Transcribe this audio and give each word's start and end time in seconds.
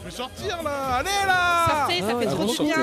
Je 0.00 0.10
vais 0.10 0.16
sortir 0.16 0.62
là 0.62 0.98
Allez 0.98 1.08
là 1.26 1.66
Sortez, 1.68 2.00
ça 2.00 2.18
fait 2.18 2.26
Ah, 2.28 2.34
trop 2.34 2.44
du 2.44 2.62
bien. 2.62 2.76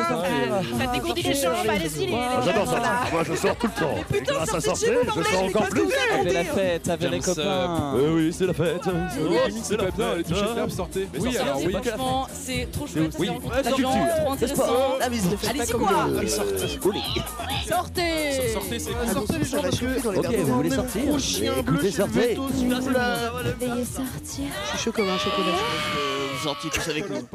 Ça, 0.80 0.94
dégourdit 0.94 1.22
les 1.24 1.34
jambes. 1.34 1.54
Allez-y, 1.70 2.06
les 2.08 2.18
J'adore 2.46 2.68
ça. 2.68 2.82
Moi, 3.12 3.24
je 3.24 3.36
sors 3.36 3.56
tout 3.56 3.68
le 3.68 3.82
temps. 3.82 4.42
À 4.42 4.46
sortez 4.46 4.70
de 4.72 4.76
chez 4.76 4.96
vous, 4.96 5.24
je 5.24 5.30
sors 5.30 5.44
encore 5.44 5.70
plus. 5.70 5.88
Avec 6.14 6.34
la 6.34 6.44
fête, 6.44 6.90
avec 6.90 7.12
les 7.12 7.20
copains. 7.20 7.94
Oui, 7.96 8.04
oui, 8.14 8.34
c'est 8.38 8.46
la 8.46 8.54
fête. 8.54 8.82
Oui, 9.20 9.38
c'est 9.64 9.78
la 9.78 9.84
fête. 9.86 10.18
les 10.18 10.24
t-shirts 10.24 10.70
sortez. 10.72 11.08
Oui, 11.18 11.38
alors 11.38 11.58
oui. 11.58 11.72
Franchement, 11.72 12.28
c'est 12.34 12.72
trop 12.72 12.88
chouette. 12.88 13.16
oui. 13.20 13.30
c'est 13.30 13.54
la 13.54 13.62
la 13.64 13.72
culture, 13.72 14.16
trop 14.20 14.32
intéressant. 14.32 14.66
Font 14.66 15.50
Allez-y, 15.50 15.72
quoi. 15.72 15.90
Sortez 17.68 18.50
Sortez, 18.54 18.80
c'est 18.80 19.14
Sortez 19.14 19.38
les 19.38 19.46
gens 19.46 19.62
parce 19.62 19.80
que... 19.80 20.18
Ok, 20.18 20.36
vous 20.36 20.54
voulez 20.56 20.70
sortir 20.70 21.02
Écoutez, 21.58 21.92
je 21.92 21.96
sortez. 21.96 22.38
Veuillez 23.60 23.86
sortir. 23.86 24.46
Je 24.64 24.70
suis 24.70 24.78
chaud 24.78 24.92
comme 24.92 25.10
un 25.10 25.18
chocolat. 25.18 26.15
Vous 26.36 26.44
sortiez 26.44 26.70
tous 26.70 26.88
avec 26.90 27.10
nous. 27.10 27.26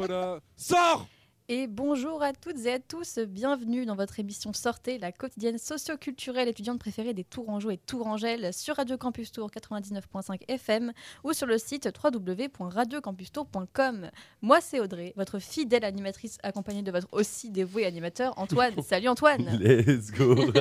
Sors 0.55 1.07
Et 1.49 1.65
bonjour 1.65 2.21
à 2.21 2.33
toutes 2.33 2.63
et 2.65 2.73
à 2.73 2.79
tous, 2.79 3.17
bienvenue 3.17 3.87
dans 3.87 3.95
votre 3.95 4.19
émission 4.19 4.53
Sortez, 4.53 4.99
la 4.99 5.11
quotidienne 5.11 5.57
socio-culturelle 5.57 6.47
étudiante 6.47 6.77
préférée 6.79 7.15
des 7.15 7.23
Tourangeaux 7.23 7.71
et 7.71 7.77
Tourangelles 7.77 8.53
sur 8.53 8.75
Radio 8.75 8.97
Campus 8.97 9.31
Tour 9.31 9.49
99.5 9.49 10.41
FM 10.47 10.93
ou 11.23 11.33
sur 11.33 11.47
le 11.47 11.57
site 11.57 11.89
www.radiocampustour.com. 12.03 14.11
Moi 14.43 14.61
c'est 14.61 14.79
Audrey, 14.79 15.13
votre 15.17 15.39
fidèle 15.39 15.83
animatrice 15.83 16.37
accompagnée 16.43 16.83
de 16.83 16.91
votre 16.91 17.07
aussi 17.11 17.49
dévoué 17.49 17.87
animateur 17.87 18.37
Antoine. 18.37 18.79
Salut 18.83 19.07
Antoine 19.07 19.57
Let's 19.59 20.11
go 20.11 20.35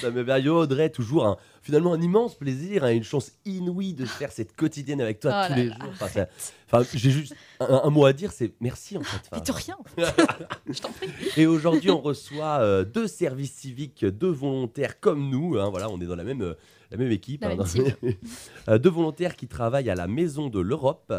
Ça 0.00 0.12
me 0.12 0.38
yo, 0.38 0.60
Audrey, 0.60 0.90
toujours 0.90 1.26
un, 1.26 1.36
finalement 1.60 1.92
un 1.92 2.00
immense 2.00 2.36
plaisir, 2.36 2.84
hein, 2.84 2.92
une 2.92 3.02
chance 3.02 3.32
inouïe 3.44 3.94
de 3.94 4.04
faire 4.06 4.30
cette 4.30 4.54
quotidienne 4.54 5.00
avec 5.00 5.18
toi 5.18 5.32
Oh 5.34 5.42
tous 5.48 5.50
là 5.50 5.56
les 5.56 5.68
là, 5.68 5.76
jours. 5.80 5.90
Enfin, 6.00 6.26
enfin, 6.66 6.84
j'ai 6.94 7.10
juste 7.10 7.34
un, 7.60 7.82
un 7.84 7.90
mot 7.90 8.04
à 8.06 8.12
dire, 8.12 8.32
c'est 8.32 8.52
merci 8.60 8.96
en 8.96 9.02
fait. 9.02 9.18
Enfin, 9.30 9.36
Mais 9.36 9.40
de 9.40 9.52
rien 9.52 9.76
Je 10.68 10.80
t'en 10.80 10.90
prie 10.92 11.08
Et 11.36 11.46
aujourd'hui, 11.46 11.90
on 11.90 12.00
reçoit 12.00 12.60
euh, 12.60 12.84
deux 12.84 13.06
services 13.06 13.52
civiques, 13.54 14.04
deux 14.04 14.30
volontaires 14.30 15.00
comme 15.00 15.30
nous. 15.30 15.58
hein, 15.58 15.70
voilà, 15.70 15.88
on 15.90 16.00
est 16.00 16.06
dans 16.06 16.16
la 16.16 16.24
même, 16.24 16.42
euh, 16.42 16.54
la 16.90 16.96
même 16.96 17.10
équipe. 17.12 17.42
La 17.42 17.48
hein, 17.48 17.56
même 17.56 17.58
dans- 17.58 18.08
Euh, 18.68 18.78
deux 18.78 18.90
volontaires 18.90 19.36
qui 19.36 19.46
travaillent 19.48 19.90
à 19.90 19.94
la 19.94 20.08
Maison 20.08 20.48
de 20.48 20.58
l'Europe 20.60 21.12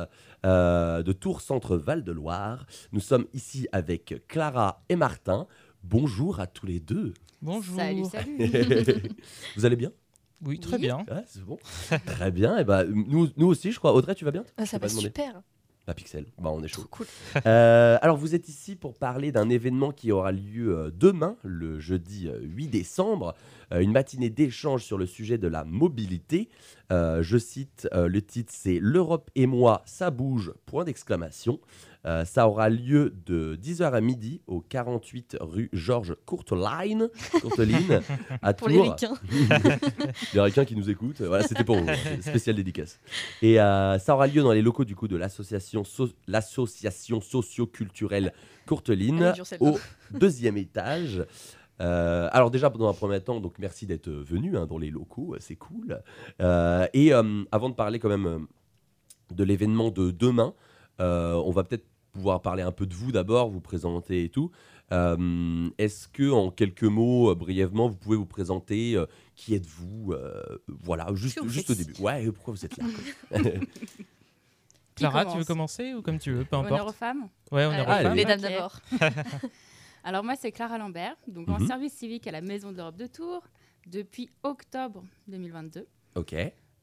euh, 0.45 1.01
de 1.03 1.11
Tours 1.13 1.41
Centre 1.41 1.77
Val 1.77 2.03
de 2.03 2.11
Loire. 2.11 2.65
Nous 2.91 2.99
sommes 2.99 3.25
ici 3.33 3.67
avec 3.71 4.23
Clara 4.27 4.83
et 4.89 4.95
Martin. 4.95 5.47
Bonjour 5.83 6.39
à 6.41 6.47
tous 6.47 6.65
les 6.65 6.79
deux. 6.81 7.13
Bonjour. 7.41 7.75
Salut, 7.77 8.03
salut 8.05 8.37
Vous 9.55 9.65
allez 9.65 9.75
bien? 9.77 9.91
Oui, 10.45 10.59
très 10.59 10.75
Oui. 10.75 10.81
bien. 10.83 10.97
Ouais, 11.09 11.23
C'est 11.27 11.43
bon. 11.43 11.57
Très 12.05 12.31
bien. 12.31 12.57
Et 12.57 12.63
ben, 12.63 12.85
nous, 12.85 13.29
nous 13.37 13.47
aussi, 13.47 13.71
je 13.71 13.79
crois. 13.79 13.93
Audrey, 13.93 14.15
tu 14.15 14.25
vas 14.25 14.31
bien 14.31 14.43
Ah, 14.57 14.65
Ça 14.65 14.77
va 14.77 14.87
super 14.87 15.41
La 15.87 15.93
Pixel. 15.93 16.25
Bah, 16.37 16.51
on 16.53 16.61
est 16.63 16.67
chaud. 16.67 16.81
Trop 16.81 16.89
cool 16.89 17.07
Euh, 17.45 17.97
alors, 18.01 18.17
vous 18.17 18.35
êtes 18.35 18.47
ici 18.49 18.75
pour 18.75 18.93
parler 18.95 19.31
d'un 19.31 19.49
événement 19.49 19.91
qui 19.91 20.11
aura 20.11 20.31
lieu 20.31 20.77
euh, 20.77 20.91
demain, 20.93 21.37
le 21.43 21.79
jeudi 21.79 22.27
euh, 22.27 22.39
8 22.43 22.67
décembre, 22.67 23.33
euh, 23.73 23.79
une 23.79 23.91
matinée 23.91 24.29
d'échange 24.29 24.83
sur 24.83 24.97
le 24.97 25.05
sujet 25.05 25.37
de 25.37 25.47
la 25.47 25.63
mobilité. 25.63 26.49
Euh, 26.91 27.21
je 27.23 27.37
cite, 27.37 27.87
euh, 27.93 28.07
le 28.07 28.21
titre 28.21 28.53
c'est 28.55 28.79
L'Europe 28.79 29.29
et 29.35 29.47
moi, 29.47 29.81
ça 29.85 30.11
bouge, 30.11 30.53
point 30.65 30.83
d'exclamation. 30.83 31.59
Euh, 32.05 32.23
ça 32.25 32.47
aura 32.47 32.69
lieu 32.69 33.13
de 33.25 33.57
10h 33.61 33.91
à 33.91 33.99
midi 34.01 34.41
au 34.47 34.61
48 34.61 35.37
rue 35.41 35.69
Georges 35.73 36.15
Courteline, 36.25 37.09
Courteline 37.41 38.01
à 38.41 38.53
Pour 38.53 38.69
les 38.69 38.75
Tours. 38.77 38.91
ricains 38.91 39.13
Les 40.33 40.39
ricains 40.41 40.63
qui 40.65 40.75
nous 40.75 40.89
écoutent, 40.89 41.21
voilà, 41.21 41.43
c'était 41.45 41.63
pour 41.63 41.77
vous, 41.77 41.87
c'est 42.05 42.21
spécial 42.21 42.55
dédicace. 42.55 42.99
Et 43.41 43.59
euh, 43.59 43.97
ça 43.99 44.13
aura 44.13 44.27
lieu 44.27 44.41
dans 44.41 44.53
les 44.53 44.61
locaux 44.61 44.85
du 44.85 44.95
coup 44.95 45.07
de 45.07 45.17
l'association 45.17 45.83
so- 45.83 46.09
l'association 46.27 47.19
socio-culturelle 47.19 48.31
Courteline 48.65 49.33
au 49.59 49.77
deuxième 50.11 50.57
étage. 50.57 51.25
Euh, 51.79 52.27
alors 52.31 52.49
déjà 52.51 52.69
dans 52.69 52.89
un 52.89 52.93
premier 52.93 53.21
temps, 53.21 53.39
donc 53.39 53.55
merci 53.59 53.85
d'être 53.85 54.09
venu 54.09 54.57
hein, 54.57 54.65
dans 54.65 54.77
les 54.77 54.89
locaux, 54.89 55.35
c'est 55.39 55.55
cool. 55.55 56.01
Euh, 56.41 56.87
et 56.93 57.13
euh, 57.13 57.43
avant 57.51 57.69
de 57.69 57.75
parler 57.75 57.99
quand 57.99 58.09
même 58.09 58.47
de 59.31 59.43
l'événement 59.43 59.89
de 59.91 60.11
demain, 60.11 60.53
on 60.99 61.51
va 61.51 61.63
peut-être 61.63 61.85
pouvoir 62.13 62.41
parler 62.41 62.63
un 62.63 62.71
peu 62.71 62.85
de 62.87 62.93
vous 62.95 63.11
d'abord, 63.11 63.49
vous 63.49 63.61
présenter 63.61 64.23
et 64.23 64.29
tout. 64.29 64.49
Euh, 64.91 65.69
Est-ce 65.77 66.07
que 66.07 66.31
en 66.31 66.49
quelques 66.49 66.83
mots, 66.83 67.29
euh, 67.31 67.35
brièvement, 67.35 67.89
vous 67.89 67.97
pouvez 67.97 68.15
vous 68.17 68.25
présenter 68.25 68.95
euh, 68.95 69.05
Qui 69.35 69.53
êtes-vous 69.53 70.13
Euh, 70.13 70.41
Voilà, 70.67 71.07
juste, 71.13 71.45
juste 71.47 71.69
au 71.69 71.75
début. 71.75 71.93
Ouais, 71.99 72.25
pourquoi 72.31 72.53
vous 72.53 72.65
êtes 72.65 72.77
là 72.77 72.85
Clara, 74.95 75.25
tu 75.25 75.37
veux 75.37 75.43
commence 75.43 75.47
commencer 75.77 75.93
ou 75.93 76.01
comme 76.01 76.17
tu 76.17 76.31
veux, 76.31 76.43
peu 76.45 76.55
Honneur 76.55 76.71
aux 76.71 76.75
importe. 76.75 76.95
femmes. 76.95 77.29
Ouais, 77.51 77.65
on 77.67 77.71
est 77.71 77.79
Ah, 77.85 77.93
allez. 77.97 78.15
Les 78.15 78.25
dames 78.25 78.41
d'abord 78.41 78.79
Alors 80.03 80.23
moi, 80.23 80.35
c'est 80.35 80.51
Clara 80.51 80.77
Lambert, 80.77 81.15
donc 81.27 81.49
en 81.49 81.59
Mhm. 81.59 81.67
service 81.67 81.93
civique 81.93 82.25
à 82.27 82.31
la 82.31 82.41
Maison 82.41 82.71
de 82.71 82.77
l'Europe 82.77 82.95
de 82.97 83.05
Tours 83.07 83.43
depuis 83.85 84.29
octobre 84.43 85.03
2022. 85.27 85.85
Ok. 86.15 86.33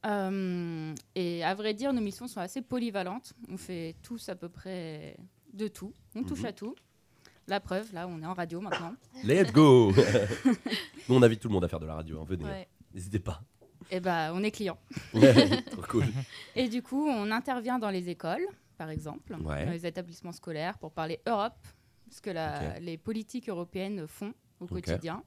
Euh, 0.06 0.94
et 1.15 1.42
à 1.44 1.54
vrai 1.54 1.75
dire, 1.75 1.92
nos 1.92 2.00
missions 2.00 2.26
sont 2.28 2.41
assez 2.41 2.60
polyvalentes. 2.62 3.32
On 3.48 3.56
fait 3.56 3.97
tous 4.03 4.28
à 4.28 4.34
peu 4.34 4.48
près 4.48 5.16
de 5.53 5.69
tout. 5.69 5.92
On 6.15 6.22
touche 6.22 6.41
Mhm. 6.41 6.47
à 6.47 6.53
tout. 6.53 6.75
La 7.47 7.60
preuve, 7.60 7.92
là, 7.92 8.06
on 8.09 8.20
est 8.22 8.26
en 8.26 8.34
radio 8.34 8.60
maintenant. 8.60 8.94
Let's 9.25 9.53
go 9.53 9.93
Nous, 11.09 11.14
on 11.14 11.22
invite 11.22 11.41
tout 11.41 11.48
le 11.48 11.54
monde 11.54 11.64
à 11.64 11.69
faire 11.69 11.81
de 11.81 11.87
la 11.87 11.94
radio. 11.94 12.20
hein, 12.20 12.25
venez, 12.26 12.44
Ouais. 12.44 12.69
n'hésitez 12.93 13.19
pas. 13.19 13.43
Et 13.91 14.00
ben, 14.00 14.32
on 14.34 14.43
est 14.43 14.50
client. 14.50 14.78
Cool. 15.88 16.04
Et 16.56 16.69
du 16.69 16.82
coup, 16.82 17.06
on 17.06 17.31
intervient 17.31 17.78
dans 17.78 17.91
les 17.91 18.09
écoles, 18.09 18.47
par 18.78 18.88
exemple, 18.91 19.34
Ouais. 19.34 19.66
dans 19.66 19.72
les 19.72 19.87
établissements 19.87 20.32
scolaires 20.32 20.78
pour 20.78 20.91
parler 20.93 21.20
Europe, 21.26 21.66
ce 22.10 22.20
que 22.22 22.31
la- 22.31 22.78
les 22.81 22.97
politiques 22.97 23.48
européennes 23.48 24.06
font 24.06 24.32
au 24.60 24.66
quotidien. 24.66 25.22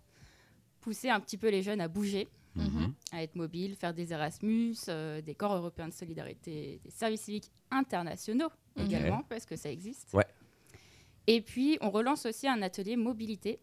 Pousser 0.81 1.09
un 1.09 1.19
petit 1.19 1.37
peu 1.37 1.49
les 1.49 1.61
jeunes 1.61 1.81
à 1.81 1.87
bouger, 1.87 2.27
Mhm. 2.57 2.93
à 3.11 3.23
être 3.23 3.35
mobiles, 3.35 3.75
faire 3.75 3.93
des 3.93 4.11
Erasmus, 4.13 4.75
euh, 4.89 5.21
des 5.21 5.35
corps 5.35 5.55
européens 5.55 5.87
de 5.87 5.93
solidarité, 5.93 6.79
des 6.83 6.89
services 6.91 7.21
civiques 7.21 7.51
internationaux 7.71 8.49
Mhm. 8.75 8.85
également, 8.85 9.23
parce 9.29 9.45
que 9.45 9.55
ça 9.55 9.71
existe. 9.71 10.13
Ouais. 10.13 10.25
Et 11.27 11.41
puis, 11.41 11.77
on 11.81 11.89
relance 11.89 12.25
aussi 12.25 12.47
un 12.47 12.61
atelier 12.61 12.95
mobilité 12.95 13.59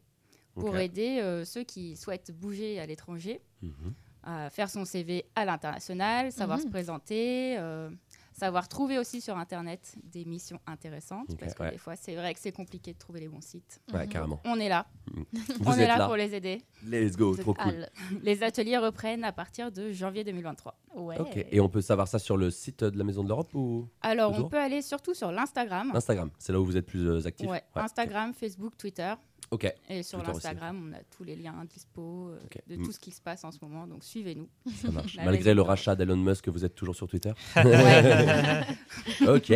pour 0.55 0.77
aider 0.77 1.19
euh, 1.21 1.45
ceux 1.45 1.65
qui 1.65 1.97
souhaitent 1.97 2.31
bouger 2.31 2.79
à 2.79 2.87
l'étranger 2.87 3.41
Mhm. 3.63 3.95
à 4.23 4.51
faire 4.51 4.71
son 4.71 4.85
CV 4.85 5.25
à 5.35 5.45
l'international, 5.45 6.31
savoir 6.33 6.59
Mhm. 6.59 6.65
se 6.65 6.69
présenter, 6.71 7.57
euh, 7.59 7.91
savoir 8.35 8.69
trouver 8.69 8.99
aussi 8.99 9.21
sur 9.21 9.39
Internet 9.39 9.95
des 10.03 10.25
missions 10.25 10.59
intéressantes, 10.67 11.29
parce 11.39 11.55
que 11.55 11.63
ouais. 11.63 11.71
des 11.71 11.79
fois, 11.79 11.95
c'est 11.97 12.15
vrai 12.17 12.35
que 12.35 12.41
c'est 12.41 12.53
compliqué 12.53 12.93
de 12.93 12.99
trouver 12.99 13.21
les 13.21 13.29
bons 13.29 13.41
sites. 13.41 13.81
Ouais, 13.93 14.05
Mhm. 14.05 14.09
carrément. 14.09 14.41
On 14.45 14.59
est 14.61 14.69
là, 14.69 14.87
Vous 15.15 15.25
on 15.67 15.73
est 15.75 15.87
là, 15.87 15.99
là. 15.99 16.07
pour 16.07 16.17
les 16.17 16.35
aider. 16.35 16.61
Let's 16.87 17.17
go, 17.17 17.35
trop 17.37 17.55
cool. 17.55 17.87
Les 18.23 18.43
ateliers 18.43 18.77
reprennent 18.79 19.25
à 19.25 19.33
partir 19.33 19.71
de 19.73 19.93
janvier 19.93 20.25
2023. 20.25 20.77
Ouais. 20.97 21.19
Ok. 21.19 21.45
Et 21.51 21.61
on 21.61 21.69
peut 21.69 21.81
savoir 21.81 22.07
ça 22.09 22.19
sur 22.19 22.37
le 22.37 22.51
site 22.51 22.85
de 22.85 22.97
la 22.99 23.05
Maison 23.05 23.23
de 23.25 23.29
l'Europe 23.29 23.53
ou 23.55 23.89
Alors, 24.03 24.33
on 24.39 24.49
peut 24.49 24.59
aller 24.59 24.83
surtout 24.83 25.15
sur 25.15 25.33
l'Instagram. 25.33 25.91
Instagram 25.95 26.31
C'est 26.39 26.53
là 26.53 26.61
où 26.61 26.65
vous 26.65 26.77
êtes 26.77 26.87
plus 26.87 27.09
euh, 27.09 27.27
actif 27.27 27.49
Ouais, 27.49 27.63
Instagram, 27.75 28.33
Facebook, 28.35 28.77
Twitter. 28.77 29.15
Ok. 29.51 29.73
Et 29.89 30.03
sur 30.03 30.23
l'Instagram, 30.23 30.91
on 30.91 30.97
a 30.97 31.01
tous 31.17 31.23
les 31.25 31.37
liens 31.37 31.55
dispo 31.69 32.31
euh, 32.31 32.39
de 32.69 32.77
Mm. 32.77 32.83
tout 32.85 32.93
ce 32.93 32.99
qui 32.99 33.11
se 33.11 33.21
passe 33.21 33.45
en 33.45 33.53
ce 33.53 33.59
moment. 33.63 33.87
Donc, 33.87 34.03
suivez-nous. 34.03 34.49
Ça 34.83 34.91
marche. 34.91 35.15
La 35.17 35.25
Malgré 35.25 35.55
le 35.55 35.63
rachat 35.63 35.95
d'Elon 35.95 36.17
Musk, 36.17 36.49
vous 36.49 36.65
êtes 36.65 36.75
toujours 36.75 36.97
sur 36.97 37.07
Twitter. 37.07 37.33
Ok. 39.29 39.53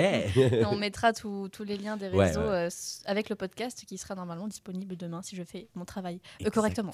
on 0.71 0.76
mettra 0.76 1.12
tous 1.12 1.49
tous 1.49 1.65
les 1.65 1.76
liens 1.76 1.97
des 1.97 2.09
réseaux 2.09 2.41
ouais. 2.41 2.47
euh, 2.66 2.69
avec 3.06 3.28
le 3.28 3.37
podcast 3.37 3.84
qui 3.87 3.99
sera 3.99 4.15
normalement 4.15 4.47
disponible 4.49 4.97
demain 4.97 5.22
si 5.22 5.37
je 5.37 5.43
fais 5.43 5.69
mon 5.75 5.84
travail 5.84 6.20
euh, 6.44 6.50
correctement. 6.50 6.93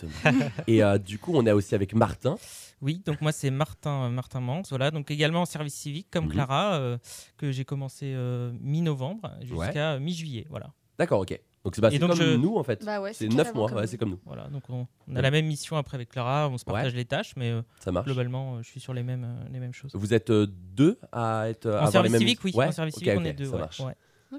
Et 0.67 0.83
euh, 0.83 0.99
du 0.99 1.19
coup, 1.19 1.33
on 1.35 1.45
est 1.47 1.53
aussi 1.53 1.75
avec 1.75 1.95
Martin. 1.95 2.37
Oui, 2.81 3.03
donc 3.05 3.21
moi 3.21 3.33
c'est 3.33 3.51
Martin, 3.51 4.05
euh, 4.05 4.09
Martin 4.11 4.41
Mans, 4.41 4.63
voilà, 4.69 4.91
donc 4.91 5.11
également 5.11 5.43
en 5.43 5.47
service 5.47 5.75
civique 5.75 6.09
comme 6.11 6.27
Mhm. 6.27 6.33
Clara, 6.33 6.75
euh, 6.77 6.99
que 7.37 7.51
j'ai 7.53 7.65
commencé 7.65 8.13
euh, 8.15 8.53
mi-novembre 8.61 9.31
jusqu'à 9.43 9.99
mi-juillet, 9.99 10.47
voilà. 10.51 10.73
D'accord, 10.99 11.21
ok. 11.21 11.39
Donc 11.65 11.75
c'est 11.75 11.81
bah, 11.81 11.89
Et 11.89 11.93
c'est 11.93 11.99
donc 11.99 12.11
comme 12.11 12.19
je- 12.21 12.37
nous 12.37 12.57
en 12.57 12.63
fait. 12.63 12.85
Bah 12.85 13.01
ouais, 13.01 13.13
c'est 13.15 13.27
carrément 13.27 13.45
9 13.45 13.55
mois, 13.55 13.69
comme 13.69 13.77
ouais, 13.79 13.83
nous. 13.85 13.89
c'est 13.89 13.97
comme 13.97 14.11
nous. 14.11 14.21
Voilà, 14.27 14.49
donc 14.49 14.63
on, 14.69 14.87
on 15.09 15.17
a 15.17 15.23
la 15.23 15.31
même 15.31 15.47
mission 15.47 15.77
après 15.77 15.95
avec 15.95 16.11
Clara, 16.11 16.49
on 16.51 16.59
se 16.59 16.65
partage 16.65 16.95
les 16.95 17.07
tâches, 17.07 17.33
mais 17.37 17.51
euh, 17.51 17.63
Ça 17.81 17.91
marche. 17.91 18.05
globalement, 18.05 18.57
euh, 18.57 18.63
je 18.63 18.69
suis 18.69 18.81
sur 18.81 18.93
les 18.93 19.03
mêmes, 19.03 19.25
euh, 19.25 19.49
les 19.51 19.61
mêmes 19.61 19.73
choses. 19.73 19.91
Vous 19.95 20.13
êtes 20.13 20.29
euh, 20.31 20.47
deux 20.47 20.99
à 21.11 21.49
être. 21.49 21.67
à 21.67 21.71
En 21.71 21.75
avoir 21.77 21.93
service 21.93 22.13
les 22.13 22.19
mêmes... 22.19 22.21
civique, 22.29 22.45
oui, 22.45 22.53
Ouais 22.55 22.67
en 22.67 22.73
service 22.73 22.95
ok, 22.97 22.99
civique, 23.05 23.17
on 23.17 23.21
ok, 23.23 23.27
est 23.27 23.33
deux. 23.33 23.47
Ça 23.47 23.53
ouais, 23.53 23.59
marche. 23.61 23.81
ouais. 23.81 23.95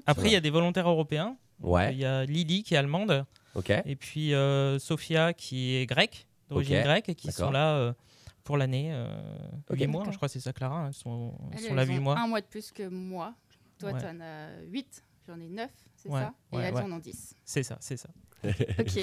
Après, 0.06 0.26
il 0.28 0.32
y 0.32 0.36
a 0.36 0.40
des 0.40 0.50
volontaires 0.50 0.88
européens. 0.88 1.36
Ouais. 1.60 1.92
Il 1.94 1.98
y 1.98 2.04
a 2.04 2.24
Lily 2.26 2.62
qui 2.62 2.74
est 2.74 2.76
allemande, 2.76 3.24
Ok. 3.54 3.70
et 3.70 3.96
puis 3.96 4.32
euh, 4.34 4.78
Sophia 4.78 5.32
qui 5.32 5.74
est 5.76 5.86
grecque, 5.86 6.28
d'origine 6.50 6.82
grecque, 6.82 7.08
et 7.08 7.14
qui 7.16 7.32
sont 7.32 7.50
là 7.50 7.76
euh, 7.76 7.92
pour 8.44 8.56
l'année. 8.56 8.90
Euh, 8.92 9.08
Ok. 9.70 9.78
8 9.80 9.86
mois, 9.88 10.00
D'accord. 10.02 10.12
je 10.12 10.16
crois 10.18 10.28
que 10.28 10.32
c'est 10.34 10.40
ça, 10.40 10.52
Clara. 10.52 10.76
hein, 10.82 10.86
Elles 10.88 10.94
sont, 10.94 11.32
là 11.74 11.82
elles 11.82 11.88
8 11.88 11.98
ont 11.98 12.02
mois. 12.02 12.18
un 12.20 12.26
mois 12.28 12.40
de 12.40 12.46
plus 12.46 12.70
que 12.70 12.86
moi. 12.86 13.34
Toi, 13.80 13.94
tu 13.94 14.04
en 14.06 14.20
as 14.20 14.48
8, 14.70 15.02
j'en 15.26 15.40
ai 15.40 15.48
9, 15.48 15.70
c'est 15.96 16.08
Ouais, 16.08 16.20
ça? 16.20 16.32
Et 16.52 16.56
ouais, 16.56 16.62
elles 16.64 16.74
ouais. 16.74 16.82
en 16.82 16.92
ont 16.92 16.98
10. 16.98 17.34
C'est 17.44 17.62
ça, 17.62 17.76
c'est 17.80 17.96
ça. 17.96 18.08
Ok. 18.44 18.96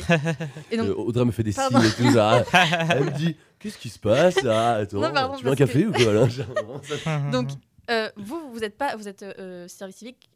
Et 0.72 0.78
donc, 0.78 0.88
Euh, 0.88 0.94
Audrey 0.96 1.26
me 1.26 1.32
fait 1.32 1.44
des 1.44 1.52
Pardon. 1.54 1.80
signes 1.82 1.90
et 1.90 1.94
tout 2.08 2.14
ça. 2.14 2.44
Elle 2.92 3.06
me 3.06 3.12
dit 3.12 3.36
Qu'est-ce 3.60 3.78
qui 3.78 3.90
se 3.90 4.00
passe 4.00 4.42
là? 4.44 4.76
Attends, 4.76 5.00
Non, 5.00 5.12
pardon, 5.12 5.36
Tu 5.38 5.44
veux 5.46 5.52
un 5.52 5.56
café 5.56 5.84
que- 5.84 5.88
ou 5.90 5.92
quoi 5.92 6.14
là? 6.14 7.30
Donc 7.32 7.50
euh, 7.92 8.10
vous, 8.16 8.52
vous 8.54 8.64
êtes 8.64 8.78
pas, 8.78 8.96
vous 8.96 9.08
êtes 9.08 9.24
euh, 9.24 9.68
service 9.68 9.98
civique 9.98 10.30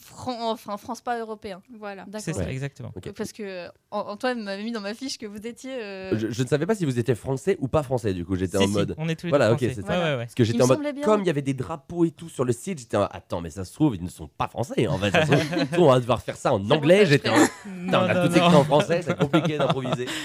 Fran- 0.00 0.50
enfin, 0.52 0.76
France 0.76 1.00
pas 1.00 1.18
européen. 1.18 1.60
Voilà. 1.78 2.04
C'est 2.18 2.28
D'accord. 2.32 2.44
ça, 2.44 2.50
exactement. 2.52 2.92
Parce 3.16 3.32
que 3.32 3.66
An- 3.90 4.04
Antoine 4.08 4.40
m'avait 4.42 4.62
mis 4.62 4.70
dans 4.70 4.80
ma 4.80 4.94
fiche 4.94 5.18
que 5.18 5.26
vous 5.26 5.44
étiez. 5.44 5.72
euh, 5.82 6.16
Je, 6.16 6.30
je 6.30 6.42
ne 6.42 6.48
savais 6.48 6.64
pas 6.64 6.76
si 6.76 6.84
vous 6.84 6.98
étiez 6.98 7.16
français 7.16 7.56
ou 7.60 7.66
pas 7.66 7.82
français, 7.82 8.14
du 8.14 8.24
coup, 8.24 8.36
j'étais 8.36 8.56
en 8.56 8.62
si, 8.62 8.68
mode. 8.68 8.94
on 8.98 9.08
est 9.08 9.16
tous 9.16 9.26
les 9.26 9.30
Voilà, 9.30 9.48
deux 9.48 9.54
ok, 9.54 9.58
français. 9.58 9.74
c'est 9.74 9.86
ça. 9.86 9.98
ouais, 9.98 10.10
ouais. 10.16 10.24
Parce 10.24 10.34
que 10.34 10.44
j'étais 10.44 10.62
en 10.62 10.68
mode, 10.68 10.80
bien. 10.94 11.04
comme 11.04 11.22
il 11.22 11.26
y 11.26 11.30
avait 11.30 11.42
des 11.42 11.54
drapeaux 11.54 12.04
et 12.04 12.12
tout 12.12 12.28
sur 12.28 12.44
le 12.44 12.52
site, 12.52 12.78
j'étais 12.78 12.96
en 12.96 13.00
mode, 13.00 13.08
attends, 13.12 13.40
mais 13.40 13.50
ça 13.50 13.64
se 13.64 13.72
trouve, 13.74 13.96
ils 13.96 14.02
ne 14.04 14.08
sont 14.08 14.28
pas 14.28 14.46
français 14.46 14.86
en 14.86 14.96
fait. 14.98 15.10
Ça 15.10 15.26
se 15.26 15.72
trouve, 15.72 15.86
on 15.88 15.92
va 15.92 15.98
devoir 16.00 16.22
faire 16.22 16.36
ça 16.36 16.52
en 16.54 16.70
anglais. 16.70 17.04
J'étais 17.06 17.28
en 17.28 17.34
on 17.66 17.92
a 17.92 18.28
tout 18.28 18.34
écrit 18.36 18.40
en 18.54 18.64
français, 18.64 19.02
c'est 19.02 19.18
compliqué 19.18 19.58
d'improviser. 19.58 20.06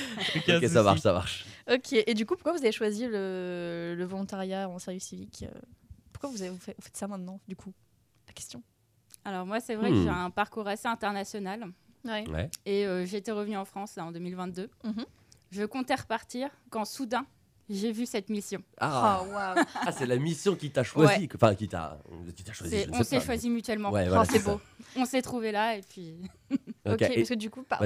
Ok, 0.48 0.68
ça 0.68 0.84
marche, 0.84 1.02
ça 1.02 1.12
marche. 1.14 1.46
Ok, 1.72 1.94
et 1.94 2.14
du 2.14 2.26
coup, 2.28 2.36
pourquoi 2.36 2.52
vous 2.54 2.60
avez 2.60 2.72
choisi 2.72 3.08
le, 3.08 3.96
le 3.98 4.06
volontariat 4.06 4.70
en 4.70 4.78
service 4.78 5.06
civique 5.06 5.44
euh, 5.44 5.60
Pourquoi 6.14 6.30
vous, 6.30 6.42
avez, 6.44 6.52
vous 6.52 6.60
faites 6.60 6.78
ça 6.96 7.08
maintenant, 7.08 7.40
du 7.48 7.56
coup? 7.56 7.74
La 8.28 8.34
question. 8.34 8.62
Alors 9.26 9.46
moi, 9.46 9.60
c'est 9.60 9.76
vrai 9.76 9.90
Hmm. 9.92 9.94
que 9.96 10.04
j'ai 10.04 10.10
un 10.10 10.30
parcours 10.30 10.68
assez 10.68 10.88
international 10.88 11.66
Ouais. 12.06 12.24
Ouais. 12.30 12.50
et 12.68 12.86
euh, 12.86 13.06
j'étais 13.06 13.32
revenue 13.32 13.58
en 13.58 13.66
France 13.66 13.96
là, 13.96 14.06
en 14.06 14.12
2022. 14.12 14.70
Mhm. 14.84 15.06
Je 15.52 15.64
comptais 15.64 15.96
repartir 15.96 16.50
quand 16.70 16.86
soudain 16.86 17.26
j'ai 17.68 17.92
vu 17.92 18.06
cette 18.06 18.30
mission. 18.30 18.62
Ah, 18.80 19.24
Oh, 19.24 19.34
waouh 19.34 19.56
ah, 19.88 19.92
c'est 19.92 20.06
la 20.06 20.18
mission 20.18 20.56
qui 20.56 20.70
t'a 20.70 20.84
choisi. 20.84 21.22
Ouais. 21.24 21.30
Enfin, 21.34 21.56
qui 21.56 21.68
t'a 21.68 21.98
qui 22.36 22.44
t'a 22.44 22.54
choisi. 22.54 22.86
On 22.94 23.02
s'est 23.04 23.20
choisi 23.20 23.50
mutuellement. 23.50 23.90
Ouais, 23.90 24.08
Oh, 24.12 24.22
c'est 24.30 24.44
beau. 24.46 24.62
On 24.96 25.06
s'est 25.06 25.24
trouvé 25.24 25.52
là 25.52 25.76
et 25.76 25.82
puis 25.82 26.14
Ok, 26.86 26.94
Ok, 26.94 27.02
et- 27.02 27.16
parce 27.16 27.30
que 27.30 27.34
du 27.34 27.50
coup, 27.50 27.64
par- 27.64 27.82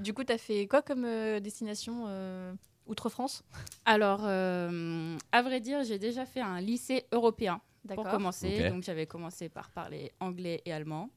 du 0.00 0.12
coup, 0.12 0.24
t'as 0.24 0.38
fait 0.38 0.66
quoi 0.66 0.82
comme 0.82 1.04
euh, 1.04 1.38
destination 1.38 2.06
euh, 2.08 2.52
outre-France? 2.88 3.44
Alors, 3.84 4.22
euh, 4.24 5.16
à 5.30 5.42
vrai 5.42 5.60
dire, 5.60 5.84
j'ai 5.84 6.00
déjà 6.00 6.26
fait 6.26 6.40
un 6.40 6.60
lycée 6.60 7.04
européen 7.12 7.60
pour 7.94 8.04
commencer. 8.10 8.68
Donc, 8.70 8.82
j'avais 8.82 9.06
commencé 9.06 9.48
par 9.48 9.70
parler 9.70 10.12
anglais 10.20 10.62
et 10.64 10.72
allemand. 10.72 11.10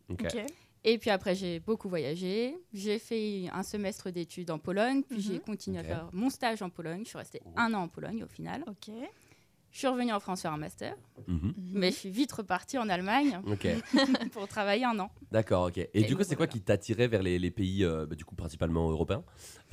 Et 0.87 0.99
puis 0.99 1.09
après, 1.09 1.33
j'ai 1.33 1.59
beaucoup 1.59 1.89
voyagé. 1.89 2.55
J'ai 2.71 2.99
fait 2.99 3.49
un 3.51 3.63
semestre 3.63 4.11
d'études 4.11 4.51
en 4.51 4.59
Pologne. 4.59 5.01
Puis 5.01 5.17
Mhm. 5.17 5.23
j'ai 5.23 5.39
continué 5.39 5.79
à 5.79 5.83
faire 5.83 6.09
mon 6.13 6.29
stage 6.29 6.61
en 6.61 6.69
Pologne. 6.69 7.01
Je 7.03 7.09
suis 7.09 7.17
restée 7.17 7.41
un 7.55 7.73
an 7.73 7.83
en 7.83 7.87
Pologne 7.87 8.23
au 8.23 8.27
final. 8.27 8.63
Ok. 8.67 8.93
Je 9.75 9.79
suis 9.79 9.87
revenue 9.89 10.13
en 10.13 10.21
France 10.21 10.41
faire 10.43 10.53
un 10.53 10.57
master. 10.57 10.95
Mhm. 11.27 11.53
Mais 11.73 11.91
je 11.91 11.97
suis 11.97 12.09
vite 12.09 12.31
repartie 12.31 12.77
en 12.77 12.87
Allemagne 12.87 13.41
pour 14.31 14.47
travailler 14.47 14.85
un 14.85 14.97
an. 14.99 15.11
d'accord, 15.33 15.65
ok. 15.67 15.77
Et, 15.79 15.89
Et 15.95 16.03
du 16.03 16.15
coup, 16.15 16.23
c'est 16.23 16.37
quoi 16.37 16.45
voilà. 16.45 16.53
qui 16.53 16.61
t'attirait 16.61 17.09
vers 17.09 17.21
les, 17.21 17.37
les 17.37 17.51
pays, 17.51 17.83
euh, 17.83 18.05
bah, 18.05 18.15
du 18.15 18.23
coup, 18.23 18.35
principalement 18.35 18.89
européens 18.89 19.21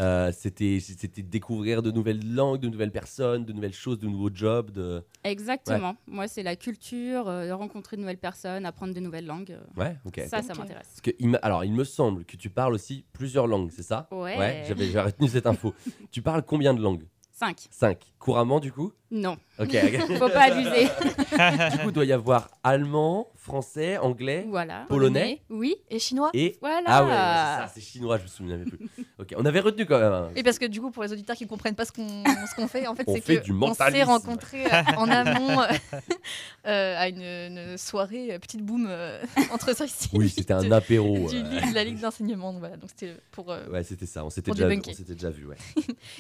Euh, 0.00 0.32
C'était 0.32 0.81
c'était 0.81 1.22
découvrir 1.22 1.82
de 1.82 1.93
nouvelles 1.93 2.34
langues, 2.34 2.58
de 2.58 2.69
nouvelles 2.69 2.90
personnes, 2.90 3.44
de 3.44 3.52
nouvelles 3.52 3.75
choses, 3.75 4.00
de 4.00 4.08
nouveaux 4.08 4.31
jobs. 4.34 4.72
De... 4.72 5.04
Exactement. 5.22 5.94
Moi, 6.08 6.26
c'est 6.26 6.43
la 6.43 6.56
culture, 6.56 7.28
euh, 7.28 7.46
de 7.46 7.52
rencontrer 7.52 7.96
de 7.96 8.00
nouvelles 8.00 8.19
personnes, 8.19 8.66
apprendre 8.66 8.94
de 8.94 8.98
nouvelles 9.00 9.26
langues. 9.26 9.52
euh, 9.52 9.81
Ouais, 9.81 9.96
ok. 10.05 10.20
Ça, 10.26 10.43
ça 10.43 10.52
m'intéresse. 10.55 11.00
Alors, 11.43 11.64
il 11.64 11.72
me 11.75 11.84
semble 11.84 12.25
que 12.25 12.37
tu 12.37 12.50
parles 12.50 12.75
aussi 12.75 13.05
plusieurs 13.12 13.46
langues, 13.46 13.70
c'est 13.70 13.84
ça? 13.84 14.08
Ouais. 14.10 14.64
j'avais 14.66 14.87
j'avais 14.90 15.10
retenu 15.12 15.28
cette 15.28 15.46
info. 15.46 15.72
tu 16.10 16.22
parles 16.22 16.43
combien 16.43 16.75
de 16.75 16.82
langues? 16.82 17.06
5. 17.31 17.69
Cinq. 17.70 18.11
Couramment, 18.22 18.60
du 18.60 18.70
coup 18.70 18.92
Non, 19.10 19.36
Ok. 19.58 19.76
faut 20.19 20.28
pas 20.28 20.44
abuser. 20.52 20.84
du 21.72 21.78
coup, 21.78 21.88
il 21.88 21.92
doit 21.92 22.04
y 22.04 22.12
avoir 22.12 22.48
allemand, 22.62 23.26
français, 23.34 23.98
anglais 23.98 24.46
voilà. 24.48 24.86
Polonais 24.88 25.42
Oui. 25.50 25.74
Et 25.90 25.98
chinois 25.98 26.30
et. 26.32 26.56
Voilà. 26.60 26.86
Ah 26.86 27.02
ouais, 27.04 27.10
c'est 27.10 27.66
ça, 27.66 27.72
c'est 27.74 27.80
chinois, 27.80 28.19
je 28.19 28.22
me 28.22 28.28
souviens 28.28 28.56
même 28.58 28.70
plus. 28.70 28.78
Ok, 29.19 29.34
on 29.36 29.44
avait 29.44 29.58
retenu 29.60 29.86
quand 29.86 29.98
même. 29.98 30.12
hein. 30.12 30.30
Et 30.36 30.42
parce 30.44 30.58
que 30.60 30.66
du 30.66 30.80
coup, 30.80 30.90
pour 30.92 31.02
les 31.02 31.12
auditeurs 31.12 31.34
qui 31.36 31.44
ne 31.44 31.48
comprennent 31.48 31.74
pas 31.74 31.84
ce 31.84 31.90
qu'on 31.92 32.06
ce 32.24 32.54
qu'on 32.54 32.69
fait, 32.69 32.86
en 32.86 32.94
fait, 32.94 33.02
On 33.08 33.14
c'est 33.14 33.20
fait 33.20 33.38
que 33.40 33.44
du 33.44 33.52
on 33.52 33.74
s'est 33.74 34.02
rencontrés 34.04 34.66
euh, 34.66 34.82
en 34.96 35.08
amont 35.10 35.60
euh, 35.62 35.66
euh, 36.66 36.94
à 36.96 37.08
une, 37.08 37.22
une 37.22 37.76
soirée 37.78 38.38
petite 38.40 38.62
boom 38.62 38.86
euh, 38.88 39.20
entre 39.52 39.74
services 39.74 40.08
Oui, 40.12 40.28
civiques 40.28 40.34
c'était 40.38 40.54
un 40.54 40.70
apéro. 40.70 41.28
du 41.28 41.36
euh, 41.36 41.42
de 41.42 41.74
la 41.74 41.84
ligue 41.84 41.98
d'enseignement. 42.00 42.52
Donc 42.52 42.60
voilà, 42.60 42.76
donc 42.76 42.90
c'était 42.90 43.16
pour. 43.32 43.50
euh, 43.50 43.66
Ouais, 43.69 43.82
c'était 43.82 44.06
ça. 44.06 44.24
On 44.24 44.30
s'était 44.30 44.52
déjà, 44.52 44.69
débunker. 44.69 44.92
on 44.92 44.96
s'était 44.96 45.14
déjà 45.14 45.30
vu. 45.30 45.46
Ouais. 45.46 45.56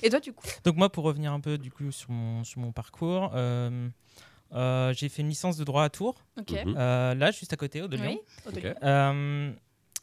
Et 0.02 0.10
toi, 0.10 0.18
du 0.20 0.32
coup? 0.32 0.44
Donc 0.64 0.76
moi, 0.76 0.90
pour 0.90 1.04
revenir 1.04 1.32
un 1.32 1.40
peu 1.40 1.58
du 1.58 1.70
coup 1.70 1.84
sur 1.92 2.10
mon, 2.10 2.44
sur 2.44 2.60
mon 2.60 2.72
parcours, 2.72 3.30
euh, 3.34 3.88
euh, 4.54 4.92
j'ai 4.94 5.08
fait 5.08 5.22
une 5.22 5.28
licence 5.28 5.56
de 5.56 5.64
droit 5.64 5.84
à 5.84 5.88
Tours. 5.90 6.24
Mhm. 6.36 6.74
euh, 6.76 7.14
là 7.14 7.30
juste 7.30 7.52
à 7.52 7.56
côté, 7.56 7.80
au 7.82 7.88
de 7.88 7.96
Lyon, 7.96 8.18
Oui. 8.54 8.62
Euh, 8.82 9.52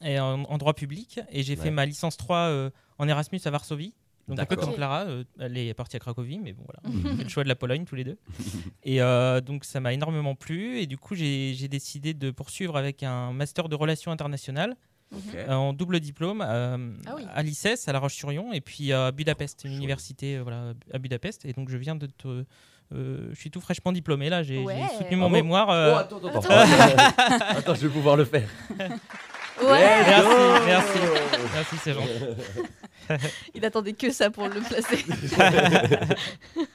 et 0.01 0.19
en, 0.19 0.43
en 0.43 0.57
droit 0.57 0.73
public. 0.73 1.19
Et 1.31 1.43
j'ai 1.43 1.55
Ouais. 1.57 1.63
fait 1.65 1.71
ma 1.71 1.85
licence 1.85 2.15
3 2.17 2.37
euh, 2.37 2.69
en 2.97 3.07
Erasmus 3.07 3.41
à 3.45 3.49
Varsovie. 3.51 3.93
Donc 4.27 4.39
un 4.39 4.45
peu 4.45 4.55
comme 4.55 4.75
Clara, 4.75 5.05
euh, 5.05 5.23
elle 5.39 5.57
est 5.57 5.73
partie 5.73 5.95
à 5.95 5.99
Cracovie, 5.99 6.37
mais 6.37 6.53
bon 6.53 6.63
voilà, 6.63 6.81
Mhm. 6.95 7.13
on 7.13 7.17
fait 7.17 7.23
le 7.23 7.29
choix 7.29 7.43
de 7.43 7.49
la 7.49 7.55
Pologne 7.55 7.83
tous 7.85 7.95
les 7.95 8.03
deux. 8.03 8.17
et 8.83 9.01
euh, 9.01 9.41
donc 9.41 9.65
ça 9.65 9.79
m'a 9.79 9.91
énormément 9.91 10.35
plu 10.35 10.77
et 10.77 10.85
du 10.85 10.99
coup 10.99 11.15
j'ai 11.15 11.67
décidé 11.67 12.13
de 12.13 12.29
poursuivre 12.29 12.77
avec 12.77 13.01
un 13.01 13.33
master 13.33 13.69
de 13.69 13.75
relations 13.75 14.11
internationales 14.11 14.75
Euh, 15.35 15.51
en 15.53 15.73
double 15.73 15.99
diplôme 15.99 16.43
euh, 16.47 16.77
Ah 17.07 17.13
oui. 17.15 17.23
à 17.33 17.41
l'ICES, 17.41 17.87
à 17.87 17.93
La 17.93 17.99
Roche-sur-Yon, 17.99 18.53
et 18.53 18.61
puis 18.61 18.93
à 18.93 19.11
Budapest, 19.11 19.63
une 19.65 19.73
université 19.73 20.37
euh, 20.37 20.43
voilà, 20.43 20.73
à 20.93 20.97
Budapest. 20.99 21.45
Et 21.45 21.53
donc 21.53 21.69
je 21.69 21.77
viens 21.77 21.95
de 21.95 22.05
te. 22.05 22.43
euh, 22.93 23.29
je 23.31 23.35
suis 23.39 23.49
tout 23.49 23.59
fraîchement 23.61 23.91
diplômé 23.91 24.29
là, 24.29 24.43
j'ai 24.43 24.59
Ouais. 24.63 24.81
soutenu 24.97 25.17
mon 25.17 25.29
mémoire. 25.29 25.69
euh, 25.71 25.93
Oh, 25.95 25.97
attends, 25.97 26.17
attends, 26.27 26.39
attends. 26.39 27.57
attends, 27.57 27.73
je 27.81 27.87
vais 27.87 27.93
pouvoir 27.93 28.17
le 28.17 28.25
faire. 28.25 28.47
Ouais. 29.61 29.67
Merci, 30.07 30.29
merci. 30.67 30.99
Merci, 31.53 31.75
c'est 31.83 31.93
gentil. 31.93 33.19
Il 33.53 33.65
attendait 33.65 33.91
que 33.91 34.09
ça 34.09 34.29
pour 34.29 34.47
le 34.47 34.61
placer. 34.61 35.03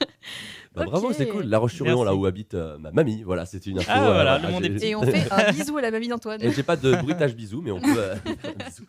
Bah, 0.75 0.85
Bravo, 0.85 1.13
c'est 1.13 1.27
cool. 1.27 1.45
La 1.45 1.57
Roche-sur-Yon, 1.59 2.03
là 2.03 2.13
où 2.15 2.25
habite 2.25 2.53
euh, 2.53 2.77
ma 2.77 2.91
mamie. 2.91 3.23
Voilà, 3.23 3.45
c'était 3.45 3.69
une 3.69 3.79
info. 3.79 3.89
Ah, 3.93 4.09
euh, 4.09 4.13
voilà, 4.13 4.39
le 4.39 4.49
monde 4.49 4.65
est 4.65 4.69
petit. 4.69 4.87
Et 4.87 4.95
on 4.95 5.01
fait 5.05 5.31
un 5.31 5.51
bisou 5.51 5.77
à 5.77 5.81
la 5.81 5.91
mamie 5.91 6.07
d'Antoine. 6.07 6.41
Et 6.41 6.51
j'ai 6.51 6.63
pas 6.63 6.75
de 6.75 6.95
bruitage 6.95 7.35
bisous, 7.35 7.61
mais 7.61 7.71
on 7.71 7.79
peut. 7.79 7.97
euh, 7.97 8.15
faire 8.25 8.35
un 8.59 8.65
bisou. 8.65 8.83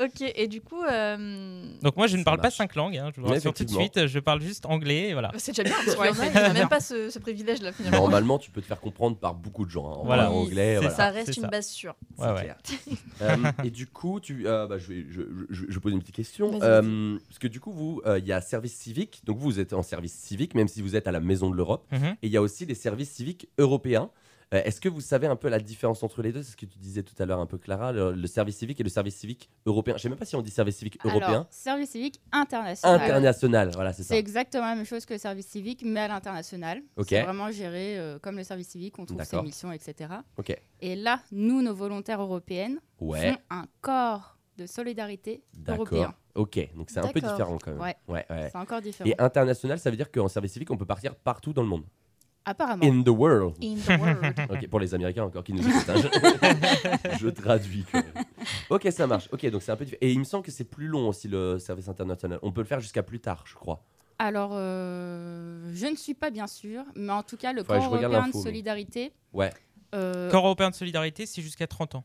Ok, 0.00 0.32
et 0.34 0.46
du 0.48 0.60
coup. 0.60 0.82
euh, 0.82 1.64
Donc 1.82 1.96
moi 1.96 2.06
je 2.06 2.16
ne 2.16 2.22
parle 2.24 2.40
pas 2.40 2.50
cinq 2.50 2.74
langues, 2.76 2.96
hein, 2.96 3.10
je 3.14 3.20
vous 3.20 3.26
rassure 3.26 3.52
tout 3.52 3.64
de 3.64 3.70
suite, 3.70 4.06
je 4.06 4.18
parle 4.20 4.40
juste 4.40 4.64
anglais, 4.64 5.08
et 5.08 5.12
voilà. 5.12 5.32
C'est 5.36 5.50
déjà 5.52 5.64
bien, 5.64 5.74
parce 5.84 5.96
qu'il 5.96 6.00
Ouais, 6.00 6.06
y 6.06 6.10
en 6.10 6.12
a, 6.12 6.16
c'est 6.16 6.28
il 6.28 6.34
n'a 6.34 6.40
bien. 6.44 6.52
même 6.54 6.68
pas 6.68 6.80
ce, 6.80 7.10
ce 7.10 7.18
privilège-là 7.18 7.72
finalement. 7.72 7.98
Normalement, 7.98 8.38
tu 8.38 8.50
peux 8.50 8.60
te 8.62 8.66
faire 8.66 8.80
comprendre 8.80 9.16
par 9.16 9.34
beaucoup 9.34 9.64
de 9.66 9.70
gens. 9.70 9.90
hein. 9.90 9.96
En 9.98 10.04
Voilà. 10.04 10.30
anglais, 10.30 10.74
C'est 10.74 10.80
voilà. 10.86 10.94
Ça 10.94 11.10
reste 11.10 11.36
une 11.36 11.42
ça. 11.42 11.48
base 11.48 11.66
sûre. 11.66 11.94
Euh, 13.22 13.36
et 13.64 13.70
du 13.70 13.86
coup, 13.86 14.20
tu, 14.20 14.46
euh, 14.46 14.66
bah, 14.66 14.78
je, 14.78 14.86
vais, 14.86 15.06
je, 15.10 15.22
je, 15.50 15.64
je 15.68 15.78
pose 15.78 15.92
une 15.92 16.00
petite 16.00 16.14
question. 16.14 16.58
Euh, 16.62 17.18
parce 17.28 17.38
que 17.38 17.48
du 17.48 17.60
coup, 17.60 17.72
vous, 17.72 18.00
euh, 18.06 18.18
il 18.18 18.26
y 18.26 18.32
a 18.32 18.40
service 18.40 18.74
civique. 18.74 19.20
Donc, 19.24 19.38
vous, 19.38 19.46
vous 19.50 19.60
êtes 19.60 19.72
en 19.72 19.82
service 19.82 20.14
civique, 20.14 20.54
même 20.54 20.68
si 20.68 20.80
vous 20.82 20.96
êtes 20.96 21.06
à 21.10 21.12
la 21.12 21.20
Maison 21.20 21.50
de 21.50 21.56
l'Europe. 21.56 21.86
Mhm. 21.92 22.16
Et 22.22 22.26
il 22.26 22.30
y 22.32 22.36
a 22.36 22.42
aussi 22.42 22.64
les 22.66 22.74
services 22.74 23.10
civiques 23.10 23.48
européens. 23.58 24.10
Euh, 24.52 24.60
Est-ce 24.64 24.80
que 24.80 24.88
vous 24.88 25.00
savez 25.00 25.28
un 25.28 25.36
peu 25.36 25.48
la 25.48 25.60
différence 25.60 26.02
entre 26.02 26.22
les 26.22 26.32
deux? 26.32 26.42
C'est 26.42 26.52
ce 26.52 26.56
que 26.56 26.66
tu 26.66 26.76
disais 26.80 27.04
tout 27.04 27.14
à 27.22 27.24
l'heure 27.24 27.38
un 27.38 27.46
peu, 27.46 27.56
Clara, 27.56 27.92
le, 27.92 28.12
le 28.12 28.26
service 28.26 28.56
civique 28.56 28.80
et 28.80 28.82
le 28.82 28.88
service 28.88 29.14
civique 29.14 29.48
européen. 29.64 29.94
Je 29.96 30.02
sais 30.02 30.08
même 30.08 30.18
pas 30.18 30.24
si 30.24 30.34
on 30.34 30.42
dit 30.42 30.50
service 30.50 30.76
civique 30.76 30.98
européen. 31.04 31.28
Alors, 31.28 31.46
service 31.50 31.90
civique 31.90 32.20
international. 32.32 33.00
International, 33.00 33.70
voilà, 33.74 33.92
c'est 33.92 34.02
ça. 34.02 34.08
C'est 34.14 34.18
exactement 34.18 34.64
la 34.66 34.74
même 34.74 34.84
chose 34.86 35.06
que 35.06 35.12
le 35.14 35.20
service 35.20 35.46
civique, 35.46 35.82
mais 35.86 36.00
à 36.00 36.08
l'international. 36.08 36.82
Ok. 36.96 37.06
C'est 37.10 37.22
vraiment 37.22 37.52
géré 37.52 37.96
euh, 37.96 38.18
comme 38.18 38.36
le 38.38 38.42
service 38.42 38.68
civique, 38.70 38.98
on 38.98 39.04
trouve 39.06 39.22
ses 39.22 39.40
missions, 39.40 39.70
etc. 39.70 40.14
Ok. 40.36 40.52
Et 40.80 40.96
là, 40.96 41.20
nous, 41.30 41.62
nos 41.62 41.74
volontaires 41.74 42.20
européennes, 42.20 42.80
Ouais, 43.00 43.30
font 43.34 43.38
un 43.50 43.64
corps 43.82 44.36
de 44.60 44.66
solidarité 44.66 45.42
d'accord. 45.54 45.86
européen. 45.86 46.14
Ok, 46.34 46.68
donc 46.76 46.90
c'est 46.90 47.00
un 47.00 47.08
peu 47.08 47.20
différent 47.20 47.58
quand 47.62 47.70
même. 47.72 47.80
Ouais. 47.80 47.96
ouais, 48.08 48.26
ouais. 48.30 48.48
C'est 48.52 48.58
encore 48.58 48.80
différent. 48.80 49.08
Et 49.08 49.14
international, 49.18 49.78
ça 49.78 49.90
veut 49.90 49.96
dire 49.96 50.10
qu'en 50.10 50.28
service 50.28 50.52
civique, 50.52 50.70
on 50.70 50.76
peut 50.76 50.84
partir 50.86 51.14
partout 51.14 51.52
dans 51.52 51.62
le 51.62 51.68
monde? 51.68 51.84
Apparemment. 52.44 52.84
In 52.84 53.02
the 53.02 53.08
world. 53.08 53.56
In 53.62 53.76
the 53.76 54.00
world. 54.00 54.34
Ok, 54.50 54.68
pour 54.68 54.80
les 54.80 54.94
Américains 54.94 55.24
encore 55.24 55.44
qui 55.44 55.52
nous 55.52 55.66
écoutent. 55.66 55.88
hein, 55.88 55.94
je... 55.96 57.18
je 57.18 57.28
traduis. 57.28 57.84
quand 57.90 58.02
même. 58.02 58.24
Ok, 58.70 58.88
ça 58.90 59.06
marche. 59.06 59.28
Ok, 59.32 59.46
donc 59.50 59.62
c'est 59.62 59.72
un 59.72 59.76
peu 59.76 59.84
différent. 59.84 60.00
Et 60.02 60.12
il 60.12 60.18
me 60.18 60.24
semble 60.24 60.44
que 60.44 60.50
c'est 60.50 60.64
plus 60.64 60.86
long 60.86 61.08
aussi 61.08 61.28
le 61.28 61.58
service 61.58 61.88
international. 61.88 62.38
On 62.42 62.52
peut 62.52 62.60
le 62.62 62.66
faire 62.66 62.80
jusqu'à 62.80 63.02
plus 63.02 63.20
tard, 63.20 63.44
je 63.46 63.54
crois. 63.54 63.82
Alors, 64.18 64.50
euh, 64.54 65.70
je 65.72 65.86
ne 65.86 65.96
suis 65.96 66.14
pas 66.14 66.30
bien 66.30 66.46
sûre, 66.46 66.84
mais 66.94 67.12
en 67.12 67.22
tout 67.22 67.36
cas, 67.36 67.52
le 67.52 67.62
Faudrait 67.62 67.80
corps 67.80 67.94
européen 67.94 68.28
de 68.28 68.32
solidarité. 68.32 69.12
Ouais. 69.32 69.50
euh, 69.94 70.30
Corps 70.30 70.44
européen 70.44 70.70
de 70.70 70.74
solidarité, 70.74 71.26
c'est 71.26 71.42
jusqu'à 71.42 71.66
30 71.66 71.96
ans. 71.96 72.04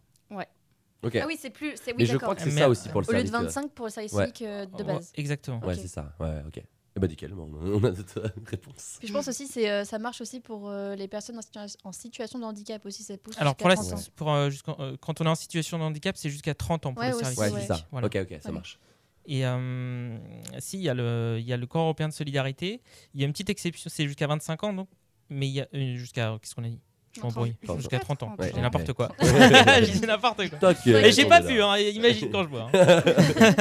Ah 1.04 1.26
oui, 1.28 1.38
c'est 1.40 1.50
plus. 1.52 1.74
c'est- 1.76 1.92
Oui, 1.92 1.98
Mais 2.00 2.06
je 2.06 2.18
crois 2.18 2.36
que 2.36 2.42
c'est 2.42 2.52
Mais 2.52 2.62
ça 2.62 2.70
aussi 2.70 2.90
pour 2.90 3.02
le 3.02 3.08
Au 3.08 3.12
lieu 3.12 3.24
de 3.24 3.28
service. 3.30 3.54
25 3.54 3.72
pour 3.74 3.86
le 3.86 3.92
service 3.92 4.12
civique 4.12 4.42
euh, 4.42 4.66
de 4.66 4.84
Ouais, 4.84 4.94
base. 4.96 5.12
exactement. 5.16 5.60
Ouais, 5.66 5.76
c'est 5.76 5.88
ça. 5.88 6.14
Ouais, 6.20 6.42
ok. 6.48 6.64
Eh 6.98 7.00
ben 7.02 7.10
nickel, 7.10 7.34
on 7.34 7.84
a 7.84 7.92
notre 7.92 8.22
réponse. 8.46 8.96
Puis 9.00 9.10
je 9.10 9.14
pense 9.14 9.28
aussi 9.28 9.48
c'est 9.48 9.70
euh, 9.70 9.84
ça 9.84 10.00
marche 10.00 10.22
aussi 10.22 10.40
pour 10.40 10.70
euh, 10.70 10.96
les 10.96 11.10
personnes 11.10 11.38
en, 11.38 11.42
situa- 11.42 11.76
en 11.84 11.92
situation 11.92 12.40
de 12.40 12.46
handicap 12.46 12.86
aussi 12.86 13.04
ça 13.04 13.18
pousse 13.18 13.36
Alors 13.38 13.54
pour 13.58 13.68
la, 13.68 13.76
30 13.76 13.92
ans. 13.92 14.02
pour, 14.16 14.32
euh, 14.32 14.50
euh, 14.80 14.96
quand 15.02 15.20
on 15.20 15.26
est 15.26 15.30
en 15.30 15.36
situation 15.36 15.78
de 15.78 15.84
handicap, 15.84 16.16
c'est 16.16 16.30
jusqu'à 16.30 16.54
30 16.54 16.86
ans 16.86 16.94
pour 16.94 17.04
Ouais, 17.04 17.12
le 17.12 17.18
service 17.18 17.38
Ouais, 17.38 17.52
ouais. 17.52 17.62
c'est 17.62 17.68
ça. 17.68 17.86
Voilà. 17.92 18.08
Ok, 18.08 18.16
ok, 18.16 18.38
ça 18.42 18.48
Ouais. 18.50 18.56
marche. 18.56 18.80
Et 19.26 19.46
euh, 19.46 20.18
si, 20.60 20.78
il 20.78 20.84
y, 20.84 20.90
a 20.90 20.94
le- 20.94 21.36
il 21.40 21.46
y 21.46 21.52
a 21.52 21.58
le 21.58 21.66
corps 21.68 21.82
européen 21.84 22.08
de 22.08 22.14
solidarité. 22.14 22.82
Il 23.14 23.20
y 23.20 23.24
a 23.24 23.28
une 23.28 23.34
petite 23.34 23.50
exception, 23.50 23.90
c'est 23.94 24.06
jusqu'à 24.08 24.28
25 24.28 24.64
ans, 24.64 24.72
donc. 24.74 24.88
Mais 25.30 25.48
il 25.50 25.54
y 25.54 25.60
a 25.62 25.68
jusqu'à. 25.98 26.38
Qu'est-ce 26.42 26.56
qu'on 26.56 26.64
a 26.64 26.70
dit? 26.70 26.80
Je 27.16 27.22
m'embrouille. 27.22 27.56
30. 27.66 27.78
Jusqu'à 27.78 28.00
30 28.00 28.24
ans. 28.24 28.36
Ouais. 28.38 28.50
Je 28.50 28.56
dis 28.56 28.62
n'importe 28.62 28.94
quoi. 28.94 29.12
Je 29.22 29.92
dis 30.00 30.08
n'importe 30.08 30.50
quoi. 30.50 30.72
Et 31.02 31.12
j'ai 31.12 31.26
on 31.26 31.30
pas 31.30 31.40
vu, 31.42 31.62
hein, 31.62 31.78
imagine 31.78 32.30
quand 32.30 32.44
je 32.44 32.50
vois. 32.50 32.70
hein. 32.74 33.02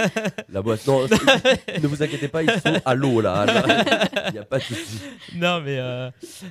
La 0.48 0.62
boîte, 0.62 0.86
non, 0.86 1.02
ne 1.04 1.86
vous 1.86 2.02
inquiétez 2.02 2.28
pas, 2.28 2.42
ils 2.42 2.50
sont 2.60 2.80
à 2.84 2.94
l'eau 2.94 3.20
là. 3.20 3.46
Il 4.28 4.32
n'y 4.32 4.38
a 4.38 4.44
pas 4.44 4.58
de 4.58 4.64
souci. 4.64 5.00
Non, 5.34 5.60
mais 5.60 5.78
euh, 5.78 6.10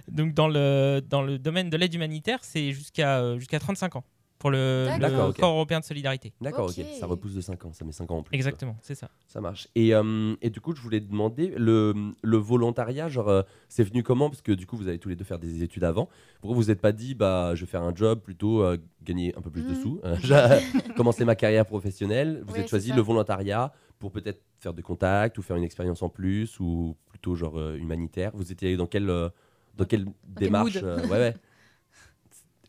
donc 0.10 0.34
dans 0.34 0.48
le, 0.48 1.02
dans 1.08 1.22
le 1.22 1.38
domaine 1.38 1.70
de 1.70 1.78
l'aide 1.78 1.94
humanitaire, 1.94 2.40
c'est 2.42 2.72
jusqu'à 2.72 3.20
euh, 3.20 3.38
jusqu'à 3.40 3.60
35 3.60 3.98
ans 3.98 4.04
pour 4.44 4.52
le, 4.52 4.90
le. 5.00 5.32
Corps 5.40 5.54
européen 5.56 5.80
de 5.80 5.86
solidarité. 5.86 6.34
D'accord, 6.42 6.66
Ok. 6.66 6.76
ok. 6.78 6.86
Ça 6.92 7.06
repousse 7.06 7.34
de 7.34 7.40
5 7.40 7.64
ans, 7.64 7.72
ça 7.72 7.86
met 7.86 7.94
5 7.94 8.12
ans 8.12 8.18
en 8.18 8.24
plus. 8.24 8.36
Exactement, 8.36 8.76
c'est 8.82 8.94
ça. 8.94 9.10
Ça 9.26 9.40
marche. 9.40 9.70
Et, 9.74 9.96
euh, 9.96 10.36
et 10.42 10.50
du 10.50 10.60
coup, 10.60 10.76
je 10.76 10.82
voulais 10.82 11.00
demander, 11.00 11.54
le, 11.58 11.94
le 12.22 12.38
volontariat, 12.38 13.08
genre, 13.08 13.30
euh, 13.30 13.42
c'est 13.70 13.86
venu 13.86 14.04
comment? 14.04 14.30
Parce 14.30 14.42
que 14.42 14.52
du 14.52 14.68
coup, 14.68 14.76
vous 14.76 14.90
allez 14.90 15.00
tous 15.00 15.08
les 15.08 15.16
deux 15.16 15.24
faire 15.24 15.40
des 15.40 15.64
études 15.64 15.86
avant. 15.86 16.10
Pourquoi 16.42 16.58
vous 16.58 16.66
n'êtes 16.66 16.82
pas 16.82 16.92
dit, 16.92 17.16
bah, 17.16 17.56
je 17.56 17.62
vais 17.62 17.72
faire 17.72 17.84
un 17.84 17.96
job 17.96 18.20
plutôt, 18.20 18.62
euh, 18.64 18.76
gagner 19.02 19.34
un 19.38 19.42
peu 19.42 19.50
plus 19.50 19.64
de 19.64 19.70
Mhm. 19.70 19.76
sous, 19.76 20.02
euh, 20.04 20.18
commencer 20.98 21.24
ma 21.24 21.36
carrière 21.36 21.66
professionnelle? 21.66 22.44
Vous 22.46 22.54
Ouais, 22.56 22.60
êtes 22.60 22.70
choisi 22.70 22.92
le 22.92 23.02
volontariat 23.02 23.72
pour 23.98 24.12
peut-être 24.12 24.42
faire 24.60 24.74
des 24.74 24.82
contacts 24.84 25.38
ou 25.38 25.42
faire 25.42 25.56
une 25.56 25.64
expérience 25.64 26.02
en 26.04 26.10
plus 26.10 26.60
ou 26.60 26.98
plutôt 27.10 27.36
genre 27.36 27.58
euh, 27.58 27.78
humanitaire. 27.78 28.32
Vous 28.34 28.52
étiez 28.52 28.76
dans 28.76 28.88
quelle, 28.88 29.10
euh, 29.10 29.30
dans 29.78 29.86
quelle 29.86 30.06
démarche 30.28 30.76
mood? 30.76 30.84
euh, 30.84 31.08
Ouais, 31.08 31.18
ouais. 31.18 31.34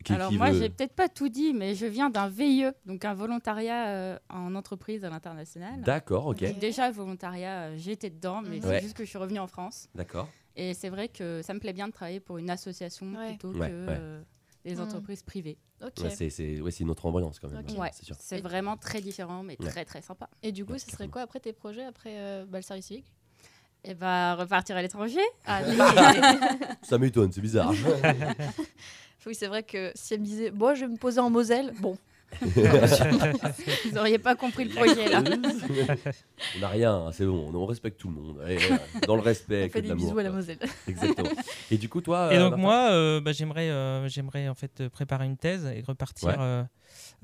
Qui- 0.05 0.13
Alors 0.13 0.29
qui 0.29 0.37
moi, 0.37 0.51
veut- 0.51 0.59
j'ai 0.59 0.69
peut-être 0.69 0.93
pas 0.93 1.09
tout 1.09 1.27
dit, 1.29 1.53
mais 1.53 1.73
je 1.75 1.85
viens 1.87 2.09
d'un 2.09 2.29
VIE, 2.29 2.65
donc 2.85 3.03
un 3.03 3.13
volontariat 3.15 3.87
euh, 3.87 4.19
en 4.29 4.53
entreprise 4.55 5.03
à 5.03 5.09
l'international. 5.09 5.81
D'accord, 5.81 6.27
ok. 6.27 6.43
Ok. 6.47 6.59
Déjà, 6.59 6.87
le 6.87 6.93
volontariat, 6.93 7.63
euh, 7.63 7.75
j'étais 7.77 8.11
dedans, 8.11 8.41
mais 8.43 8.57
Mhm. 8.57 8.61
c'est 8.61 8.67
Ouais. 8.69 8.81
juste 8.81 8.95
que 8.95 9.03
je 9.03 9.09
suis 9.09 9.17
revenue 9.17 9.39
en 9.39 9.47
France. 9.47 9.89
D'accord. 9.95 10.29
Et 10.55 10.73
c'est 10.75 10.89
vrai 10.89 11.09
que 11.09 11.41
ça 11.41 11.53
me 11.53 11.59
plaît 11.59 11.73
bien 11.73 11.87
de 11.87 11.91
travailler 11.91 12.19
pour 12.21 12.37
une 12.37 12.49
association 12.51 13.07
Ouais. 13.15 13.29
plutôt 13.29 13.49
Ouais, 13.49 13.67
que 13.69 13.85
ouais. 13.87 13.97
euh, 13.99 14.21
des 14.63 14.75
Mhm. 14.75 14.81
entreprises 14.83 15.23
privées. 15.23 15.57
Ok. 15.83 15.93
Ouais, 16.03 16.09
c'est 16.11 16.29
c'est- 16.29 16.61
ouais, 16.61 16.69
c'est 16.71 16.83
une 16.83 16.91
autre 16.91 17.05
ambiance 17.07 17.39
quand 17.39 17.49
même, 17.49 17.65
Ok. 17.67 17.77
Ouais, 17.77 17.89
c'est 17.91 18.05
sûr. 18.05 18.15
c'est 18.19 18.39
vraiment 18.41 18.77
très 18.77 19.01
différent, 19.01 19.41
mais 19.43 19.57
Ouais. 19.59 19.67
très 19.69 19.85
très 19.85 20.01
sympa. 20.03 20.29
Et 20.43 20.51
du 20.51 20.65
coup, 20.65 20.73
Ouais, 20.73 20.79
ce 20.79 20.89
serait 20.91 21.07
quoi 21.09 21.23
après 21.23 21.39
tes 21.39 21.51
projets, 21.51 21.83
après 21.83 22.13
euh, 22.15 22.45
bah, 22.47 22.59
le 22.59 22.63
service 22.63 22.85
civique? 22.85 23.11
Et 23.83 23.93
bah, 23.95 24.35
repartir 24.35 24.77
à 24.77 24.81
l'étranger? 24.81 25.19
Allez 25.45 25.77
Ça 26.83 26.97
m'étonne, 26.99 27.31
c'est 27.31 27.41
bizarre. 27.41 27.73
Oui, 29.25 29.35
c'est 29.35 29.47
vrai 29.47 29.63
que 29.63 29.91
si 29.95 30.13
elle 30.13 30.19
me 30.21 30.25
disait, 30.25 30.51
bon, 30.51 30.75
je 30.75 30.81
vais 30.81 30.91
me 30.91 30.97
poser 30.97 31.19
en 31.19 31.29
Moselle, 31.29 31.73
bon, 31.79 31.97
Vous 32.41 33.91
n'auriez 33.93 34.17
pas 34.17 34.35
compris 34.35 34.65
le 34.65 34.71
projet 34.73 35.07
là. 35.09 35.23
on 36.55 36.59
n'a 36.59 36.67
rien, 36.67 36.93
hein, 36.93 37.11
c'est 37.13 37.25
bon, 37.25 37.49
on 37.53 37.65
respecte 37.65 37.99
tout 37.99 38.09
le 38.09 38.15
monde. 38.15 38.41
Allez, 38.43 38.57
voilà, 38.57 38.81
dans 39.07 39.15
le 39.15 39.21
respect, 39.21 39.65
on 39.65 39.69
fait 39.69 39.81
de 39.81 39.83
des 39.83 39.89
l'amour. 39.89 40.05
bisous 40.07 40.19
à 40.19 40.23
la. 40.23 40.31
Moselle. 40.31 40.57
Exactement. 40.87 41.29
Et 41.71 41.77
du 41.77 41.87
coup, 41.87 42.01
toi. 42.01 42.33
Et 42.33 42.37
euh, 42.37 42.39
donc 42.41 42.51
Martin 42.51 42.61
moi, 42.61 42.89
euh, 42.91 43.21
bah, 43.21 43.31
j'aimerais, 43.31 43.69
euh, 43.69 44.07
j'aimerais 44.09 44.49
en 44.49 44.55
fait 44.55 44.81
euh, 44.81 44.89
préparer 44.89 45.25
une 45.25 45.37
thèse 45.37 45.65
et 45.65 45.81
repartir 45.87 46.27
Ouais. 46.29 46.35
euh, 46.39 46.61
euh, 46.61 46.63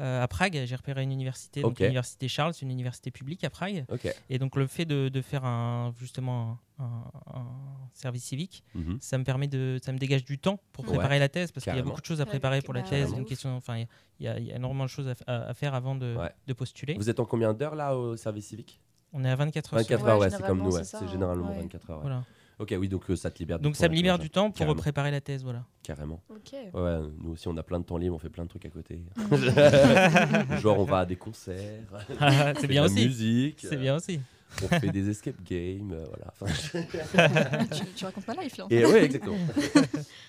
à 0.02 0.28
Prague. 0.28 0.62
J'ai 0.66 0.76
repéré 0.76 1.04
une 1.04 1.12
université, 1.12 1.62
donc 1.62 1.80
l'université 1.80 2.28
Charles, 2.28 2.54
c'est 2.54 2.62
une 2.64 2.72
université 2.72 3.12
publique 3.12 3.44
à 3.44 3.50
Prague. 3.50 3.86
Et 4.30 4.40
donc 4.40 4.56
le 4.56 4.68
fait 4.68 4.86
de, 4.86 5.10
de 5.10 5.22
faire 5.22 5.46
un 5.46 5.94
justement 6.00 6.58
un, 6.80 7.04
un 7.34 7.46
service 7.94 8.24
civique, 8.24 8.64
Mhm. 8.74 8.98
ça 9.00 9.18
me 9.18 9.24
permet 9.24 9.48
de, 9.48 9.78
ça 9.84 9.92
me 9.92 9.98
dégage 10.00 10.24
du 10.26 10.40
temps 10.40 10.60
pour 10.72 10.86
Ouais. 10.86 10.92
préparer 10.92 11.20
la 11.20 11.30
thèse 11.30 11.52
parce 11.52 11.64
qu'il 11.66 11.76
y 11.76 11.80
a 11.80 11.82
beaucoup 11.84 12.02
de 12.02 12.06
choses 12.06 12.22
à 12.22 12.24
Ouais, 12.24 12.30
préparer 12.30 12.62
pour 12.62 12.74
la 12.74 12.82
bah, 12.82 12.90
thèse. 12.90 13.12
Une 13.12 13.22
ouf. 13.22 13.28
question, 13.30 13.56
enfin, 13.56 13.78
il 13.78 13.88
y, 14.20 14.28
a- 14.28 14.40
il 14.40 14.46
y 14.48 14.52
a 14.52 14.56
énormément 14.56 14.86
de 14.86 14.90
choses 14.90 15.08
à, 15.08 15.14
f- 15.14 15.24
à- 15.28 15.50
à 15.50 15.54
faire 15.54 15.76
avant 15.76 15.94
de, 15.96 16.16
Ouais. 16.16 16.32
de 16.48 16.54
postuler. 16.54 16.96
Vous 16.96 17.10
êtes 17.10 17.20
en 17.20 17.26
combien 17.26 17.54
d'heures 17.54 17.76
là 17.76 17.96
au 17.96 18.16
service 18.18 18.48
civique? 18.48 18.80
On 19.14 19.24
est 19.26 19.30
à 19.30 19.36
24 19.36 19.74
heures. 19.74 19.80
24 19.82 19.98
sur- 20.00 20.06
Ouais, 20.06 20.12
heures, 20.14 20.20
ouais, 20.20 20.30
c'est 20.30 20.42
comme 20.42 20.62
nous, 20.64 20.72
ouais. 20.72 20.84
c'est 20.84 21.08
généralement 21.08 21.50
Ouais. 21.50 21.60
24 21.62 21.90
heures. 21.92 21.98
ouais. 21.98 22.02
Voilà. 22.04 22.24
Ok, 22.62 22.76
oui, 22.80 22.88
donc 22.88 23.10
euh, 23.10 23.16
ça 23.16 23.32
te 23.32 23.40
libère 23.40 23.58
du 23.58 23.64
Donc 23.64 23.74
temps. 23.74 23.80
ça 23.80 23.90
me 23.90 23.96
libère 23.96 24.20
du 24.20 24.30
temps 24.30 24.52
pour 24.52 24.60
Carrément. 24.60 24.76
préparer 24.76 25.10
la 25.10 25.20
thèse, 25.20 25.44
voilà. 25.44 25.66
Carrément. 25.82 26.22
Ok. 26.30 26.54
Ouais, 26.74 27.00
nous 27.20 27.32
aussi, 27.32 27.48
on 27.48 27.58
a 27.58 27.64
plein 27.64 27.80
de 27.80 27.86
temps 27.86 27.98
libre, 27.98 28.16
on 28.16 28.20
fait 28.20 28.30
plein 28.30 28.44
de 28.44 28.50
trucs 28.50 28.66
à 28.66 28.70
côté. 28.70 29.02
Genre, 30.62 30.80
on 30.80 30.84
va 30.84 31.00
à 31.00 31.06
des 31.06 31.16
concerts, 31.16 31.84
on 31.92 32.54
c'est 32.54 32.62
fait 32.62 32.68
bien 32.68 32.84
de 32.84 32.88
la 32.88 32.94
aussi. 32.94 33.06
musique, 33.08 33.58
C'est 33.62 33.74
euh, 33.76 33.80
bien 33.80 33.96
aussi. 33.96 34.20
on 34.64 34.68
fait 34.68 34.90
des 34.92 35.10
escape 35.10 35.42
games, 35.44 35.92
euh, 35.94 36.06
voilà. 36.08 36.34
Enfin, 36.40 37.66
tu, 37.72 37.86
tu 37.96 38.06
racontes 38.06 38.28
ma 38.28 38.44
life 38.44 38.58
là. 38.58 38.68
Et 38.70 38.86
ouais, 38.86 39.06
exactement. 39.06 39.38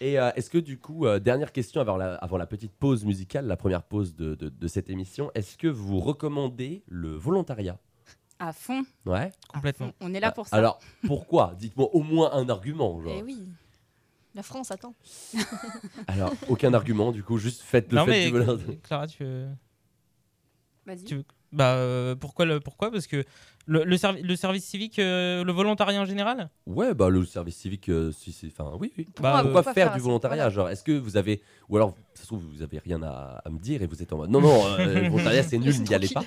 Et 0.01 0.19
euh, 0.19 0.31
est-ce 0.37 0.49
que 0.49 0.59
du 0.59 0.79
coup, 0.79 1.07
euh, 1.07 1.19
dernière 1.19 1.53
question 1.53 1.81
avant 1.81 1.97
la, 1.97 2.15
avant 2.15 2.39
la 2.39 2.47
petite 2.47 2.73
pause 2.73 3.05
musicale, 3.05 3.47
la 3.47 3.57
première 3.57 3.83
pause 3.83 4.15
de, 4.17 4.35
de- 4.37 4.49
de 4.49 4.69
cette 4.69 4.89
émission, 4.91 5.31
est-ce 5.35 5.59
que 5.59 5.67
vous 5.69 6.01
recommandez 6.01 6.83
le 6.89 7.11
volontariat? 7.15 7.79
À 8.45 8.53
fond. 8.53 8.85
Ouais. 9.07 9.31
Complètement. 9.55 9.93
On, 10.01 10.11
on 10.11 10.15
est 10.15 10.19
là 10.19 10.33
pour 10.33 10.49
ça. 10.49 10.57
Alors, 10.57 10.81
pourquoi? 11.07 11.55
Dites-moi 11.61 11.89
au 11.95 12.03
moins 12.03 12.33
un 12.33 12.49
argument. 12.49 13.01
Genre. 13.01 13.13
Eh 13.17 13.23
oui. 13.23 13.39
La 14.35 14.43
France 14.43 14.73
attend. 14.73 14.95
Alors, 16.09 16.33
aucun 16.49 16.75
argument, 16.75 17.13
du 17.13 17.23
coup, 17.23 17.39
juste 17.39 17.61
faites 17.63 17.93
le 17.93 17.99
non 17.99 18.05
fait 18.05 18.33
mais 18.33 18.57
du. 18.57 18.79
Clara, 18.79 19.07
tu 19.07 19.23
veux... 19.25 19.47
Vas-y. 20.87 21.05
Tu 21.05 21.15
veux- 21.17 21.25
Bah 21.53 21.75
euh, 21.75 22.15
pourquoi 22.15 22.45
le 22.47 22.61
pourquoi? 22.61 22.91
Parce 22.91 23.07
que 23.07 23.25
le, 23.67 23.85
le, 23.85 23.97
servi- 23.97 24.23
le 24.23 24.35
service 24.37 24.65
civique, 24.65 24.99
euh, 24.99 25.45
le 25.45 25.53
volontariat 25.53 26.01
en 26.01 26.05
général? 26.07 26.49
Ouais, 26.67 26.95
bah 26.95 27.11
le 27.11 27.25
service 27.27 27.57
civique, 27.57 27.91
euh, 27.91 28.11
si 28.11 28.33
c'est. 28.33 28.47
Enfin, 28.49 28.73
oui, 28.81 28.93
oui. 28.99 29.05
Bah, 29.05 29.13
Pourquoi 29.15 29.43
pourquoi 29.43 29.63
faire 29.63 29.75
faire 29.75 29.95
du 29.95 30.01
volontariat. 30.01 30.49
Genre, 30.51 30.69
est-ce 30.71 30.83
que 30.83 30.93
vous 30.99 31.17
avez. 31.17 31.43
Ou 31.69 31.77
alors, 31.77 31.95
ça 32.15 32.23
se 32.23 32.27
trouve, 32.27 32.43
vous 32.43 32.63
avez 32.63 32.79
rien 32.79 33.03
à, 33.03 33.41
à 33.45 33.51
me 33.51 33.59
dire 33.59 33.83
et 33.83 33.87
vous 33.87 34.03
êtes 34.03 34.13
en 34.13 34.17
mode. 34.17 34.31
Non, 34.31 34.41
non, 34.41 34.67
euh, 34.79 34.95
le 35.03 35.09
volontariat, 35.11 35.43
c'est 35.43 35.59
nul, 35.59 35.75
n'y 35.83 35.95
allez 35.95 36.09
pas. 36.09 36.25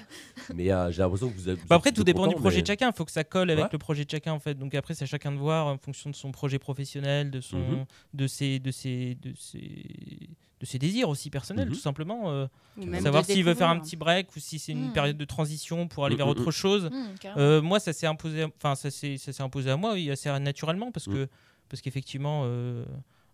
Mais 0.54 0.72
euh, 0.72 0.92
j'ai 0.92 1.02
l'impression 1.02 1.30
que 1.30 1.36
vous 1.36 1.50
avez. 1.50 1.60
Bah 1.68 1.76
après 1.76 1.92
tout 1.92 2.04
dépend 2.04 2.28
du 2.28 2.36
content, 2.36 2.42
projet 2.42 2.58
mais- 2.58 2.62
de 2.62 2.68
chacun. 2.68 2.92
Il 2.92 2.96
faut 2.96 3.06
que 3.06 3.12
ça 3.12 3.24
colle 3.24 3.50
avec 3.50 3.66
Ouais. 3.66 3.70
le 3.74 3.78
projet 3.80 4.06
de 4.06 4.10
chacun 4.12 4.32
en 4.34 4.40
fait. 4.40 4.54
Donc 4.54 4.76
après 4.76 4.94
c'est 4.94 5.04
à 5.04 5.08
chacun 5.08 5.32
de 5.32 5.38
voir 5.38 5.68
en 5.68 5.78
fonction 5.78 6.10
de 6.12 6.16
son 6.16 6.32
projet 6.32 6.60
professionnel, 6.60 7.32
de 7.32 7.42
son, 7.42 7.58
Mhm. 7.58 7.86
de 8.14 8.28
ses, 8.28 8.60
de 8.60 8.72
ses, 8.72 9.16
de 9.16 9.34
ses, 9.36 10.30
de 10.62 10.66
ses 10.66 10.80
désirs 10.80 11.10
aussi 11.10 11.30
personnels 11.30 11.68
Mhm. 11.68 11.74
tout 11.74 11.80
simplement. 11.80 12.32
euh, 12.32 12.48
savoir 13.02 13.26
s'il 13.26 13.44
veut 13.44 13.54
faire 13.56 13.70
un 13.70 13.80
petit 13.80 13.96
break 13.96 14.36
ou 14.36 14.40
si 14.40 14.58
c'est 14.60 14.72
une 14.72 14.88
Mhm. 14.88 14.94
période 14.94 15.18
de 15.18 15.26
transition 15.26 15.88
pour 15.88 16.06
aller 16.06 16.16
Mhm, 16.16 16.18
vers 16.18 16.26
mhm. 16.28 16.32
autre 16.32 16.52
chose. 16.52 16.86
Mmh, 16.86 17.18
carrément. 17.20 17.42
Euh, 17.42 17.62
moi, 17.62 17.80
ça 17.80 17.92
s'est 17.94 18.08
imposé, 18.08 18.46
enfin, 18.58 18.76
ça 18.76 18.90
s'est, 18.92 19.18
ça 19.18 19.32
s'est 19.34 19.44
imposé 19.44 19.70
à 19.70 19.78
moi, 19.78 19.94
oui, 19.94 20.10
assez 20.12 20.30
naturellement, 20.40 20.92
parce 20.92 21.08
Mm. 21.08 21.14
que, 21.14 21.28
parce 21.70 21.82
qu'effectivement, 21.82 22.44
euh, 22.46 22.86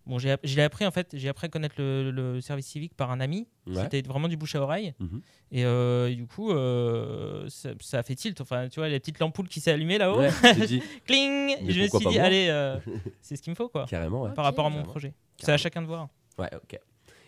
bon, 0.08 0.18
j'ai, 0.20 0.32
appris 0.64 0.86
en 0.86 0.92
fait, 0.92 1.10
j'ai 1.14 1.30
appris 1.30 1.46
à 1.46 1.50
connaître 1.50 1.76
le, 1.78 2.10
le 2.12 2.42
service 2.42 2.66
civique 2.66 2.96
par 2.96 3.12
un 3.12 3.20
ami. 3.20 3.48
Ouais. 3.68 3.84
C'était 3.84 4.02
vraiment 4.02 4.28
du 4.28 4.38
bouche 4.38 4.56
à 4.56 4.62
oreille, 4.62 4.94
Mhm. 5.00 5.22
et, 5.52 5.66
euh, 5.66 6.14
du 6.16 6.26
coup, 6.26 6.52
euh, 6.52 7.48
ça, 7.50 7.70
ça 7.82 8.00
a 8.00 8.04
fait 8.04 8.16
tilt. 8.16 8.42
Enfin, 8.42 8.68
tu 8.70 8.80
vois, 8.80 8.90
la 8.90 9.00
petite 9.00 9.20
l'ampoule 9.20 9.48
qui 9.48 9.60
s'est 9.60 9.72
allumée 9.72 9.98
là-haut, 10.00 10.20
Ouais, 10.20 10.30
dit 10.80 10.82
cling. 11.06 11.56
Mais 11.64 11.72
Je 11.72 11.82
me 11.82 11.88
suis 11.88 12.06
dit, 12.08 12.20
allez, 12.20 12.48
euh, 12.50 12.78
c'est 13.22 13.36
ce 13.36 13.42
qu'il 13.42 13.52
me 13.52 13.56
faut 13.56 13.70
quoi, 13.70 13.86
carrément, 13.86 14.24
ouais. 14.24 14.34
par 14.34 14.46
rapport 14.46 14.66
à 14.66 14.70
mon 14.70 14.78
Carrément. 14.78 14.92
projet. 14.92 15.14
C'est 15.38 15.52
à 15.52 15.58
chacun 15.58 15.82
de 15.82 15.88
voir. 15.88 16.08
Ouais, 16.38 16.50
ok. 16.56 16.80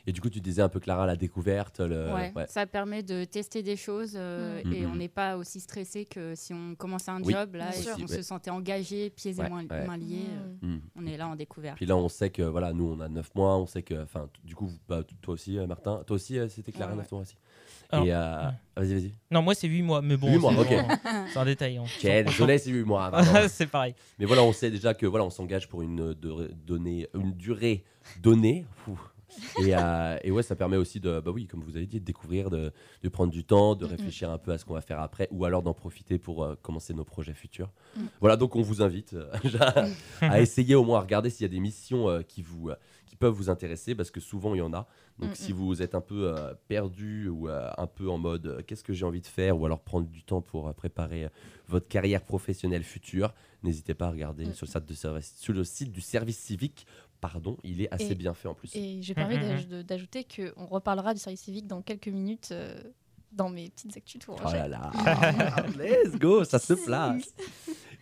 Et 0.05 0.11
du 0.11 0.19
coup, 0.19 0.29
tu 0.29 0.41
disais 0.41 0.61
un 0.61 0.67
peu, 0.69 0.79
Clara, 0.81 1.05
la 1.05 1.15
découverte. 1.15 1.79
Le... 1.79 2.13
Ouais, 2.13 2.33
ouais. 2.35 2.45
ça 2.49 2.65
permet 2.65 3.03
de 3.03 3.23
tester 3.23 3.63
des 3.63 3.77
choses 3.77 4.13
euh, 4.17 4.61
Mm. 4.65 4.73
et 4.73 4.85
on 4.85 4.95
n'est 4.95 5.07
pas 5.07 5.37
aussi 5.37 5.59
stressé 5.61 6.03
que 6.05 6.35
si 6.35 6.53
on 6.53 6.75
commençait 6.75 7.11
un 7.11 7.21
Oui. 7.23 7.33
job 7.33 7.55
là 7.55 7.69
et 7.69 7.81
sûr. 7.81 7.93
on 7.97 8.01
Ouais. 8.01 8.07
se 8.07 8.21
sentait 8.21 8.49
engagé, 8.51 9.09
pieds 9.09 9.31
et 9.31 9.49
mains, 9.49 9.61
liés. 9.97 10.25
euh, 10.29 10.53
Mmh. 10.61 10.67
Mhm. 10.73 10.81
on 10.97 11.05
est 11.05 11.15
là 11.17 11.27
en 11.29 11.35
découverte. 11.37 11.77
Puis 11.77 11.85
là, 11.85 11.95
on 11.95 12.09
sait 12.09 12.29
que, 12.29 12.41
voilà, 12.41 12.73
nous, 12.73 12.85
on 12.97 12.99
a 12.99 13.07
9 13.07 13.33
mois, 13.35 13.57
on 13.57 13.65
sait 13.65 13.81
que, 13.81 14.03
enfin, 14.03 14.27
du 14.43 14.55
coup, 14.55 14.69
bah, 14.89 15.03
toi 15.21 15.35
aussi, 15.35 15.57
euh, 15.57 15.67
Martin, 15.67 16.03
toi 16.05 16.15
aussi, 16.15 16.37
euh, 16.37 16.47
c'était 16.49 16.71
Clara, 16.73 16.91
Ouais, 16.91 16.97
9 16.97 17.11
mois 17.11 17.21
aussi. 17.21 17.37
Alors, 17.89 18.05
Et, 18.05 18.13
euh, 18.13 18.41
ouais. 18.47 18.51
vas-y, 18.75 18.93
vas-y. 18.95 19.11
Non, 19.31 19.41
moi 19.41 19.53
c'est 19.55 19.67
8 19.67 19.83
mois, 19.83 20.01
mais 20.01 20.17
bon, 20.17 20.31
Huit 20.33 20.39
mois, 20.39 20.53
c'est, 20.67 20.79
ok. 20.79 20.85
c'est 21.31 21.39
un 21.39 21.45
détail. 21.45 21.77
hein. 21.77 21.83
Ok, 21.83 22.03
désolé, 22.25 22.57
c'est 22.57 22.71
8 22.71 22.83
mois. 22.83 23.11
c'est 23.49 23.67
pareil. 23.67 23.93
Mais 24.19 24.25
voilà, 24.25 24.43
on 24.43 24.51
sait 24.51 24.71
déjà 24.71 24.93
que 24.93 25.05
voilà, 25.05 25.23
on 25.25 25.29
s'engage 25.29 25.69
pour 25.69 25.81
une, 25.81 26.13
de- 26.13 26.51
donnée- 26.65 27.07
une 27.13 27.33
durée 27.33 27.83
donnée. 28.21 28.65
Et, 29.59 29.75
euh, 29.75 30.17
et 30.23 30.31
ouais, 30.31 30.43
ça 30.43 30.55
permet 30.55 30.77
aussi 30.77 30.99
de, 30.99 31.19
bah 31.19 31.31
oui, 31.31 31.47
comme 31.47 31.61
vous 31.63 31.75
avez 31.77 31.85
dit, 31.85 31.99
de 31.99 32.05
découvrir, 32.05 32.49
de, 32.49 32.71
de 33.01 33.09
prendre 33.09 33.31
du 33.31 33.43
temps, 33.43 33.75
de 33.75 33.85
réfléchir 33.85 34.29
un 34.31 34.37
peu 34.37 34.51
à 34.51 34.57
ce 34.57 34.65
qu'on 34.65 34.73
va 34.73 34.81
faire 34.81 34.99
après, 34.99 35.27
ou 35.31 35.45
alors 35.45 35.61
d'en 35.61 35.73
profiter 35.73 36.17
pour 36.17 36.43
euh, 36.43 36.55
commencer 36.61 36.93
nos 36.93 37.03
projets 37.03 37.33
futurs. 37.33 37.71
Mhm. 37.95 38.07
Voilà, 38.19 38.37
donc 38.37 38.55
on 38.55 38.61
vous 38.61 38.81
invite 38.81 39.13
euh, 39.13 39.31
à, 39.59 39.85
à 40.21 40.41
essayer 40.41 40.75
au 40.75 40.83
moins 40.83 40.99
à 40.99 41.01
regarder 41.01 41.29
s'il 41.29 41.43
y 41.43 41.49
a 41.49 41.53
des 41.53 41.59
missions 41.59 42.09
euh, 42.09 42.21
qui, 42.21 42.41
vous, 42.41 42.71
qui 43.13 43.17
peuvent 43.17 43.33
vous 43.33 43.51
intéresser, 43.51 43.93
parce 43.93 44.09
que 44.09 44.19
souvent 44.19 44.55
il 44.55 44.57
y 44.57 44.61
en 44.61 44.73
a. 44.73 44.87
Donc 45.19 45.29
Mhm. 45.29 45.35
si 45.35 45.51
vous 45.51 45.83
êtes 45.83 45.93
un 45.93 46.01
peu 46.01 46.33
euh, 46.35 46.55
perdu 46.67 47.27
ou 47.29 47.47
euh, 47.47 47.69
un 47.77 47.85
peu 47.85 48.09
en 48.09 48.17
mode 48.17 48.47
euh, 48.47 48.61
qu'est-ce 48.65 48.83
que 48.83 48.91
j'ai 48.91 49.05
envie 49.05 49.21
de 49.21 49.27
faire, 49.27 49.59
ou 49.59 49.65
alors 49.67 49.79
prendre 49.81 50.07
du 50.07 50.23
temps 50.23 50.41
pour 50.41 50.67
euh, 50.67 50.73
préparer 50.73 51.25
euh, 51.25 51.29
votre 51.67 51.87
carrière 51.87 52.23
professionnelle 52.23 52.83
future, 52.83 53.31
n'hésitez 53.61 53.93
pas 53.93 54.07
à 54.07 54.09
regarder 54.09 54.47
Mhm. 54.47 54.53
sur, 54.55 54.65
le 54.65 54.71
site 54.71 54.85
de 54.87 54.93
service, 54.95 55.35
sur 55.37 55.53
le 55.53 55.63
site 55.63 55.91
du 55.91 56.01
service 56.01 56.39
civique. 56.39 56.87
Pardon, 57.21 57.55
il 57.63 57.81
est 57.83 57.93
assez 57.93 58.13
Et- 58.13 58.15
bien 58.15 58.33
fait 58.33 58.47
en 58.47 58.55
plus. 58.55 58.75
Et 58.75 59.03
j'ai 59.03 59.13
permis 59.13 59.35
Mhm, 59.37 59.41
d'aj- 59.43 59.67
de- 59.67 59.81
d'ajouter 59.83 60.25
qu'on 60.25 60.65
reparlera 60.65 61.13
du 61.13 61.19
service 61.19 61.41
civique 61.41 61.67
dans 61.67 61.83
quelques 61.83 62.07
minutes 62.07 62.49
euh, 62.51 62.81
dans 63.31 63.49
mes 63.49 63.69
petites 63.69 63.95
actus 63.95 64.19
Oh 64.27 64.33
tourangelles. 64.37 64.71
là 64.71 64.91
là, 65.05 65.65
let's 65.77 66.17
go, 66.19 66.43
ça 66.43 66.57
se 66.57 66.73
place. 66.73 67.31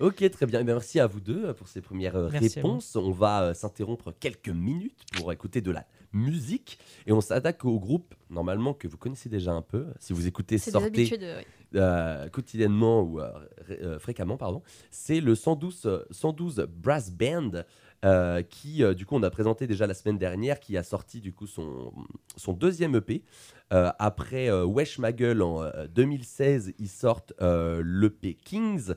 Ok, 0.01 0.29
très 0.31 0.46
bien. 0.46 0.60
Eh 0.62 0.63
bien, 0.63 0.74
merci 0.74 1.00
à 1.00 1.08
vous 1.08 1.20
deux 1.20 1.46
euh, 1.46 1.53
pour 1.53 1.67
ces 1.67 1.81
premières 1.81 2.15
euh, 2.15 2.29
Merci 2.31 2.60
à 2.60 2.62
vous. 2.62 2.67
réponses. 2.67 2.96
On 2.96 3.12
va 3.12 3.43
euh, 3.43 3.53
s'interrompre 3.53 4.13
quelques 4.20 4.50
minutes 4.50 5.03
pour 5.13 5.31
écouter 5.31 5.62
de 5.62 5.72
la 5.72 5.86
musique 6.13 6.77
et 7.08 7.12
on 7.13 7.22
s'attaque 7.22 7.63
au 7.63 7.79
groupe 7.79 8.15
normalement 8.29 8.74
que 8.74 8.88
vous 8.88 8.98
connaissez 8.98 9.29
déjà 9.29 9.51
un 9.53 9.62
peu. 9.62 9.86
Si 10.00 10.12
vous 10.13 10.27
écoutez 10.27 10.58
C'est 10.58 10.72
des 10.72 10.79
Sortez 10.79 10.88
habitudes. 10.88 11.24
euh, 11.24 11.39
oui. 11.39 11.46
euh, 11.79 12.27
quotidiennement 12.29 13.01
ou 13.01 13.20
euh, 13.22 13.31
ré- 13.67 13.79
euh, 13.81 14.00
fréquemment, 14.00 14.38
pardon, 14.38 14.62
c'est 14.89 15.22
le 15.22 15.36
112, 15.36 15.84
euh, 15.86 16.03
112 16.12 16.67
Brass 16.70 17.12
Band 17.12 17.63
euh, 18.03 18.41
qui, 18.41 18.84
euh, 18.84 18.93
du 18.93 19.05
coup, 19.05 19.15
on 19.15 19.24
a 19.24 19.29
présenté 19.29 19.67
déjà 19.67 19.86
la 19.88 19.93
semaine 19.93 20.17
dernière, 20.17 20.60
qui 20.60 20.75
a 20.77 20.84
sorti 20.84 21.22
du 21.22 21.34
coup 21.34 21.48
son, 21.48 21.93
son 22.36 22.53
deuxième 22.53 22.96
EP. 22.96 23.24
Euh, 23.74 23.89
après 24.00 24.51
Wesh 24.51 25.00
Ma 25.00 25.12
Gueule 25.13 25.41
en 25.41 25.62
euh, 25.63 25.88
2016, 25.88 26.74
ils 26.77 26.89
sortent 26.89 27.34
l'EP 27.39 28.34
Kings. 28.43 28.93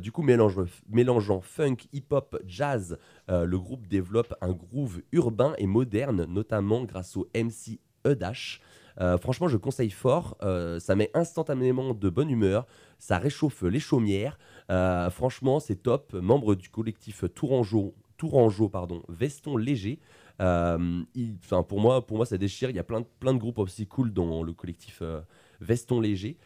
Du 0.00 0.12
coup, 0.12 0.22
mélange- 0.22 0.66
mélangeant 0.88 1.40
funk, 1.40 1.76
hip-hop, 1.92 2.40
jazz, 2.46 2.98
le 3.28 3.58
groupe 3.58 3.86
développe 3.88 4.34
un 4.40 4.52
groove 4.52 5.00
urbain 5.12 5.54
et 5.58 5.66
moderne, 5.66 6.24
notamment 6.26 6.84
grâce 6.84 7.16
au 7.16 7.28
MC 7.34 7.80
Edash. 8.04 8.60
Euh, 9.00 9.16
franchement, 9.18 9.48
je 9.48 9.56
conseille 9.56 9.90
fort. 9.90 10.36
Ça 10.78 10.94
met 10.94 11.10
instantanément 11.14 11.94
de 11.94 12.08
bonne 12.10 12.30
humeur. 12.30 12.66
Ça 12.98 13.18
réchauffe 13.18 13.62
les 13.62 13.80
chaumières. 13.80 14.38
Franchement, 14.68 15.58
c'est 15.58 15.82
top. 15.82 16.12
Membre 16.12 16.54
du 16.54 16.68
collectif 16.68 17.24
Tourangeau, 17.34 17.94
Tourangeau 18.20 18.68
pardon, 18.68 19.02
Veston 19.08 19.56
Léger. 19.56 19.98
Euh, 20.42 21.02
il- 21.14 21.36
pour 21.68 21.80
moi, 21.80 22.06
pour 22.06 22.18
moi, 22.18 22.26
ça 22.26 22.36
déchire. 22.36 22.68
Il 22.68 22.76
y 22.76 22.78
a 22.78 22.84
plein 22.84 23.00
de, 23.00 23.06
plein 23.18 23.32
de 23.32 23.38
groupes 23.38 23.58
aussi 23.58 23.86
cool 23.86 24.12
dans 24.12 24.42
le 24.42 24.52
collectif 24.52 24.98
euh, 25.00 25.22
Veston 25.62 26.00
Léger. 26.00 26.36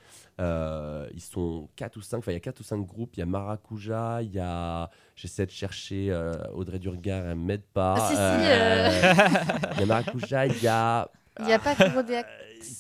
Euh, 0.41 1.09
ils 1.13 1.21
sont 1.21 1.69
4 1.75 1.97
ou 1.97 2.01
5, 2.01 2.19
enfin 2.19 2.31
il 2.31 2.35
y 2.35 2.37
a 2.37 2.41
4 2.41 2.61
ou 2.61 2.63
5 2.63 2.79
groupes, 2.87 3.17
il 3.17 3.21
y 3.21 3.23
a 3.23 3.27
Maracuja, 3.27 4.23
il 4.23 4.33
y 4.33 4.39
a, 4.39 4.89
j'essaie 5.17 5.47
de 5.47 5.51
chercher 5.51 6.09
euh, 6.11 6.35
Audrey 6.55 6.79
Durgar, 6.79 7.25
elle 7.27 7.37
m'aide 7.39 7.63
pas. 7.73 7.95
Ah, 7.99 8.09
si, 8.09 8.15
si, 8.15 8.21
Euh, 8.21 9.15
Il 9.75 9.81
y 9.81 9.83
a 9.83 9.87
Maracuja, 9.87 10.47
il 10.47 10.63
y 10.63 10.67
a, 10.69 11.09
Il 11.41 11.47
n'y 11.47 11.53
a 11.53 11.59
pas 11.59 11.75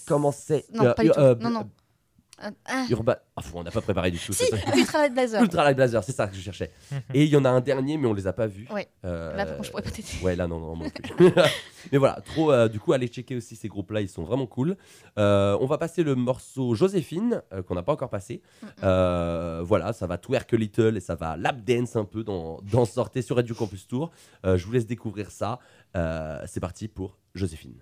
comment 0.06 0.30
c'est? 0.32 0.64
Non, 0.72 0.84
Euh, 0.84 0.94
pas 0.94 1.02
du 1.02 1.10
tout. 1.10 1.18
euh, 1.18 1.34
non, 1.40 1.50
non. 1.50 1.70
Euh, 2.42 2.50
ah, 2.66 2.84
Urban, 2.90 3.14
Ah, 3.36 3.42
fou, 3.42 3.52
on 3.58 3.62
n'a 3.62 3.70
pas 3.70 3.80
préparé 3.80 4.10
du 4.10 4.18
tout. 4.18 4.32
si, 4.32 4.44
c'est 4.50 4.56
ça. 4.56 4.76
Ultra 4.76 4.98
Light 4.98 5.12
Blazer. 5.14 5.40
Ultra 5.40 5.62
Light 5.64 5.76
Blazer, 5.76 6.02
c'est 6.02 6.12
ça 6.12 6.26
que 6.26 6.34
je 6.34 6.40
cherchais. 6.40 6.72
Et 7.14 7.22
il 7.24 7.28
y 7.28 7.36
en 7.36 7.44
a 7.44 7.48
un 7.48 7.60
dernier, 7.60 7.96
mais 7.96 8.08
on 8.08 8.12
les 8.12 8.26
a 8.26 8.32
pas 8.32 8.48
vus. 8.48 8.66
Ouais. 8.72 8.88
Euh, 9.04 9.36
Là, 9.36 9.46
par 9.46 9.54
contre, 9.54 9.66
je 9.66 9.70
pourrais 9.70 9.82
pas 9.84 9.90
t'aider. 9.90 10.08
Ouais, 10.22 10.34
là, 10.34 10.48
non, 10.48 10.58
non, 10.58 10.76
non 10.76 10.90
plus. 10.90 11.30
Mais 11.92 11.98
voilà, 11.98 12.20
trop. 12.22 12.50
euh, 12.50 12.66
du 12.68 12.80
coup, 12.80 12.92
allez 12.94 13.06
checker 13.08 13.36
aussi 13.36 13.54
ces 13.56 13.68
groupes-là, 13.68 14.00
ils 14.00 14.08
sont 14.08 14.24
vraiment 14.24 14.46
cool. 14.46 14.76
Euh, 15.18 15.56
on 15.60 15.66
va 15.66 15.76
passer 15.78 16.02
le 16.02 16.14
morceau 16.14 16.74
Joséphine, 16.74 17.42
euh, 17.52 17.62
qu'on 17.62 17.74
n'a 17.74 17.82
pas 17.82 17.92
encore 17.92 18.08
passé. 18.10 18.40
Euh, 18.82 19.60
voilà, 19.62 19.92
ça 19.92 20.06
va 20.06 20.16
twerk 20.18 20.52
a 20.54 20.56
little 20.56 20.96
et 20.96 21.00
ça 21.00 21.14
va 21.14 21.36
lap 21.36 21.62
dance 21.62 21.94
un 21.94 22.04
peu 22.06 22.24
dans, 22.24 22.58
dans 22.62 22.84
Sortez 22.86 23.20
sur 23.22 23.36
Radio 23.36 23.54
Campus 23.54 23.86
Tour. 23.86 24.10
Euh, 24.46 24.56
je 24.56 24.64
vous 24.66 24.72
laisse 24.72 24.86
découvrir 24.86 25.30
ça. 25.30 25.58
Euh, 25.94 26.40
C'est 26.46 26.60
parti 26.60 26.88
pour 26.88 27.18
Joséphine. 27.34 27.76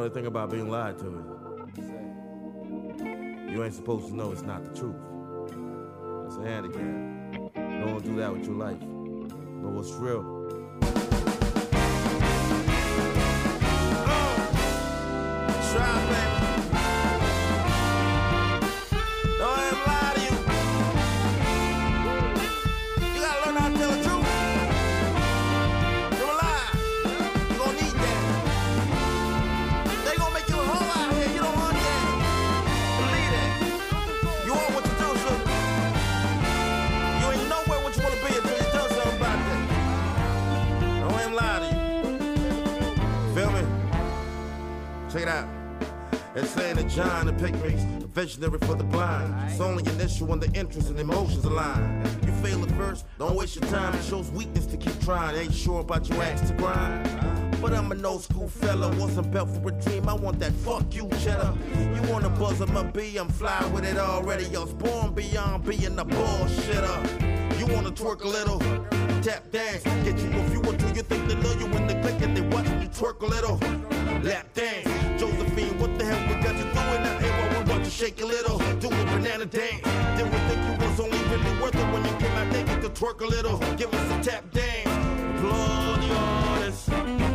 The 0.00 0.10
thing 0.10 0.26
about 0.26 0.50
being 0.50 0.68
lied 0.68 0.98
to 0.98 1.06
is 1.76 1.88
you 3.52 3.62
ain't 3.62 3.74
supposed 3.74 4.08
to 4.08 4.16
know 4.16 4.32
it's 4.32 4.42
not 4.42 4.64
the 4.64 4.74
truth. 4.74 4.96
That's 6.24 6.36
a 6.38 6.42
handicap. 6.42 7.54
Don't 7.54 8.02
do 8.02 8.16
that 8.16 8.32
with 8.32 8.44
your 8.46 8.56
life. 8.56 8.80
Know 8.80 9.68
what's 9.68 9.92
real. 9.92 10.41
Saying 46.34 46.76
that 46.76 46.88
John 46.88 47.26
the 47.26 47.32
picnics, 47.32 47.82
a 48.02 48.06
visionary 48.08 48.58
for 48.58 48.74
the 48.74 48.84
blind. 48.84 49.34
It's 49.50 49.60
only 49.60 49.90
an 49.90 50.00
issue 50.00 50.24
when 50.24 50.38
the 50.38 50.50
interests 50.52 50.90
and 50.90 50.98
emotions 50.98 51.44
align. 51.44 52.02
You 52.26 52.32
fail 52.42 52.62
at 52.62 52.70
first, 52.72 53.06
don't 53.18 53.36
waste 53.36 53.56
your 53.56 53.64
time. 53.70 53.94
It 53.94 54.04
shows 54.04 54.30
weakness 54.32 54.66
to 54.66 54.76
keep 54.76 54.98
trying. 55.00 55.36
Ain't 55.36 55.54
sure 55.54 55.80
about 55.80 56.08
your 56.08 56.22
axe 56.22 56.42
to 56.48 56.54
grind. 56.54 57.08
But 57.62 57.72
I'm 57.72 57.90
an 57.92 58.04
old 58.04 58.24
school 58.24 58.48
fella, 58.48 58.88
wasn't 58.96 59.30
built 59.30 59.48
for 59.50 59.68
a 59.68 59.72
dream. 59.72 60.08
I 60.08 60.14
want 60.14 60.40
that 60.40 60.52
fuck 60.52 60.94
you 60.94 61.08
cheddar. 61.20 61.54
You 61.94 62.12
wanna 62.12 62.28
buzz 62.28 62.60
I'm 62.60 62.76
a 62.76 62.84
bee, 62.84 63.16
I'm 63.16 63.28
fly 63.30 63.64
with 63.72 63.84
it 63.84 63.96
already. 63.96 64.44
I 64.54 64.58
was 64.58 64.74
born 64.74 65.14
beyond 65.14 65.64
being 65.64 65.98
a 65.98 66.04
bullshitter. 66.04 67.58
You 67.58 67.66
wanna 67.74 67.92
twerk 67.92 68.22
a 68.24 68.28
little, 68.28 68.58
tap 69.22 69.50
dance, 69.52 69.84
get 70.04 70.18
you 70.18 70.30
if 70.30 70.52
you 70.52 70.60
want. 70.60 70.80
You 70.96 71.02
think 71.02 71.28
they 71.28 71.36
love 71.36 71.60
you 71.60 71.68
when 71.68 71.86
they 71.86 72.00
click 72.02 72.20
and 72.20 72.36
they 72.36 72.42
watching 72.54 72.82
you 72.82 72.88
twerk 72.88 73.22
a 73.22 73.26
little, 73.26 73.56
lap 74.22 74.52
dance. 74.52 74.91
Hell 76.12 76.28
we 76.28 76.42
got 76.42 76.54
you 76.56 76.64
doing 76.64 77.06
out 77.08 77.22
here 77.22 77.32
while 77.32 77.64
we 77.64 77.70
watch 77.70 77.84
you 77.84 77.90
shake 77.90 78.20
a 78.20 78.26
little, 78.26 78.58
do 78.58 78.88
a 78.88 79.04
banana 79.06 79.46
dance. 79.46 79.80
Then 79.82 80.30
we 80.30 80.38
think 80.46 80.60
you 80.68 80.86
was 80.86 81.00
only 81.00 81.18
really 81.30 81.58
worth 81.58 81.74
it 81.74 81.92
when 81.92 82.04
you 82.04 82.14
came 82.18 82.32
out 82.32 82.52
naked 82.52 82.82
to 82.82 82.90
twerk 82.90 83.22
a 83.22 83.26
little, 83.26 83.58
give 83.76 83.92
us 83.94 84.28
a 84.28 84.30
tap 84.30 84.50
dance. 84.52 84.88
Applaud 85.38 86.02
the 86.02 86.14
artist. 86.14 87.31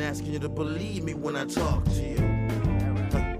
Asking 0.00 0.34
you 0.34 0.38
to 0.40 0.48
believe 0.48 1.04
me 1.04 1.14
when 1.14 1.36
I 1.36 1.46
talk 1.46 1.84
to 1.84 2.02
you. 2.02 2.18
Huh. 3.10 3.38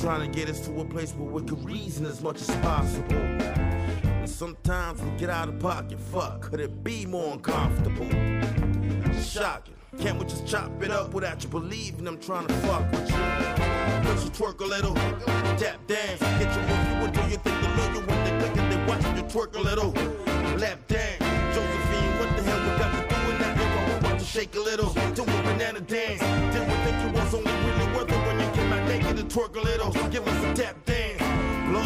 Trying 0.00 0.30
to 0.30 0.38
get 0.38 0.48
us 0.48 0.60
to 0.66 0.80
a 0.80 0.84
place 0.84 1.12
where 1.12 1.28
we 1.28 1.42
can 1.42 1.64
reason 1.64 2.04
as 2.04 2.22
much 2.22 2.40
as 2.42 2.50
possible. 2.56 3.16
And 3.16 4.28
sometimes 4.28 5.02
we 5.02 5.10
get 5.12 5.30
out 5.30 5.48
of 5.48 5.58
pocket. 5.58 5.98
Fuck, 5.98 6.42
could 6.42 6.60
it 6.60 6.84
be 6.84 7.06
more 7.06 7.32
uncomfortable? 7.32 8.06
Shocking. 9.20 9.74
Can't 9.98 10.18
we 10.18 10.26
just 10.26 10.46
chop 10.46 10.70
it 10.82 10.90
up 10.90 11.14
without 11.14 11.42
you 11.42 11.48
believing 11.48 12.06
I'm 12.06 12.18
trying 12.18 12.46
to 12.46 12.54
fuck 12.54 12.90
with 12.92 13.08
you? 13.08 13.16
Cause 14.06 14.24
you 14.24 14.30
twerk 14.30 14.60
a 14.60 14.66
little, 14.66 14.94
tap 14.94 15.84
dance, 15.86 16.20
get 16.20 16.54
you 16.54 17.00
what 17.00 17.12
do. 17.12 17.20
You 17.22 17.38
think 17.38 17.62
know 17.62 17.92
you 17.94 18.06
when 18.06 18.24
they 18.24 18.38
click 18.38 18.56
and 18.56 18.72
they 18.72 18.92
watching 18.92 19.16
you 19.16 19.22
twerk 19.24 19.56
a 19.56 19.60
little, 19.60 19.92
lap 20.58 20.86
dance. 20.86 21.27
Shake 24.28 24.54
a 24.56 24.60
little, 24.60 24.92
do 25.14 25.22
a 25.22 25.26
banana 25.26 25.80
dance. 25.80 26.20
Then 26.20 26.68
we 26.68 26.74
think 26.84 27.02
you 27.02 27.18
was 27.18 27.34
only 27.34 27.50
really 27.50 27.92
worth 27.96 28.12
it 28.12 28.26
when 28.26 28.38
you 28.38 28.50
came 28.52 28.72
out 28.72 28.86
naked 28.86 29.18
and 29.18 29.30
twerk 29.30 29.56
a 29.56 29.60
little. 29.60 29.90
Give 30.10 30.26
us 30.28 30.44
a 30.44 30.62
tap 30.62 30.84
dance, 30.84 31.22
blow 31.70 31.82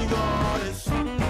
the 0.00 0.16
artist. 0.16 1.21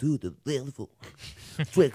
Do 0.00 0.16
the 0.16 0.32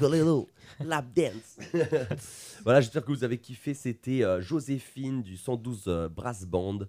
a 0.02 0.08
little. 0.10 0.46
Lap 0.84 1.06
dance. 1.16 1.58
voilà, 2.64 2.82
j'espère 2.82 3.04
que 3.04 3.12
vous 3.12 3.24
avez 3.24 3.38
kiffé. 3.40 3.74
C'était 3.74 4.24
euh, 4.24 4.42
Joséphine 4.42 5.22
du 5.24 5.38
112 5.38 5.84
euh, 5.88 6.10
Brass 6.10 6.46
Band. 6.46 6.80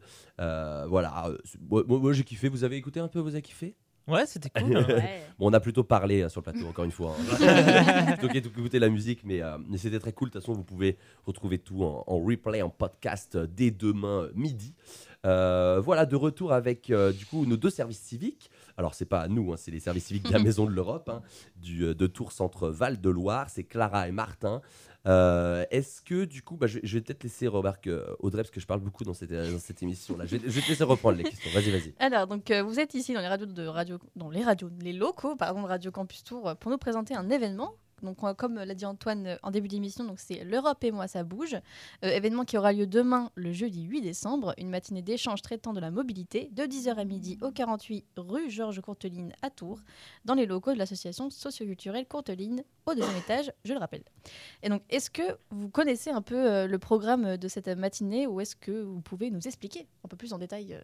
Euh, 0.40 0.86
voilà, 0.88 1.28
euh, 1.28 1.38
moi, 1.70 1.84
moi, 1.86 2.12
j'ai 2.12 2.24
kiffé. 2.24 2.48
Vous 2.48 2.64
avez 2.64 2.76
écouté 2.76 3.00
un 3.00 3.08
peu 3.08 3.20
Vous 3.20 3.28
avez 3.30 3.42
kiffé? 3.42 3.74
Ouais, 4.06 4.24
c'était 4.26 4.50
cool. 4.50 4.76
hein. 4.76 4.84
Ouais. 4.88 5.22
Bon, 5.38 5.50
on 5.50 5.52
a 5.52 5.60
plutôt 5.60 5.84
parlé 5.84 6.22
euh, 6.22 6.28
sur 6.28 6.40
le 6.40 6.44
plateau, 6.52 6.66
encore 6.68 6.84
une 6.84 6.92
fois. 6.92 7.16
hein. 7.40 8.12
plutôt 8.18 8.28
qu'écouter 8.32 8.78
la 8.78 8.88
musique, 8.88 9.22
mais, 9.24 9.42
euh, 9.42 9.58
mais 9.66 9.78
c'était 9.78 9.98
très 9.98 10.12
cool. 10.12 10.28
De 10.28 10.32
toute 10.34 10.42
façon, 10.42 10.52
vous 10.52 10.64
pouvez 10.64 10.96
retrouver 11.24 11.58
tout 11.58 11.82
en, 11.82 12.04
en 12.06 12.18
replay, 12.20 12.62
en 12.62 12.70
podcast 12.70 13.34
euh, 13.36 13.46
dès 13.50 13.70
demain 13.70 14.24
euh, 14.24 14.32
midi. 14.34 14.74
Euh, 15.24 15.80
voilà, 15.82 16.06
de 16.06 16.14
retour 16.14 16.52
avec 16.52 16.90
euh, 16.90 17.10
du 17.12 17.26
coup 17.26 17.46
nos 17.46 17.56
deux 17.56 17.70
services 17.70 17.98
civiques. 18.00 18.48
Alors, 18.76 18.94
c'est 18.94 19.06
pas 19.06 19.20
à 19.20 19.28
nous, 19.28 19.52
hein, 19.52 19.56
c'est 19.56 19.70
les 19.70 19.80
services 19.80 20.04
civiques 20.06 20.26
de 20.26 20.32
la 20.32 20.38
Maison 20.42 20.66
de 20.66 20.70
l'Europe, 20.70 21.08
hein, 21.08 21.22
du, 21.56 21.84
euh, 21.84 21.94
de 21.94 22.06
Tours 22.06 22.32
Centre 22.32 22.68
Val 22.68 23.00
de 23.00 23.10
Loire. 23.10 23.48
C'est 23.48 23.64
Clara 23.64 24.06
et 24.08 24.12
Martin. 24.12 24.60
Euh, 25.06 25.64
Est-ce 25.70 26.02
que 26.02 26.24
du 26.24 26.42
coup, 26.42 26.56
bah, 26.56 26.66
je, 26.66 26.80
je 26.82 26.98
vais 26.98 27.00
peut-être 27.00 27.22
laisser 27.22 27.46
remarque 27.46 27.86
euh, 27.86 28.04
Audrey, 28.18 28.42
parce 28.42 28.50
que 28.50 28.60
je 28.60 28.66
parle 28.66 28.80
beaucoup 28.80 29.04
dans 29.04 29.14
cette, 29.14 29.32
dans 29.32 29.58
cette 29.58 29.82
émission-là. 29.82 30.26
Je, 30.26 30.36
vais- 30.36 30.42
je 30.44 30.50
vais 30.50 30.60
te 30.60 30.68
laisser 30.68 30.84
reprendre 30.84 31.16
les 31.18 31.24
questions. 31.24 31.50
Vas-y, 31.54 31.70
vas-y. 31.70 31.94
Alors, 32.00 32.26
donc, 32.26 32.50
euh, 32.50 32.62
vous 32.62 32.80
êtes 32.80 32.94
ici 32.94 33.14
dans 33.14 33.20
les 33.20 33.28
radios 33.28 33.46
de 33.46 33.66
radio, 33.66 33.98
dans 34.16 34.30
les 34.30 34.42
radios, 34.42 34.68
les 34.80 34.92
locaux, 34.92 35.36
pardon, 35.36 35.62
de 35.62 35.68
Radio 35.68 35.90
Campus 35.92 36.24
Tour, 36.24 36.56
pour 36.58 36.70
nous 36.70 36.78
présenter 36.78 37.14
un 37.14 37.30
événement. 37.30 37.74
Donc, 38.02 38.22
on- 38.22 38.34
comme 38.34 38.56
l'a 38.56 38.74
dit 38.74 38.84
Antoine 38.84 39.26
euh, 39.26 39.36
en 39.42 39.50
début 39.50 39.68
d'émission, 39.68 40.04
donc 40.04 40.20
c'est 40.20 40.44
l'Europe 40.44 40.84
et 40.84 40.90
moi, 40.90 41.08
ça 41.08 41.24
bouge. 41.24 41.54
Euh, 42.04 42.08
événement 42.08 42.44
qui 42.44 42.58
aura 42.58 42.72
lieu 42.72 42.86
demain, 42.86 43.30
le 43.36 43.52
jeudi 43.52 43.82
8 43.84 44.02
décembre, 44.02 44.54
une 44.58 44.68
matinée 44.68 45.02
d'échange 45.02 45.40
traitant 45.42 45.72
de 45.72 45.80
la 45.80 45.90
mobilité, 45.90 46.50
de 46.52 46.64
10h 46.64 46.96
à 46.98 47.04
midi 47.04 47.38
au 47.40 47.50
48 47.50 48.04
rue 48.18 48.50
Georges 48.50 48.80
Courteline 48.80 49.32
à 49.42 49.50
Tours, 49.50 49.80
dans 50.24 50.34
les 50.34 50.46
locaux 50.46 50.72
de 50.74 50.78
l'association 50.78 51.30
socioculturelle 51.30 52.06
Courteline, 52.06 52.62
au 52.84 52.94
deuxième 52.94 53.16
étage, 53.16 53.50
je 53.64 53.72
le 53.72 53.78
rappelle. 53.78 54.04
Et 54.62 54.68
donc, 54.68 54.82
est-ce 54.90 55.10
que 55.10 55.22
vous 55.50 55.68
connaissez 55.70 56.10
un 56.10 56.22
peu 56.22 56.36
euh, 56.36 56.66
le 56.66 56.78
programme 56.78 57.36
de 57.36 57.48
cette 57.48 57.68
matinée 57.68 58.26
ou 58.26 58.40
est-ce 58.40 58.56
que 58.56 58.82
vous 58.82 59.00
pouvez 59.00 59.30
nous 59.30 59.46
expliquer 59.46 59.88
un 60.04 60.08
peu 60.08 60.16
plus 60.16 60.32
en 60.32 60.38
détail 60.38 60.78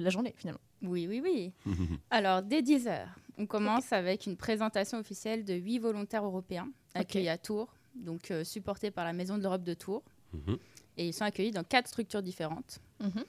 la 0.00 0.10
journée 0.10 0.34
finalement 0.36 0.60
Oui, 0.82 1.06
oui, 1.08 1.20
oui. 1.22 1.52
Alors, 2.10 2.42
dès 2.42 2.62
10h, 2.62 3.06
on 3.38 3.46
commence 3.46 3.92
avec 3.92 4.26
une 4.26 4.36
présentation 4.36 4.98
officielle 4.98 5.44
de 5.44 5.54
huit 5.54 5.78
volontaires 5.78 6.24
européens 6.24 6.68
accueillis 6.94 7.28
à 7.28 7.38
Tours, 7.38 7.72
donc 7.94 8.30
euh, 8.30 8.44
supportés 8.44 8.90
par 8.90 9.04
la 9.04 9.12
Maison 9.12 9.36
de 9.38 9.42
l'Europe 9.42 9.62
de 9.64 9.74
Tours. 9.74 10.02
Mhm. 10.32 10.56
Et 10.98 11.08
ils 11.08 11.12
sont 11.12 11.24
accueillis 11.24 11.50
dans 11.50 11.64
quatre 11.64 11.88
structures 11.88 12.22
différentes. 12.22 12.80
Mhm. 13.00 13.24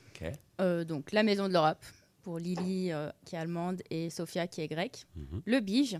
Euh, 0.61 0.83
donc, 0.85 1.11
la 1.11 1.23
Maison 1.23 1.47
de 1.49 1.53
l'Europe, 1.53 1.83
pour 2.21 2.39
Lily 2.39 2.91
euh, 2.91 3.09
qui 3.25 3.35
est 3.35 3.39
allemande 3.39 3.81
et 3.89 4.09
Sophia 4.09 4.47
qui 4.47 4.61
est 4.61 4.67
grecque. 4.67 5.05
Mhm. 5.15 5.41
Le 5.45 5.59
Bige. 5.59 5.97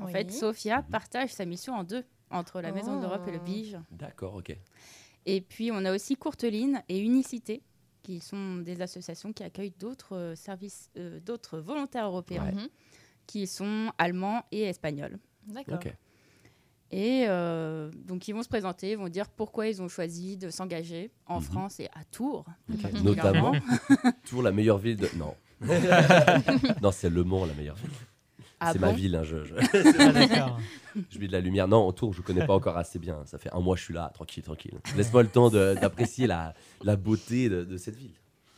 En 0.00 0.06
Oui. 0.06 0.12
fait, 0.12 0.30
Sophia 0.30 0.82
partage 0.82 1.30
sa 1.30 1.44
mission 1.44 1.74
en 1.74 1.82
deux, 1.82 2.04
entre 2.30 2.60
la 2.60 2.70
Maison 2.70 2.96
de 2.96 3.02
l'Europe 3.02 3.26
et 3.26 3.32
le 3.32 3.38
Oh. 3.40 3.44
Bige. 3.44 3.76
D'accord, 3.90 4.34
ok. 4.36 4.56
Et 5.26 5.40
puis, 5.40 5.70
on 5.72 5.84
a 5.84 5.92
aussi 5.92 6.14
Courteline 6.16 6.82
et 6.88 6.98
Unicité, 7.00 7.62
qui 8.08 8.20
sont 8.20 8.56
des 8.56 8.80
associations 8.80 9.34
qui 9.34 9.42
accueillent 9.42 9.74
d'autres 9.78 10.16
euh, 10.16 10.34
services, 10.34 10.88
euh, 10.96 11.20
d'autres 11.20 11.58
volontaires 11.58 12.06
européens, 12.06 12.46
Ouais. 12.54 12.68
Qui 13.26 13.46
sont 13.46 13.92
allemands 13.98 14.42
et 14.50 14.62
espagnols. 14.62 15.18
D'accord. 15.46 15.78
Et 16.90 17.26
euh, 17.28 17.90
donc, 18.06 18.26
ils 18.26 18.32
vont 18.32 18.42
se 18.42 18.48
présenter, 18.48 18.92
ils 18.92 18.96
vont 18.96 19.10
dire 19.10 19.28
pourquoi 19.28 19.68
ils 19.68 19.82
ont 19.82 19.88
choisi 19.88 20.38
de 20.38 20.48
s'engager 20.48 21.10
en 21.26 21.40
Mhm. 21.40 21.42
France 21.42 21.80
et 21.80 21.88
à 21.94 22.02
Tours. 22.10 22.46
Notamment, 23.04 23.52
Tours, 24.26 24.42
la 24.42 24.52
meilleure 24.52 24.78
ville 24.78 24.96
de. 24.96 25.10
Non. 25.18 25.34
non, 26.82 26.90
c'est 26.90 27.10
Le 27.10 27.24
Mans, 27.24 27.44
la 27.44 27.52
meilleure 27.52 27.76
ville. 27.76 27.90
Ah 28.60 28.72
c'est 28.72 28.78
bon 28.78 28.86
ma 28.86 28.92
ville, 28.92 29.14
hein, 29.14 29.22
je, 29.22 29.44
je, 29.44 29.54
Ah, 30.40 30.56
je 31.10 31.18
mets 31.18 31.26
de 31.28 31.32
la 31.32 31.40
lumière. 31.40 31.68
Non, 31.68 31.86
en 31.86 31.92
Tours, 31.92 32.12
je 32.12 32.22
connais 32.22 32.44
pas 32.46 32.54
encore 32.54 32.76
assez 32.76 32.98
bien. 32.98 33.24
Ça 33.24 33.38
fait 33.38 33.52
un 33.52 33.60
mois, 33.60 33.76
je 33.76 33.84
suis 33.84 33.94
là, 33.94 34.10
tranquille, 34.12 34.42
tranquille. 34.42 34.72
Laisse-moi 34.96 35.22
le 35.22 35.28
temps 35.28 35.50
d'apprécier 35.50 36.26
la, 36.26 36.54
la 36.82 36.96
beauté 36.96 37.48
de, 37.48 37.62
de 37.64 37.76
cette 37.76 37.96
ville. 37.96 38.14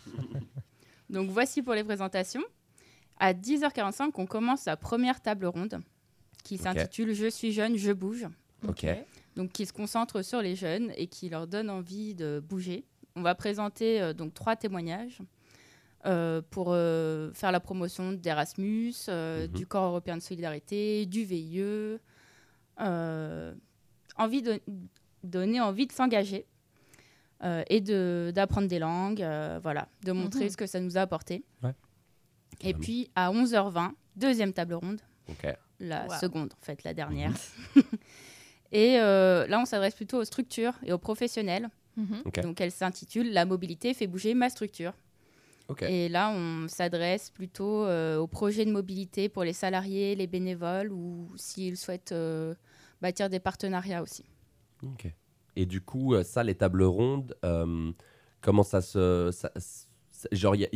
Donc, 1.10 1.28
voici 1.30 1.62
pour 1.62 1.74
les 1.74 1.84
présentations. 1.84 2.42
À 3.18 3.34
10h45, 3.34 4.10
on 4.14 4.26
commence 4.26 4.64
la 4.64 4.76
première 4.76 5.20
table 5.20 5.46
ronde 5.46 5.80
qui 6.42 6.56
s'intitule 6.56 7.12
Je 7.12 7.28
suis 7.28 7.52
jeune, 7.52 7.76
je 7.76 7.92
bouge. 7.92 8.26
Ok. 8.66 8.86
donc 9.36 9.52
qui 9.52 9.64
se 9.64 9.72
concentre 9.72 10.22
sur 10.22 10.42
les 10.42 10.54
jeunes 10.54 10.92
et 10.96 11.06
qui 11.06 11.28
leur 11.30 11.46
donne 11.46 11.70
envie 11.70 12.14
de 12.14 12.42
bouger. 12.46 12.84
On 13.16 13.22
va 13.22 13.34
présenter 13.34 14.00
euh, 14.00 14.12
donc 14.12 14.34
trois 14.34 14.54
témoignages 14.54 15.18
euh, 16.06 16.40
pour 16.50 16.68
euh, 16.70 17.30
faire 17.34 17.52
la 17.52 17.60
promotion 17.60 18.12
d'Erasmus, 18.12 18.94
euh, 19.08 19.46
Mhm. 19.46 19.52
du 19.54 19.66
Corps 19.66 19.84
européen 19.84 20.16
de 20.16 20.22
solidarité, 20.22 21.06
du 21.06 21.24
VIE, 21.24 21.98
euh, 22.80 23.54
envie 24.16 24.42
de 24.42 24.60
donner 25.22 25.60
envie 25.60 25.86
de 25.86 25.92
s'engager 25.92 26.46
euh, 27.42 27.62
et 27.68 27.80
de 27.80 28.32
d'apprendre 28.34 28.68
des 28.68 28.78
langues, 28.78 29.22
euh, 29.22 29.58
voilà, 29.62 29.88
de 30.04 30.12
montrer 30.12 30.44
Mhm. 30.44 30.50
ce 30.50 30.56
que 30.56 30.66
ça 30.66 30.80
nous 30.80 30.96
a 30.96 31.02
apporté. 31.02 31.42
Ouais. 31.62 31.74
Et 32.62 32.74
puis 32.74 33.10
à 33.14 33.30
11h20, 33.30 33.92
deuxième 34.16 34.52
table 34.52 34.74
ronde 34.74 35.00
la 35.78 36.06
Wow. 36.06 36.14
seconde, 36.20 36.52
en 36.60 36.64
fait, 36.64 36.82
la 36.84 36.92
dernière. 36.94 37.32
et 38.72 38.98
euh, 39.00 39.46
là, 39.46 39.58
on 39.60 39.64
s'adresse 39.64 39.94
plutôt 39.94 40.18
aux 40.18 40.24
structures 40.24 40.74
et 40.84 40.92
aux 40.92 40.98
professionnels. 40.98 41.68
Mhm. 41.96 42.22
Donc, 42.42 42.60
elle 42.60 42.70
s'intitule 42.72 43.32
La 43.32 43.44
mobilité 43.44 43.94
fait 43.94 44.06
bouger 44.06 44.34
ma 44.34 44.48
structure. 44.50 44.92
Et 45.82 46.08
là, 46.08 46.30
on 46.30 46.68
s'adresse 46.68 47.30
plutôt 47.30 47.84
euh, 47.84 48.18
aux 48.18 48.26
projets 48.26 48.64
de 48.64 48.72
mobilité 48.72 49.28
pour 49.28 49.44
les 49.44 49.52
salariés, 49.52 50.14
les 50.14 50.26
bénévoles 50.26 50.92
ou 50.92 51.30
s'ils 51.36 51.76
souhaitent 51.76 52.12
euh, 52.12 52.54
bâtir 53.00 53.28
des 53.28 53.40
partenariats 53.40 54.02
aussi. 54.02 54.24
Ok. 54.82 55.12
Et 55.56 55.66
du 55.66 55.80
coup, 55.80 56.14
euh, 56.14 56.22
ça, 56.22 56.42
les 56.42 56.54
tables 56.54 56.82
rondes, 56.84 57.36
euh, 57.44 57.92
comment 58.40 58.62
ça 58.62 58.80
se, 58.80 59.30
ça, 59.32 59.50
Genre, 60.32 60.54
il 60.54 60.60
y, 60.60 60.64
a- 60.64 60.68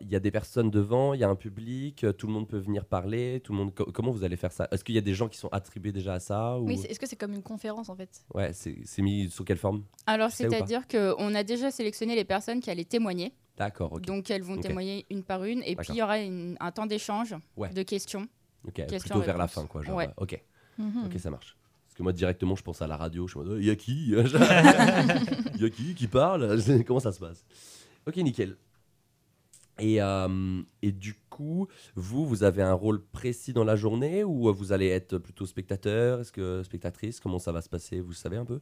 il 0.00 0.08
y 0.08 0.12
y 0.12 0.16
a 0.16 0.20
des 0.20 0.30
personnes 0.30 0.70
devant, 0.70 1.12
il 1.12 1.20
y 1.20 1.24
a 1.24 1.28
un 1.28 1.34
public, 1.36 2.06
tout 2.16 2.26
le 2.26 2.32
monde 2.32 2.48
peut 2.48 2.56
venir 2.58 2.86
parler, 2.86 3.40
tout 3.44 3.52
le 3.52 3.58
monde. 3.58 3.74
co- 3.74 3.90
comment 3.92 4.10
vous 4.10 4.24
allez 4.24 4.36
faire 4.36 4.52
ça? 4.52 4.66
Est-ce 4.70 4.82
qu'il 4.82 4.94
y 4.94 4.98
a 4.98 5.02
des 5.02 5.12
gens 5.14 5.28
qui 5.28 5.36
sont 5.36 5.48
attribués 5.48 5.92
déjà 5.92 6.14
à 6.14 6.20
ça 6.20 6.58
ou... 6.58 6.64
Oui, 6.66 6.80
est-ce 6.88 6.98
que 6.98 7.06
c'est 7.06 7.16
comme 7.16 7.34
une 7.34 7.42
conférence 7.42 7.90
en 7.90 7.96
fait? 7.96 8.24
Ouais, 8.34 8.52
c'est 8.54 9.02
mis 9.02 9.28
sous 9.28 9.44
quelle 9.44 9.58
forme? 9.58 9.84
Alors, 10.06 10.30
c'est-à-dire 10.30 10.88
qu'on 10.88 11.34
a 11.34 11.42
déjà 11.42 11.70
sélectionné 11.70 12.14
les 12.14 12.24
personnes 12.24 12.60
qui 12.60 12.70
allaient 12.70 12.84
témoigner. 12.84 13.34
D'accord, 13.58 13.92
ok. 13.92 14.02
Donc, 14.02 14.30
elles 14.30 14.42
vont 14.42 14.54
Ok. 14.54 14.62
témoigner 14.62 15.04
une 15.10 15.22
par 15.24 15.44
une. 15.44 15.62
Et 15.64 15.74
puis, 15.76 15.88
il 15.90 15.96
y 15.96 16.02
aura 16.02 16.18
une- 16.20 16.56
un 16.60 16.70
temps 16.70 16.86
d'échange, 16.86 17.34
Ouais. 17.56 17.70
de 17.70 17.82
questions. 17.82 18.26
Ok, 18.66 18.86
plutôt 18.86 19.20
vers 19.20 19.36
la 19.38 19.48
fin, 19.48 19.66
quoi. 19.66 19.82
Genre, 19.82 19.96
Ouais. 19.96 20.08
euh, 20.08 20.12
ok, 20.22 20.42
Mhm. 20.78 21.06
ok, 21.06 21.18
ça 21.18 21.30
marche. 21.30 21.56
Parce 21.86 21.96
que 21.96 22.02
moi, 22.02 22.12
directement, 22.12 22.54
je 22.56 22.62
pense 22.62 22.80
à 22.82 22.86
la 22.86 22.96
radio. 22.96 23.26
Je 23.26 23.36
en 23.38 23.44
mode, 23.44 23.58
il 23.60 23.66
y 23.66 23.70
a 23.70 23.76
qui 23.76 24.08
Il 24.08 24.14
y 25.60 25.64
a 25.64 25.70
qui 25.70 25.94
qui 25.94 26.06
parle 26.06 26.56
Comment 26.86 27.00
ça 27.00 27.12
se 27.12 27.18
passe? 27.20 27.44
Ok, 28.06 28.16
nickel. 28.18 28.56
Et, 29.80 30.02
euh, 30.02 30.60
et 30.82 30.90
du 30.90 31.14
coup, 31.30 31.68
vous, 31.94 32.26
vous 32.26 32.42
avez 32.42 32.62
un 32.62 32.72
rôle 32.72 33.00
précis 33.00 33.52
dans 33.52 33.62
la 33.64 33.76
journée 33.76 34.24
ou 34.24 34.52
vous 34.52 34.72
allez 34.72 34.88
être 34.88 35.18
plutôt 35.18 35.46
spectateur? 35.46 36.20
Est-ce 36.20 36.32
que 36.32 36.62
spectatrice? 36.64 37.20
Comment 37.20 37.38
ça 37.38 37.52
va 37.52 37.62
se 37.62 37.68
passer? 37.68 38.00
Vous 38.00 38.12
savez 38.12 38.36
un 38.36 38.44
peu? 38.44 38.60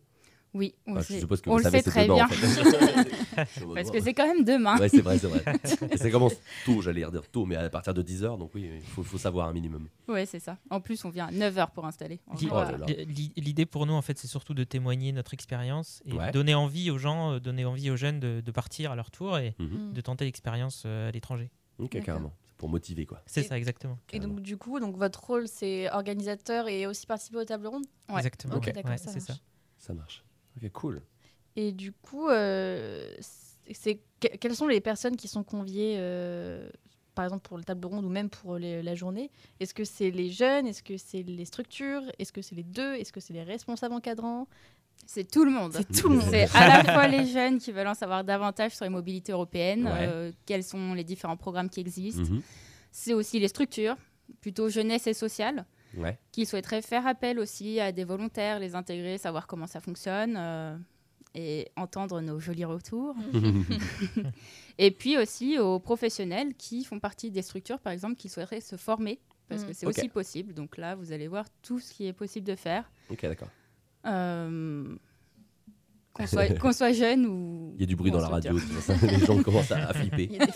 Oui, 0.57 0.75
on, 0.87 0.95
le 0.95 1.01
Je 1.03 1.07
sait. 1.07 1.21
que 1.21 1.51
on 1.51 1.59
le 1.59 1.83
très 1.83 2.05
bien. 2.07 2.25
en 2.25 2.29
fait. 2.29 3.45
Parce 3.75 3.90
que 3.90 4.01
c'est 4.01 4.14
quand 4.14 4.27
même 4.27 4.42
demain. 4.45 4.79
Ouais, 4.79 4.88
c'est 4.88 5.03
vrai, 5.03 5.19
c'est 5.19 5.27
vrai. 5.27 5.45
Et 5.92 5.97
ça 5.99 6.11
commence 6.11 6.35
tôt, 6.64 6.81
j'allais 6.81 7.05
dire 7.11 7.29
tôt, 7.31 7.45
mais 7.45 7.57
à 7.57 7.69
partir 7.69 7.92
de 7.92 8.03
10h, 8.03 8.38
donc 8.38 8.53
oui, 8.55 8.71
il 8.75 8.81
faut, 8.83 9.03
faut 9.03 9.19
savoir 9.19 9.49
un 9.49 9.53
minimum. 9.53 9.88
Ouais, 10.09 10.25
c'est 10.25 10.40
ça. 10.40 10.57
En 10.71 10.81
plus, 10.81 11.05
on 11.05 11.11
vient 11.11 11.27
à 11.27 11.31
9h 11.31 11.73
pour 11.73 11.85
installer. 11.85 12.21
Oh 12.29 12.35
L'idée 13.37 13.66
pour 13.66 13.87
nous, 13.87 13.92
en 13.92 14.03
fait, 14.03 14.19
c'est 14.19 14.27
surtout 14.29 14.55
de 14.55 14.64
témoigner 14.64 15.12
notre 15.12 15.35
expérience 15.35 16.03
et 16.07 16.14
Ouais. 16.14 16.31
donner 16.33 16.55
envie 16.55 16.90
aux 16.90 16.97
gens, 16.99 17.33
euh, 17.35 17.38
donner 17.40 17.66
envie 17.66 17.90
aux 17.90 17.97
jeunes 17.97 18.19
de, 18.21 18.40
de 18.40 18.51
partir 18.51 18.90
à 18.92 18.97
leur 18.97 19.11
tour 19.11 19.37
et 19.38 19.55
Mhm. 19.59 19.66
Mhm. 19.69 19.92
de 19.92 20.01
tenter 20.01 20.25
l'expérience 20.25 20.85
euh, 20.87 21.09
à 21.09 21.12
l'étranger. 21.12 21.51
Ok, 21.79 22.01
carrément. 22.03 22.33
C'est 22.49 22.57
pour 22.57 22.69
motiver, 22.71 23.05
quoi. 23.05 23.21
C'est 23.27 23.42
ça, 23.42 23.59
exactement. 23.59 23.99
Et 24.14 24.19
donc 24.19 24.40
du 24.40 24.57
coup, 24.57 24.81
donc 24.81 24.97
votre 24.97 25.23
rôle 25.23 25.47
c'est 25.47 25.90
organisateur 25.90 26.69
et 26.69 26.87
aussi 26.87 27.05
participer 27.07 27.37
aux 27.38 27.45
tables 27.45 27.66
rondes? 27.66 27.85
Ouais. 28.09 28.16
Exactement. 28.16 28.57
Ok, 28.57 28.73
ouais. 28.75 28.97
ça 28.97 29.11
c'est 29.11 29.21
ça. 29.21 29.35
Ça 29.79 29.92
marche. 29.92 30.25
Ok, 30.62 30.71
cool. 30.73 31.03
Et 31.57 31.73
du 31.73 31.92
coup, 31.92 32.29
euh, 32.29 33.11
c'est- 33.71 34.01
que- 34.21 34.37
quelles 34.37 34.55
sont 34.57 34.66
les 34.69 34.81
personnes 34.81 35.16
qui 35.16 35.29
sont 35.29 35.42
conviées, 35.45 35.97
euh, 35.99 36.69
par 37.14 37.25
exemple 37.25 37.49
pour 37.49 37.57
le 37.57 37.64
table 37.64 37.87
ronde 37.87 38.05
ou 38.05 38.09
même 38.11 38.29
pour 38.29 38.59
les- 38.59 38.83
la 38.83 38.95
journée? 38.95 39.31
Est-ce 39.61 39.73
que 39.75 39.85
c'est 39.85 40.11
les 40.11 40.31
jeunes? 40.31 40.66
Est-ce 40.66 40.83
que 40.83 40.97
c'est 40.97 41.23
les 41.23 41.45
structures? 41.47 42.03
Est-ce 42.19 42.33
que 42.33 42.42
c'est 42.42 42.55
les 42.55 42.62
deux? 42.62 42.95
Est-ce 42.95 43.12
que 43.12 43.21
c'est 43.21 43.33
les 43.33 43.42
responsables 43.42 43.95
encadrants? 43.95 44.47
C'est 45.07 45.31
tout 45.31 45.45
le 45.45 45.51
monde. 45.51 45.73
C'est 45.75 45.92
tout 46.03 46.09
le 46.09 46.16
monde. 46.16 46.27
C'est 46.31 46.49
à 46.55 46.83
la 46.83 46.85
fois 46.92 47.07
les 47.07 47.27
jeunes 47.27 47.59
qui 47.59 47.71
veulent 47.73 47.87
en 47.87 47.95
savoir 47.95 48.25
davantage 48.25 48.75
sur 48.75 48.85
les 48.85 48.90
mobilités 48.90 49.33
européennes, 49.33 49.85
Ouais. 49.85 49.92
euh, 50.09 50.33
quels 50.47 50.64
sont 50.64 50.95
les 50.95 51.05
différents 51.05 51.37
programmes 51.37 51.69
qui 51.71 51.81
existent. 51.81 52.23
Mhm. 52.23 52.42
C'est 52.90 53.12
aussi 53.14 53.38
les 53.38 53.49
structures, 53.49 53.97
plutôt 54.40 54.69
jeunesse 54.69 55.07
et 55.07 55.14
sociale, 55.14 55.64
Ouais. 55.96 56.18
qui 56.32 56.44
souhaiteraient 56.46 56.82
faire 56.82 57.06
appel 57.06 57.38
aussi 57.38 57.80
à 57.80 57.90
des 57.92 58.04
volontaires, 58.04 58.59
les 58.59 58.74
intégrer, 58.74 59.18
savoir 59.18 59.46
comment 59.46 59.66
ça 59.66 59.80
fonctionne 59.80 60.37
euh, 60.37 60.76
et 61.35 61.68
entendre 61.76 62.20
nos 62.20 62.38
jolis 62.40 62.64
retours. 62.64 63.14
Et 64.78 64.90
puis 64.90 65.16
aussi 65.16 65.59
aux 65.59 65.78
professionnels 65.78 66.54
qui 66.54 66.85
font 66.85 67.00
partie 67.00 67.30
des 67.30 67.42
structures, 67.42 67.78
par 67.80 67.92
exemple, 67.92 68.16
qui 68.16 68.28
souhaiteraient 68.28 68.61
se 68.61 68.76
former, 68.76 69.18
parce 69.48 69.62
Mm. 69.62 69.66
que 69.66 69.72
c'est 69.72 69.87
aussi 69.87 70.09
possible. 70.09 70.52
Donc 70.54 70.76
là, 70.76 70.94
vous 70.96 71.12
allez 71.12 71.28
voir 71.28 71.46
tout 71.62 71.78
ce 71.80 71.92
qui 71.94 72.06
est 72.06 72.12
possible 72.12 72.46
de 72.46 72.54
faire. 72.56 72.90
ok, 73.11 73.22
d'accord. 73.22 73.48
Euh, 74.06 74.94
qu'on 76.16 76.26
soit, 76.26 76.59
qu'on 76.59 76.72
soit 76.72 76.92
jeune 76.92 77.26
ou. 77.26 77.74
Il 77.76 77.81
y 77.81 77.85
a 77.85 77.87
du 77.87 77.96
bruit 77.96 78.11
dans 78.11 78.20
la 78.20 78.29
radio, 78.29 78.57
les 79.02 79.26
gens 79.26 79.42
commencent 79.42 79.72
à, 79.72 79.88
à 79.88 79.92
flipper. 79.94 80.31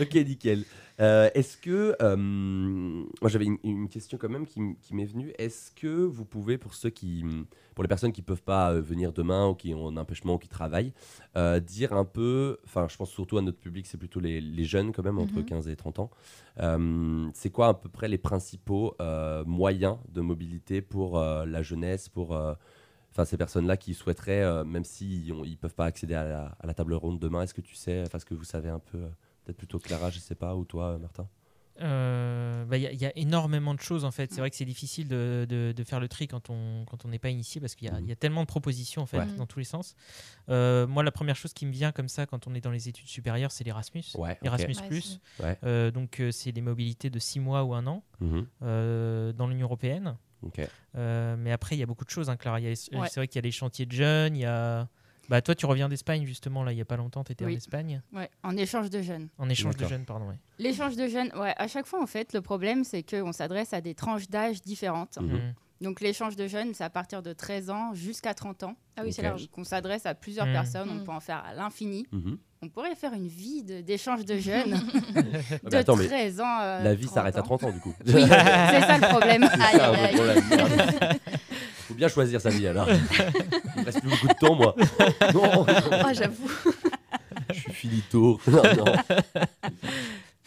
Ok, 0.00 0.14
nickel. 0.14 0.64
Euh, 1.00 1.30
Est-ce 1.34 1.56
que. 1.56 1.94
euh, 2.02 2.16
moi, 2.16 3.28
j'avais 3.28 3.44
une, 3.46 3.58
une 3.62 3.88
question 3.88 4.18
quand 4.18 4.28
même 4.28 4.46
qui, 4.46 4.60
m'est 4.92 5.04
venue. 5.04 5.32
Est-ce 5.38 5.70
que 5.72 5.86
vous 6.04 6.24
pouvez, 6.24 6.58
pour 6.58 6.74
ceux 6.74 6.90
qui. 6.90 7.24
Pour 7.74 7.84
les 7.84 7.88
personnes 7.88 8.10
qui 8.12 8.22
ne 8.22 8.26
peuvent 8.26 8.42
pas 8.42 8.72
euh, 8.72 8.80
venir 8.80 9.12
demain 9.12 9.46
ou 9.48 9.54
qui 9.54 9.72
ont 9.74 9.88
un 9.88 9.96
empêchement 9.96 10.34
ou 10.34 10.38
qui 10.38 10.48
travaillent, 10.48 10.92
dire 11.66 11.92
un 11.92 12.04
peu. 12.04 12.58
Enfin, 12.64 12.86
je 12.90 12.96
pense 12.96 13.10
surtout 13.10 13.38
à 13.38 13.42
notre 13.42 13.58
public, 13.58 13.86
c'est 13.86 13.98
plutôt 13.98 14.20
les, 14.20 14.40
les 14.40 14.64
jeunes 14.64 14.92
quand 14.92 15.04
même, 15.04 15.18
entre 15.18 15.34
Mhm. 15.36 15.44
15 15.44 15.68
et 15.68 15.76
30 15.76 15.98
ans. 16.00 16.10
C'est 17.34 17.50
quoi 17.50 17.68
à 17.68 17.74
peu 17.74 17.88
près 17.88 18.08
les 18.08 18.18
principaux 18.18 18.96
moyens 19.46 19.96
de 20.12 20.20
mobilité 20.20 20.80
pour 20.82 21.18
la 21.20 21.62
jeunesse, 21.62 22.08
pour. 22.08 22.36
Enfin, 23.18 23.24
ces 23.24 23.36
personnes-là 23.36 23.76
qui 23.76 23.94
souhaiteraient, 23.94 24.44
euh, 24.44 24.62
même 24.62 24.84
s'ils 24.84 25.26
ne 25.34 25.54
peuvent 25.56 25.74
pas 25.74 25.86
accéder 25.86 26.14
à 26.14 26.22
la, 26.22 26.56
à 26.60 26.66
la 26.68 26.72
table 26.74 26.94
ronde 26.94 27.18
demain, 27.18 27.42
est-ce 27.42 27.52
que 27.52 27.60
tu 27.60 27.74
sais, 27.74 28.02
enfin, 28.06 28.18
est-ce 28.18 28.24
que 28.24 28.34
vous 28.34 28.44
savez 28.44 28.68
un 28.68 28.78
peu, 28.78 28.98
euh, 28.98 29.08
peut-être 29.44 29.56
plutôt 29.56 29.80
Clara, 29.80 30.08
je 30.10 30.20
sais 30.20 30.36
pas, 30.36 30.54
ou 30.54 30.64
toi, 30.64 30.90
euh, 30.90 30.98
Martin? 30.98 31.26
Euh, 31.80 32.64
bah, 32.64 32.76
Il 32.76 32.82
y, 32.84 32.86
a- 32.86 32.92
il 32.92 33.00
y 33.00 33.06
a 33.06 33.12
énormément 33.18 33.74
de 33.74 33.80
choses 33.80 34.04
en 34.04 34.12
fait. 34.12 34.32
C'est 34.32 34.40
vrai 34.40 34.50
que 34.50 34.56
c'est 34.56 34.64
difficile 34.64 35.08
de, 35.08 35.46
de- 35.48 35.72
de 35.76 35.84
faire 35.84 35.98
le 36.00 36.06
tri 36.08 36.26
quand 36.28 36.48
on 36.50 36.84
quand 36.86 37.04
on 37.04 37.08
n'est 37.08 37.18
pas 37.20 37.30
initié 37.30 37.60
parce 37.60 37.74
qu'il 37.76 37.88
y, 37.88 37.90
a- 37.90 38.00
y 38.00 38.10
a 38.12 38.16
tellement 38.16 38.42
de 38.42 38.46
propositions 38.46 39.02
en 39.02 39.06
fait 39.06 39.18
Ouais. 39.18 39.26
dans 39.36 39.46
tous 39.46 39.58
les 39.60 39.64
sens. 39.64 39.94
Euh, 40.48 40.86
moi, 40.88 41.02
la 41.04 41.10
première 41.12 41.36
chose 41.36 41.52
qui 41.52 41.66
me 41.66 41.72
vient 41.72 41.90
comme 41.92 42.08
ça 42.08 42.26
quand 42.26 42.46
on 42.48 42.54
est 42.54 42.60
dans 42.60 42.70
les 42.72 42.88
études 42.88 43.06
supérieures, 43.08 43.50
c'est 43.52 43.62
l'Erasmus. 43.64 44.04
Ouais. 44.16 44.38
Erasmus 44.42 44.74
Plus. 44.88 45.20
Ouais. 45.40 45.56
Euh, 45.64 45.90
donc 45.92 46.18
euh, 46.20 46.30
c'est 46.32 46.50
des 46.52 46.60
mobilités 46.62 47.10
de 47.10 47.18
6 47.18 47.38
mois 47.40 47.62
ou 47.64 47.74
un 47.74 47.86
an 47.88 48.02
Mhm. 48.20 48.46
euh, 48.62 49.32
dans 49.32 49.46
l'Union 49.48 49.66
européenne. 49.66 50.16
Euh, 50.96 51.36
mais 51.38 51.52
après, 51.52 51.76
il 51.76 51.78
y 51.78 51.82
a 51.82 51.86
beaucoup 51.86 52.04
de 52.04 52.10
choses, 52.10 52.30
hein, 52.30 52.36
Clara. 52.36 52.58
Ouais. 52.58 52.74
C'est 52.76 52.94
vrai 53.16 53.28
qu'il 53.28 53.36
y 53.36 53.38
a 53.38 53.42
les 53.42 53.50
chantiers 53.50 53.86
de 53.86 53.92
jeunes. 53.92 54.36
Il 54.36 54.40
y 54.42 54.46
a 54.46 54.88
bah, 55.28 55.42
toi, 55.42 55.54
tu 55.54 55.66
reviens 55.66 55.90
d'Espagne 55.90 56.24
justement 56.24 56.64
là. 56.64 56.72
Il 56.72 56.78
y 56.78 56.80
a 56.80 56.86
pas 56.86 56.96
longtemps, 56.96 57.22
tu 57.22 57.32
étais 57.32 57.44
en. 57.44 57.48
Espagne 57.48 58.00
Ouais, 58.14 58.30
en 58.42 58.56
échange 58.56 58.88
de 58.88 59.02
jeunes. 59.02 59.28
en 59.36 59.48
échange 59.50 59.76
de 59.76 59.86
jeunes, 59.86 60.06
pardon. 60.06 60.26
ouais. 60.28 60.38
L'échange 60.58 60.96
de 60.96 61.06
jeunes, 61.06 61.30
ouais, 61.36 61.52
à 61.58 61.68
chaque 61.68 61.84
fois, 61.86 62.02
en 62.02 62.06
fait, 62.06 62.32
le 62.32 62.40
problème, 62.40 62.82
c'est 62.82 63.02
qu'on 63.02 63.32
s'adresse 63.32 63.74
à 63.74 63.82
des 63.82 63.94
tranches 63.94 64.28
d'âge 64.30 64.62
différentes. 64.62 65.18
Mhm. 65.20 65.32
Mhm. 65.32 65.54
Donc, 65.82 66.00
l'échange 66.00 66.34
de 66.34 66.48
jeunes, 66.48 66.72
c'est 66.72 66.82
à 66.82 66.88
partir 66.90 67.22
de 67.22 67.32
13 67.34 67.68
ans 67.68 67.92
jusqu'à 67.92 68.32
30 68.32 68.62
ans. 68.62 68.74
Ah 68.96 69.02
oui, 69.04 69.12
c'est 69.12 69.20
large. 69.22 69.42
Donc, 69.42 69.58
on 69.58 69.64
s'adresse 69.64 70.06
à 70.06 70.14
plusieurs 70.14 70.46
Mhm. 70.46 70.52
personnes, 70.52 70.88
on 70.90 71.04
peut 71.04 71.12
en 71.12 71.20
faire 71.20 71.44
à 71.44 71.52
l'infini. 71.54 72.06
On 72.60 72.68
pourrait 72.68 72.94
faire 72.96 73.12
une 73.14 73.28
vie 73.28 73.62
de- 73.62 73.80
d'échange 73.82 74.24
de 74.24 74.36
jeunes 74.38 74.74
Ah, 75.16 75.22
de 75.22 75.58
mais 75.70 75.76
attends, 75.76 75.96
mais 75.96 76.06
13 76.06 76.40
ans. 76.40 76.58
euh, 76.60 76.82
la 76.82 76.94
vie 76.94 77.04
30 77.06 77.14
s'arrête 77.14 77.36
à 77.36 77.40
ans. 77.40 77.44
30 77.44 77.64
ans, 77.64 77.70
du 77.72 77.78
coup. 77.80 77.94
Oui, 78.04 78.12
c'est 78.14 78.20
ça 78.26 78.98
le 78.98 79.08
problème. 79.08 79.48
C'est 79.54 79.60
Aïe, 79.62 79.76
ça, 79.76 79.90
aïe, 79.90 79.96
le 79.96 80.04
aïe. 80.04 80.14
problème. 80.14 80.44
Merde. 80.50 81.18
Faut 81.86 81.94
bien 81.94 82.08
choisir 82.08 82.40
sa 82.40 82.50
vie, 82.50 82.66
alors. 82.66 82.88
Il 82.90 83.80
me 83.80 83.84
reste 83.84 84.00
plus 84.00 84.10
beaucoup 84.10 84.26
de 84.28 84.34
temps, 84.34 84.54
moi. 84.56 84.74
Non, 85.34 85.66
Ah, 86.04 86.12
j'avoue. 86.12 86.50
je 87.52 87.60
suis 87.60 87.72
finito. 87.72 88.40
Non, 88.48 88.62
non. 88.76 88.92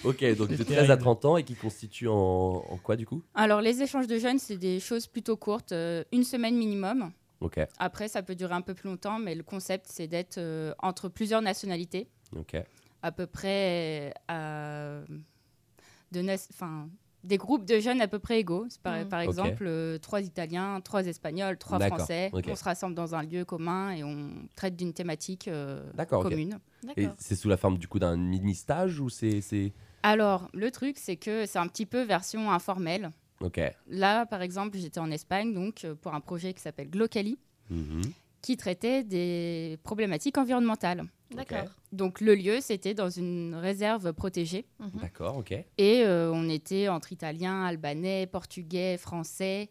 Ok, 0.04 0.24
donc 0.36 0.50
de 0.50 0.56
C'est 0.58 0.66
13 0.66 0.78
à 0.78 0.82
terrible. 0.88 1.02
30 1.04 1.26
ans 1.26 1.38
et 1.38 1.44
qui 1.44 1.54
constitue 1.56 2.08
en, 2.08 2.14
en 2.16 2.78
quoi, 2.84 2.96
du 2.96 3.06
coup? 3.06 3.22
Alors, 3.36 3.62
les 3.62 3.82
échanges 3.84 4.08
de 4.08 4.18
jeunes, 4.18 4.40
c'est 4.40 4.58
des 4.58 4.80
choses 4.80 5.08
plutôt 5.08 5.38
courtes, 5.38 5.72
euh, 5.72 6.04
une 6.12 6.24
semaine 6.24 6.56
minimum. 6.58 7.12
Après, 7.80 8.08
ça 8.08 8.22
peut 8.24 8.36
durer 8.36 8.54
un 8.54 8.62
peu 8.62 8.74
plus 8.74 8.90
longtemps, 8.90 9.20
mais 9.20 9.36
le 9.36 9.44
concept, 9.44 9.88
c'est 9.90 10.08
d'être 10.08 10.38
euh, 10.38 10.74
entre 10.80 11.10
plusieurs 11.10 11.42
nationalités, 11.42 12.08
à 13.02 13.12
peu 13.12 13.26
près 13.28 14.14
de 16.12 16.22
enfin, 16.54 16.90
des 17.24 17.38
groupes 17.38 17.66
de 17.66 17.80
jeunes 17.80 18.02
à 18.02 18.08
peu 18.08 18.20
près 18.20 18.40
égaux. 18.40 18.66
Par, 18.84 18.98
Mhm. 19.00 19.10
par 19.10 19.20
exemple, 19.22 19.64
euh, 19.68 19.98
trois 20.00 20.22
Italiens, 20.22 20.82
trois 20.82 21.06
Espagnols, 21.06 21.58
trois 21.58 21.78
Français. 21.98 22.30
On 22.52 22.56
se 22.56 22.64
rassemble 22.64 22.96
dans 22.96 23.14
un 23.16 23.24
lieu 23.24 23.46
commun 23.46 23.92
et 23.92 24.04
on 24.04 24.32
traite 24.56 24.76
d'une 24.76 24.94
thématique 24.94 25.48
euh, 25.48 25.84
commune. 26.24 26.60
Et 26.98 27.04
D'accord. 27.04 27.16
c'est 27.20 27.36
sous 27.36 27.48
la 27.50 27.58
forme, 27.58 27.78
du 27.78 27.88
coup, 27.88 28.00
d'un 28.00 28.18
mini-stage 28.18 29.00
ou 29.00 29.10
c'est- 29.10 29.74
Alors, 30.04 30.50
le 30.54 30.72
truc, 30.72 30.98
c'est 30.98 31.16
que 31.16 31.46
c'est 31.46 31.60
un 31.60 31.68
petit 31.68 31.86
peu 31.86 32.02
version 32.02 32.52
informelle. 32.52 33.12
Là, 33.88 34.26
par 34.26 34.42
exemple, 34.42 34.78
j'étais 34.78 35.00
en 35.00 35.12
Espagne 35.12 35.54
donc 35.54 35.84
euh, 35.86 35.96
pour 35.96 36.14
un 36.14 36.20
projet 36.22 36.54
qui 36.54 36.62
s'appelle 36.62 36.90
Glocali, 36.90 37.38
Mhm. 37.70 38.02
qui 38.42 38.58
traitait 38.58 39.04
des 39.04 39.78
problématiques 39.84 40.38
environnementales. 40.38 41.04
D'accord. 41.32 41.70
Donc 41.94 42.20
le 42.20 42.36
lieu, 42.36 42.60
c'était 42.60 42.94
dans 42.94 43.10
une 43.10 43.56
réserve 43.56 44.12
protégée. 44.14 44.66
Mhm. 44.80 45.00
D'accord, 45.02 45.38
ok. 45.38 45.52
Et 45.52 46.04
euh, 46.04 46.32
on 46.34 46.50
était 46.50 46.88
entre 46.90 47.14
Italiens, 47.14 47.64
Albanais, 47.64 48.28
Portugais, 48.28 48.98
Français 48.98 49.70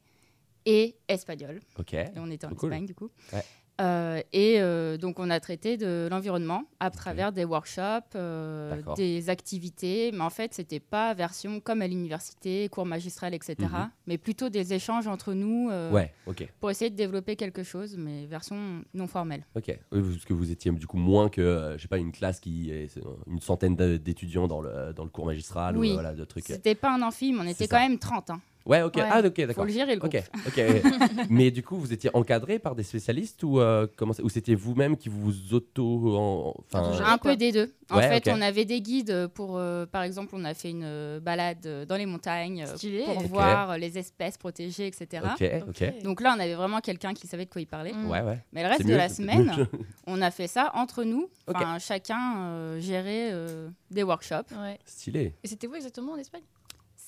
et 0.66 0.96
Espagnols. 1.08 1.60
Ok. 1.78 1.94
Et 1.94 2.06
on 2.16 2.30
était 2.30 2.46
en 2.46 2.54
cool. 2.54 2.72
Espagne, 2.72 2.86
du 2.86 2.94
coup. 2.94 3.10
Ouais. 3.32 3.42
Euh, 3.80 4.20
et 4.32 4.60
euh, 4.60 4.96
donc, 4.96 5.18
on 5.18 5.30
a 5.30 5.40
traité 5.40 5.76
de 5.76 6.08
l'environnement 6.10 6.64
à 6.80 6.90
travers 6.90 7.32
des 7.32 7.44
workshops, 7.44 8.14
euh, 8.14 8.80
des 8.96 9.30
activités. 9.30 10.10
Mais 10.12 10.20
en 10.20 10.30
fait, 10.30 10.54
c'était 10.54 10.80
pas 10.80 11.14
version 11.14 11.60
comme 11.60 11.82
à 11.82 11.86
l'université, 11.86 12.68
cours 12.68 12.86
magistral, 12.86 13.34
etc. 13.34 13.56
Mhm. 13.60 13.90
Mais 14.06 14.18
plutôt 14.18 14.48
des 14.48 14.74
échanges 14.74 15.06
entre 15.06 15.32
nous 15.32 15.70
Ouais, 15.92 16.12
pour 16.60 16.70
essayer 16.70 16.90
de 16.90 16.96
développer 16.96 17.36
quelque 17.36 17.62
chose, 17.62 17.96
mais 17.96 18.26
version 18.26 18.82
non 18.94 19.06
formelle. 19.06 19.44
Ok. 19.54 19.66
Oui, 19.92 20.02
parce 20.02 20.24
que 20.24 20.32
vous 20.34 20.50
étiez 20.50 20.70
du 20.72 20.86
coup 20.86 20.98
moins 20.98 21.28
que, 21.28 21.74
je 21.76 21.82
sais 21.82 21.88
pas, 21.88 21.98
une 21.98 22.12
classe 22.12 22.40
qui 22.40 22.70
est 22.70 22.98
une 23.26 23.40
centaine 23.40 23.76
d'étudiants 23.76 24.46
dans 24.48 24.60
le, 24.60 24.92
dans 24.94 25.04
le 25.04 25.10
cours 25.10 25.26
magistral 25.26 25.76
Oui. 25.76 25.90
ou 25.90 25.94
voilà, 25.94 26.12
de 26.12 26.24
trucs. 26.24 26.44
C'était 26.46 26.74
pas 26.74 26.92
un 26.94 27.02
amphi, 27.02 27.32
mais 27.32 27.40
on 27.40 27.46
était 27.46 27.66
quand 27.66 27.76
ça. 27.78 27.88
même 27.88 27.98
30. 27.98 28.30
hein. 28.30 28.40
Ouais, 28.66 28.82
ok. 28.82 28.96
Ouais. 28.96 29.02
Ah, 29.10 29.20
ok, 29.24 29.34
Faut 29.40 29.46
d'accord. 29.46 29.64
le 29.64 29.72
gérer 29.72 29.94
le 29.94 30.00
groupe. 30.00 30.14
Ok, 30.14 30.22
ok. 30.48 30.62
Mais 31.30 31.50
du 31.50 31.62
coup, 31.62 31.76
vous 31.76 31.92
étiez 31.92 32.10
encadré 32.14 32.58
par 32.58 32.74
des 32.74 32.82
spécialistes 32.82 33.42
ou 33.42 33.58
euh, 33.60 33.86
comment 33.96 34.12
ça- 34.12 34.22
ou 34.22 34.28
c'était 34.28 34.54
vous-même 34.54 34.96
qui 34.96 35.08
vous 35.08 35.54
auto, 35.54 36.16
en- 36.16 36.54
enfin, 36.58 36.82
Auto-géré. 36.88 37.04
Un 37.10 37.18
quoi. 37.18 37.30
peu 37.32 37.36
des 37.36 37.52
deux. 37.52 37.72
En 37.90 37.96
Ouais, 37.96 38.08
fait, 38.20 38.30
on 38.32 38.40
avait 38.40 38.64
des 38.64 38.80
guides 38.80 39.26
pour, 39.34 39.56
euh, 39.56 39.84
par 39.86 40.02
exemple, 40.02 40.30
on 40.34 40.44
a 40.44 40.54
fait 40.54 40.70
une 40.70 40.84
euh, 40.84 41.18
balade 41.20 41.66
euh, 41.66 41.84
dans 41.84 41.96
les 41.96 42.06
montagnes 42.06 42.62
euh, 42.62 42.76
Stylé. 42.76 43.02
pour 43.04 43.20
voir 43.22 43.70
euh, 43.72 43.76
les 43.78 43.98
espèces 43.98 44.38
protégées, 44.38 44.86
etc. 44.86 45.24
ok, 45.34 45.50
ok. 45.70 46.02
Donc 46.04 46.20
là, 46.20 46.34
on 46.36 46.40
avait 46.40 46.54
vraiment 46.54 46.80
quelqu'un 46.80 47.14
qui 47.14 47.26
savait 47.26 47.46
de 47.46 47.50
quoi 47.50 47.60
il 47.60 47.66
parlait. 47.66 47.92
Mm. 47.92 48.08
Ouais, 48.10 48.20
ouais. 48.22 48.38
Mais 48.52 48.62
le 48.62 48.68
reste 48.68 48.82
de 48.84 48.90
mieux, 48.90 48.96
la 48.96 49.08
semaine, 49.08 49.66
on 50.06 50.22
a 50.22 50.30
fait 50.30 50.46
ça 50.46 50.70
entre 50.74 51.02
nous. 51.02 51.28
Ok. 51.48 51.56
Enfin, 51.56 51.78
chacun 51.80 52.36
euh, 52.38 52.80
gérait 52.80 53.30
euh, 53.32 53.68
des 53.90 54.04
workshops. 54.04 54.52
Ouais. 54.56 54.78
Stylé. 54.84 55.34
Et 55.42 55.48
c'était 55.48 55.66
où 55.66 55.74
exactement 55.74 56.12
en 56.12 56.16
Espagne? 56.16 56.42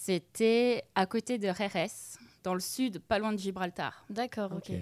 C'était 0.06 0.82
à 0.96 1.06
côté 1.06 1.38
de 1.38 1.46
Jerez, 1.46 1.86
dans 2.42 2.54
le 2.54 2.60
sud, 2.60 2.98
pas 2.98 3.20
loin 3.20 3.32
de 3.32 3.38
Gibraltar. 3.38 4.04
D'accord, 4.10 4.50
ok. 4.50 4.72
Ok. 4.72 4.76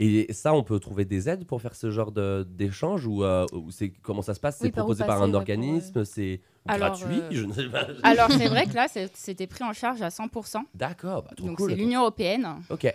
Et 0.00 0.30
ça, 0.34 0.52
on 0.52 0.62
peut 0.62 0.78
trouver 0.80 1.06
des 1.06 1.30
aides 1.30 1.46
pour 1.46 1.62
faire 1.62 1.74
ce 1.74 1.90
genre 1.90 2.12
de- 2.12 2.46
d'échange 2.46 3.06
ou, 3.06 3.24
euh, 3.24 3.46
ou 3.54 3.70
c'est 3.70 3.88
comment 4.02 4.20
ça 4.20 4.34
se 4.34 4.40
passe? 4.40 4.58
C'est 4.58 4.64
Oui, 4.64 4.70
proposé 4.72 5.02
par 5.06 5.22
un 5.22 5.32
organisme? 5.32 6.04
C'est 6.04 6.42
gratuit? 6.66 7.06
euh, 7.22 7.28
Je 7.30 7.44
ne 7.46 7.54
sais 7.54 7.70
pas. 7.70 7.86
Alors, 8.02 8.30
c'est 8.30 8.48
vrai 8.48 8.66
que 8.66 8.74
là, 8.74 8.86
c'est- 8.86 9.16
c'était 9.16 9.46
pris 9.46 9.64
en 9.64 9.72
charge 9.72 10.02
à 10.02 10.10
100%. 10.10 10.66
D'accord, 10.74 11.22
bah, 11.22 11.30
Donc, 11.38 11.56
cool. 11.56 11.70
c'est 11.70 11.76
l'Union 11.76 12.02
européenne. 12.02 12.46
Ok. 12.68 12.86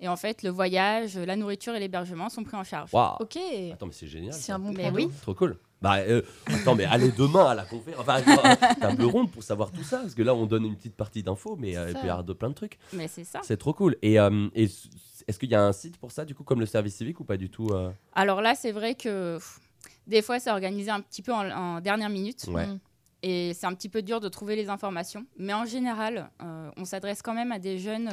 Et 0.00 0.08
en 0.08 0.16
fait, 0.16 0.42
le 0.42 0.50
voyage, 0.50 1.16
la 1.16 1.36
nourriture 1.36 1.76
et 1.76 1.78
l'hébergement 1.78 2.28
sont 2.28 2.42
pris 2.42 2.56
en 2.56 2.64
charge. 2.64 2.92
Waouh. 2.92 3.18
Ok. 3.20 3.38
Attends, 3.72 3.86
mais 3.86 3.92
c'est 3.92 4.08
génial. 4.08 4.32
C'est 4.32 4.50
un 4.50 4.58
bon 4.58 4.72
Mais 4.72 4.90
plan. 4.90 4.94
oui. 4.94 5.08
Trop 5.22 5.34
cool. 5.34 5.58
Bah, 5.82 5.96
euh, 5.98 6.20
attends, 6.46 6.74
mais 6.74 6.84
allez 6.84 7.10
demain 7.10 7.46
à 7.46 7.54
la 7.54 7.64
conférence, 7.64 8.02
enfin, 8.02 8.22
à 8.42 8.74
table 8.74 9.04
ronde 9.04 9.30
pour 9.30 9.42
savoir 9.42 9.72
tout 9.72 9.82
ça, 9.82 9.98
parce 9.98 10.14
que 10.14 10.22
là, 10.22 10.34
on 10.34 10.44
donne 10.44 10.66
une 10.66 10.76
petite 10.76 10.94
partie 10.94 11.22
d'infos, 11.22 11.56
mais 11.56 11.76
euh, 11.76 11.86
C'est 11.86 11.98
il 12.00 12.06
y 12.06 12.10
avoir 12.10 12.24
de 12.24 12.34
plein 12.34 12.50
de 12.50 12.54
trucs. 12.54 12.78
Mais 12.92 13.08
c'est 13.08 13.24
ça. 13.24 13.40
C'est 13.42 13.56
trop 13.56 13.72
cool. 13.72 13.96
Et, 14.02 14.20
euh, 14.20 14.48
et 14.54 14.64
est-ce 14.64 15.38
qu'il 15.38 15.50
y 15.50 15.54
a 15.54 15.64
un 15.64 15.72
site 15.72 15.96
pour 15.96 16.12
ça, 16.12 16.26
du 16.26 16.34
coup, 16.34 16.44
comme 16.44 16.60
le 16.60 16.66
service 16.66 16.96
civique 16.96 17.20
ou 17.20 17.24
pas 17.24 17.38
du 17.38 17.48
tout 17.48 17.68
euh? 17.72 17.90
Alors 18.12 18.42
là, 18.42 18.54
c'est 18.54 18.72
vrai 18.72 18.94
que 18.94 19.36
pff, 19.36 19.58
des 20.06 20.20
fois, 20.20 20.38
c'est 20.38 20.50
organisé 20.50 20.90
un 20.90 21.00
petit 21.00 21.22
peu 21.22 21.32
en, 21.32 21.50
en 21.50 21.80
dernière 21.80 22.10
minute. 22.10 22.44
Ouais. 22.48 22.66
Mm. 22.66 22.78
Et 23.22 23.54
c'est 23.54 23.66
un 23.66 23.74
petit 23.74 23.88
peu 23.88 24.02
dur 24.02 24.20
de 24.20 24.28
trouver 24.28 24.56
les 24.56 24.68
informations. 24.68 25.24
Mais 25.38 25.52
en 25.52 25.66
général, 25.66 26.30
on 26.78 26.86
s'adresse 26.86 27.20
quand 27.20 27.34
même 27.34 27.52
à 27.52 27.58
des 27.58 27.78
jeunes 27.78 28.08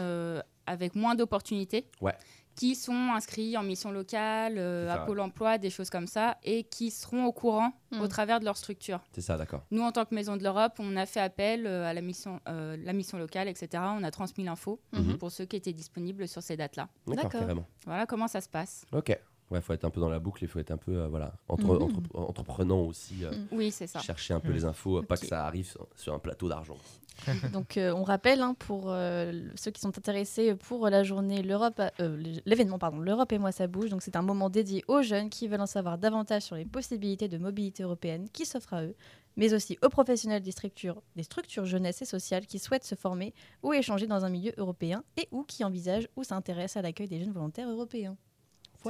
avec 0.66 0.96
moins 0.96 1.16
d'opportunités. 1.16 1.88
Ouais. 2.02 2.14
Qui 2.58 2.74
sont 2.74 3.12
inscrits 3.14 3.56
en 3.56 3.62
mission 3.62 3.92
locale, 3.92 4.56
euh, 4.58 4.90
à 4.92 4.98
Pôle 5.06 5.20
emploi, 5.20 5.60
des 5.60 5.70
choses 5.70 5.92
comme 5.92 6.08
ça, 6.08 6.38
et 6.44 6.64
qui 6.64 6.90
seront 6.90 7.26
au 7.26 7.32
courant 7.32 7.72
Mm. 7.92 8.02
au 8.02 8.08
travers 8.08 8.40
de 8.40 8.46
leur 8.46 8.58
structure. 8.58 9.00
C'est 9.14 9.22
ça, 9.22 9.38
d'accord. 9.38 9.62
Nous, 9.72 9.82
en 9.84 9.92
tant 9.92 10.04
que 10.06 10.14
Maison 10.16 10.36
de 10.36 10.44
l'Europe, 10.44 10.74
on 10.80 10.98
a 10.98 11.06
fait 11.06 11.20
appel 11.22 11.68
euh, 11.68 11.86
à 11.86 11.94
la 11.94 12.02
mission, 12.02 12.42
euh, 12.50 12.76
la 12.84 12.94
mission 12.94 13.20
locale, 13.20 13.48
etc. 13.48 13.84
On 13.96 14.04
a 14.04 14.10
transmis 14.12 14.44
l'info 14.44 14.82
Mhm. 14.92 15.18
pour 15.20 15.32
ceux 15.32 15.46
qui 15.46 15.56
étaient 15.56 15.72
disponibles 15.72 16.28
sur 16.28 16.42
ces 16.42 16.58
dates-là. 16.58 16.90
D'accord, 17.06 17.30
carrément. 17.32 17.66
Voilà 17.86 18.08
comment 18.08 18.28
ça 18.28 18.42
se 18.42 18.50
passe. 18.50 18.86
Ok. 18.92 19.16
Ouais, 19.52 19.62
faut 19.62 19.72
être 19.72 19.86
un 19.86 19.90
peu 19.92 20.02
dans 20.02 20.10
la 20.10 20.20
boucle, 20.20 20.44
il 20.44 20.48
faut 20.50 20.60
être 20.60 20.72
un 20.72 20.78
peu, 20.78 20.94
euh, 21.04 21.08
voilà, 21.08 21.34
entre, 21.48 21.64
Mhm. 21.64 21.82
entre- 21.84 22.20
entreprenant 22.20 22.82
aussi, 22.82 23.24
euh, 23.24 23.32
Mm. 23.32 23.48
Oui, 23.52 23.72
c'est 23.72 23.88
ça. 23.88 24.00
chercher 24.00 24.34
un 24.34 24.40
peu 24.42 24.50
Mhm. 24.50 24.56
les 24.56 24.66
infos, 24.66 25.02
pas 25.04 25.16
que 25.16 25.26
ça 25.28 25.46
arrive 25.46 25.68
sur, 25.70 25.88
sur 25.96 26.14
un 26.14 26.20
plateau 26.20 26.50
d'argent. 26.50 26.76
Donc 27.54 27.78
euh, 27.78 27.94
on 27.94 28.04
rappelle 28.04 28.42
hein, 28.42 28.56
pour 28.58 28.86
euh, 28.88 29.32
ceux 29.56 29.72
qui 29.72 29.82
sont 29.82 29.98
intéressés 29.98 30.56
pour 30.56 30.90
la 30.90 31.04
journée 31.04 31.42
l'Europe, 31.42 31.82
euh, 32.00 32.24
l'événement 32.46 32.80
pardon, 32.80 33.00
l'Europe 33.00 33.32
et 33.32 33.38
moi 33.38 33.52
ça 33.52 33.68
bouge. 33.68 33.90
Donc 33.90 34.02
c'est 34.02 34.16
un 34.16 34.22
moment 34.22 34.50
dédié 34.50 34.84
aux 34.88 35.02
jeunes 35.02 35.30
qui 35.30 35.48
veulent 35.48 35.62
en 35.62 35.66
savoir 35.66 35.98
davantage 35.98 36.44
sur 36.44 36.56
les 36.56 36.66
possibilités 36.66 37.28
de 37.28 37.38
mobilité 37.38 37.84
européenne 37.84 38.28
qui 38.32 38.46
s'offrent 38.46 38.74
à 38.74 38.84
eux, 38.84 38.96
mais 39.36 39.54
aussi 39.54 39.78
aux 39.84 39.90
professionnels 39.90 40.42
des 40.42 40.52
structures, 40.52 41.02
des 41.16 41.24
structures 41.24 41.66
jeunesse 41.66 42.02
et 42.02 42.06
sociales 42.06 42.46
qui 42.46 42.60
souhaitent 42.60 42.86
se 42.86 42.96
former 42.96 43.34
ou 43.64 43.74
échanger 43.74 44.08
dans 44.08 44.26
un 44.26 44.30
milieu 44.30 44.54
européen 44.58 45.04
et 45.18 45.28
ou 45.32 45.44
qui 45.44 45.64
envisagent 45.64 46.08
ou 46.16 46.24
s'intéressent 46.24 46.78
à 46.78 46.82
l'accueil 46.82 47.08
des 47.08 47.20
jeunes 47.20 47.34
volontaires 47.34 47.70
européens. 47.70 48.18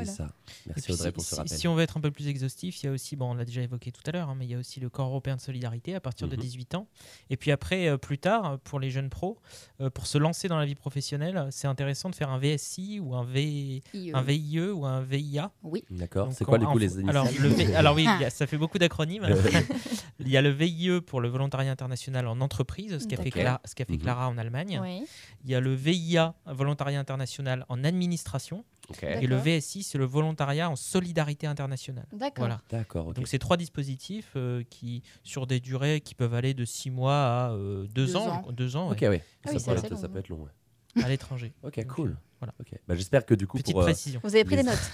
Voilà. 0.03 0.11
C'est 0.11 0.17
ça. 0.17 0.23
Et 0.23 0.69
Merci 0.69 0.81
puis, 0.83 0.93
Audrey 0.93 1.07
si, 1.09 1.11
pour 1.13 1.23
ce 1.23 1.29
si- 1.29 1.35
rappel. 1.35 1.57
si 1.57 1.67
on 1.67 1.75
veut 1.75 1.83
être 1.83 1.97
un 1.97 2.01
peu 2.01 2.11
plus 2.11 2.27
exhaustif, 2.27 2.81
il 2.81 2.85
y 2.85 2.89
a 2.89 2.91
aussi, 2.91 3.15
bon, 3.15 3.31
on 3.31 3.33
l'a 3.33 3.45
déjà 3.45 3.61
évoqué 3.61 3.91
tout 3.91 4.01
à 4.05 4.11
l'heure, 4.11 4.29
hein, 4.29 4.35
mais 4.37 4.45
il 4.45 4.51
y 4.51 4.55
a 4.55 4.57
aussi 4.57 4.79
le 4.79 4.89
Corps 4.89 5.07
européen 5.09 5.35
de 5.35 5.41
solidarité 5.41 5.95
à 5.95 5.99
partir 5.99 6.27
de 6.27 6.35
Mhm. 6.35 6.41
18 6.41 6.75
ans. 6.75 6.87
Et 7.29 7.37
puis 7.37 7.51
après, 7.51 7.87
euh, 7.87 7.97
plus 7.97 8.17
tard, 8.17 8.45
euh, 8.53 8.57
pour 8.63 8.79
les 8.79 8.89
jeunes 8.91 9.09
pros, 9.09 9.37
euh, 9.81 9.89
pour 9.89 10.07
se 10.07 10.17
lancer 10.17 10.47
dans 10.47 10.57
la 10.57 10.65
vie 10.65 10.75
professionnelle, 10.75 11.47
c'est 11.51 11.67
intéressant 11.67 12.09
de 12.09 12.15
faire 12.15 12.29
un 12.29 12.39
VSI 12.39 12.99
ou 12.99 13.15
un, 13.15 13.23
v... 13.25 13.81
IE. 13.93 14.11
un 14.13 14.21
VIE 14.21 14.59
ou 14.71 14.85
un 14.85 15.01
VIA. 15.01 15.51
D'accord. 15.91 16.27
Donc, 16.27 16.35
C'est 16.37 16.45
quoi, 16.45 16.57
du 16.57 16.65
coup, 16.65 16.77
les 16.77 16.93
initiales 16.95 17.09
alors, 17.09 17.27
le 17.39 17.47
V- 17.49 17.75
alors 17.75 17.95
oui, 17.95 18.03
il 18.19 18.21
y 18.21 18.25
a- 18.25 18.29
ça 18.29 18.47
fait 18.47 18.57
beaucoup 18.57 18.77
d'acronymes. 18.77 19.27
il 20.19 20.29
y 20.29 20.37
a 20.37 20.41
le 20.41 20.49
VIE 20.49 21.01
pour 21.01 21.21
le 21.21 21.27
volontariat 21.29 21.71
international 21.71 22.27
en 22.27 22.41
entreprise, 22.41 22.97
ce 22.99 23.07
qu'a 23.07 23.17
fait, 23.17 23.29
D'accord. 23.29 23.41
Cla- 23.41 23.59
ce 23.65 23.75
qu'a 23.75 23.85
fait 23.85 23.93
Mhm. 23.93 23.99
Clara 24.01 24.29
en 24.29 24.37
Allemagne. 24.37 24.79
Oui. 24.81 25.05
Il 25.45 25.51
y 25.51 25.55
a 25.55 25.59
le 25.59 25.73
VIA, 25.73 26.33
volontariat 26.45 26.99
international 26.99 27.65
en 27.69 27.83
administration. 27.83 28.63
Et 29.01 29.27
le. 29.27 29.37
VSI, 29.37 29.83
c'est 29.83 29.97
le 29.97 30.05
volontariat 30.05 30.69
en 30.69 30.75
solidarité 30.75 31.45
internationale. 31.47 32.05
D'accord. 32.13 32.45
Voilà. 32.45 32.61
D'accord, 32.69 33.07
ok. 33.07 33.15
Donc 33.15 33.27
c'est 33.27 33.39
trois 33.39 33.57
dispositifs 33.57 34.31
euh, 34.35 34.63
qui, 34.69 35.03
sur 35.23 35.45
des 35.47 35.59
durées 35.59 36.01
qui 36.01 36.15
peuvent 36.15 36.33
aller 36.33 36.53
de 36.53 36.65
six 36.65 36.89
mois 36.89 37.13
à 37.15 37.51
euh, 37.51 37.83
deux, 37.87 38.05
Deux 38.07 38.15
ans. 38.15 38.27
ans. 38.27 38.51
Deux 38.51 38.75
ans 38.75 38.89
Ok, 38.91 38.99
ouais, 39.01 39.09
oui. 39.09 39.19
Ah 39.45 39.49
ça, 39.49 39.55
oui, 39.57 39.63
peut 39.63 39.71
assez 39.71 39.85
être, 39.85 39.91
long, 39.91 39.97
ça 39.97 40.05
hein. 40.05 40.09
peut 40.11 40.19
être 40.19 40.29
long. 40.29 40.47
ouais. 40.95 41.03
à 41.03 41.09
l'étranger. 41.09 41.53
Ok, 41.63 41.77
Donc, 41.77 41.87
cool. 41.87 42.17
Euh, 42.37 42.45
voilà. 42.45 42.53
Ok. 42.59 42.79
Bah, 42.87 42.95
J'espère 42.95 43.25
que 43.25 43.33
du 43.33 43.47
coup, 43.47 43.57
Petite 43.57 43.73
pour 43.73 43.81
euh, 43.81 43.85
précision. 43.85 44.19
Vous 44.23 44.35
avez 44.35 44.43
pris 44.45 44.55
les- 44.55 44.63
des 44.63 44.69
notes. 44.69 44.77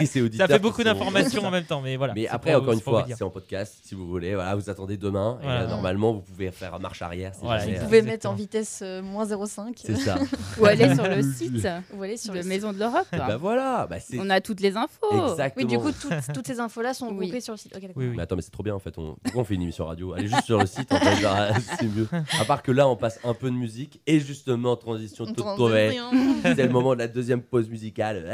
les 0.00 0.36
Ça 0.36 0.46
fait 0.48 0.58
beaucoup 0.58 0.82
d'informations 0.82 1.44
en 1.44 1.50
même 1.50 1.64
temps, 1.64 1.80
mais 1.80 1.96
voilà. 1.96 2.14
Mais 2.14 2.26
après, 2.28 2.52
pour- 2.52 2.62
encore 2.62 2.74
une 2.74 2.80
fois, 2.80 3.06
c'est 3.08 3.22
en 3.24 3.30
podcast. 3.30 3.78
Si 3.84 3.94
vous 3.94 4.06
voulez, 4.06 4.34
voilà, 4.34 4.54
vous 4.54 4.68
attendez 4.70 4.96
demain. 4.96 5.38
Et 5.42 5.46
là, 5.46 5.66
normalement, 5.66 6.12
vous 6.12 6.20
pouvez 6.20 6.50
faire 6.50 6.78
marche 6.80 7.02
arrière. 7.02 7.34
si 7.34 7.40
Voilà, 7.42 7.60
jamais, 7.60 7.72
Vous 7.74 7.80
euh, 7.80 7.84
pouvez 7.84 7.98
Exactement. 7.98 8.12
mettre 8.14 8.30
en 8.30 8.34
vitesse 8.34 8.80
euh, 8.82 9.02
moins 9.02 9.24
0,5 9.26 9.72
C'est 9.76 9.96
ça. 9.96 10.18
Ou 10.60 10.66
aller 10.66 10.94
sur 10.94 11.06
le 11.08 11.22
site 11.22 11.66
ou 11.96 12.02
aller 12.02 12.16
sur 12.16 12.32
de 12.32 12.38
le. 12.38 12.44
Maison 12.44 12.72
de 12.72 12.78
l'Europe. 12.78 13.06
bah 13.12 13.36
voilà. 13.36 13.86
Bah, 13.88 13.96
On 14.18 14.28
a 14.30 14.40
toutes 14.40 14.60
les 14.60 14.76
infos. 14.76 15.30
exactement. 15.30 15.52
Oui, 15.56 15.64
du 15.66 15.78
coup, 15.78 15.90
toutes, 15.92 16.32
toutes 16.34 16.46
ces 16.46 16.60
infos-là 16.60 16.94
sont 16.94 17.06
Oui. 17.08 17.12
regroupées 17.16 17.40
sur 17.40 17.54
le 17.54 17.58
site. 17.58 17.72
Oui, 17.80 17.88
oui. 17.96 18.12
Mais 18.16 18.22
attends, 18.22 18.36
mais 18.36 18.42
c'est 18.42 18.50
trop 18.50 18.62
bien 18.62 18.74
en 18.74 18.78
fait. 18.78 18.96
On... 18.98 19.16
Pourquoi 19.22 19.42
on 19.42 19.44
fait 19.44 19.54
une 19.54 19.62
émission 19.62 19.86
radio? 19.86 20.12
Allez 20.12 20.28
juste 20.28 20.44
sur 20.44 20.58
le 20.58 20.66
site, 20.66 20.88
c'est 21.78 21.86
mieux. 21.86 22.08
À 22.40 22.44
part 22.44 22.62
que 22.62 22.72
là, 22.72 22.88
on 22.88 22.96
passe 22.96 23.18
un 23.24 23.34
peu 23.34 23.50
de 23.50 23.56
musique 23.56 24.00
et 24.06 24.20
justement, 24.20 24.76
transition 24.76 25.24
On 25.24 25.32
toute 25.32 25.44
moment 26.74 26.94
de 26.94 26.98
la 26.98 27.08
deuxième 27.08 27.40
pause 27.40 27.68
musicale. 27.68 28.26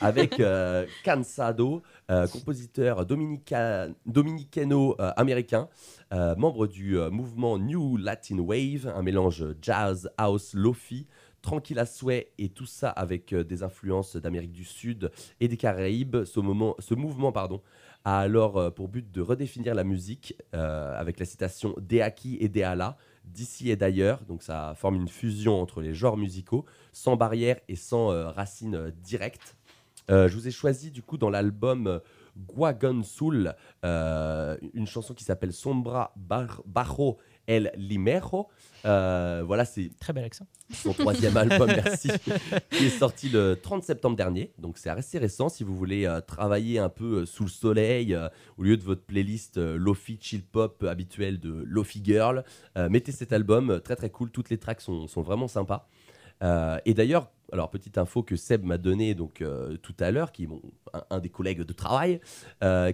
Avec 0.00 0.40
euh, 0.40 0.86
Cansado, 1.04 1.82
euh, 2.10 2.26
compositeur 2.28 3.04
dominica- 3.04 3.88
dominicano-américain, 4.06 5.68
euh, 6.12 6.36
membre 6.36 6.68
du 6.68 6.98
euh, 6.98 7.10
mouvement 7.10 7.58
New 7.58 7.96
Latin 7.96 8.38
Wave, 8.38 8.92
un 8.94 9.02
mélange 9.02 9.44
jazz, 9.60 10.08
house, 10.16 10.54
lofi, 10.54 11.06
tranquille 11.42 11.78
à 11.78 11.86
souhait 11.86 12.30
et 12.38 12.48
tout 12.48 12.66
ça 12.66 12.90
avec 12.90 13.34
des 13.34 13.62
influences 13.62 14.16
d'Amérique 14.16 14.52
du 14.52 14.64
Sud 14.64 15.10
et 15.40 15.48
des 15.48 15.56
Caraïbes. 15.56 16.24
Ce, 16.24 16.40
mouvement 16.94 17.32
pardon, 17.32 17.60
a 18.04 18.20
alors 18.20 18.72
pour 18.74 18.88
but 18.88 19.10
de 19.10 19.20
redéfinir 19.20 19.74
la 19.74 19.84
musique 19.84 20.36
avec 20.52 21.20
la 21.20 21.24
citation 21.24 21.74
Deaki 21.78 22.38
et 22.40 22.48
Deala 22.48 22.96
d'ici 23.26 23.70
et 23.70 23.76
d'ailleurs. 23.76 24.22
Donc 24.24 24.42
ça 24.42 24.74
forme 24.76 24.96
une 24.96 25.08
fusion 25.08 25.60
entre 25.60 25.80
les 25.80 25.94
genres 25.94 26.16
musicaux, 26.16 26.64
sans 26.92 27.16
barrière 27.16 27.58
et 27.68 27.76
sans 27.76 28.12
euh, 28.12 28.28
racines 28.28 28.74
euh, 28.74 28.90
directes. 29.02 29.56
Euh, 30.10 30.28
je 30.28 30.34
vous 30.36 30.46
ai 30.46 30.52
choisi 30.52 30.90
du 30.90 31.02
coup 31.02 31.18
dans 31.18 31.30
l'album 31.30 32.00
Guagon 32.36 33.02
Soul 33.02 33.54
une 33.82 34.86
chanson 34.86 35.14
qui 35.14 35.24
s'appelle 35.24 35.52
Sombra 35.52 36.12
Bar- 36.16 36.62
Bajo 36.66 37.18
El 37.46 37.72
Limero. 37.76 38.48
Euh, 38.86 39.42
voilà, 39.44 39.64
c'est 39.64 39.90
Très 39.98 40.12
bel 40.12 40.24
accent. 40.24 40.46
son 40.72 40.92
troisième 40.92 41.36
album, 41.36 41.66
merci, 41.84 42.08
qui 42.70 42.86
est 42.86 42.98
sorti 42.98 43.28
le 43.28 43.56
30 43.60 43.82
septembre 43.82 44.16
dernier. 44.16 44.52
Donc 44.58 44.78
c'est 44.78 44.90
assez 44.90 45.18
récent 45.18 45.48
si 45.48 45.64
vous 45.64 45.76
voulez 45.76 46.06
euh, 46.06 46.20
travailler 46.20 46.78
un 46.78 46.88
peu 46.88 47.22
euh, 47.22 47.26
sous 47.26 47.44
le 47.44 47.50
soleil, 47.50 48.16
au 48.56 48.62
lieu 48.62 48.76
de 48.76 48.84
votre 48.84 49.02
playlist 49.02 49.58
Lofi 49.58 50.18
Chill 50.20 50.44
Pop 50.44 50.84
habituelle 50.84 51.40
de 51.40 51.64
Lofi 51.66 52.00
Girl. 52.04 52.44
mettez 52.76 53.12
cet 53.12 53.32
album, 53.32 53.80
très 53.82 53.96
très 53.96 54.10
cool, 54.10 54.30
toutes 54.30 54.50
les 54.50 54.58
tracks 54.58 54.80
sont, 54.80 55.06
sont 55.06 55.22
vraiment 55.22 55.48
sympas. 55.48 55.88
Et 56.84 56.94
d'ailleurs, 56.94 57.30
alors 57.52 57.70
petite 57.70 57.98
info 57.98 58.22
que 58.22 58.36
Seb 58.36 58.64
m'a 58.64 58.78
donné 58.78 59.14
donc 59.14 59.42
tout 59.82 59.94
à 59.98 60.10
l'heure, 60.10 60.32
qui 60.32 60.44
est 60.44 60.46
mon, 60.46 60.60
un, 60.92 61.02
un 61.10 61.18
des 61.20 61.30
collègues 61.30 61.62
de 61.62 61.72
travail, 61.72 62.20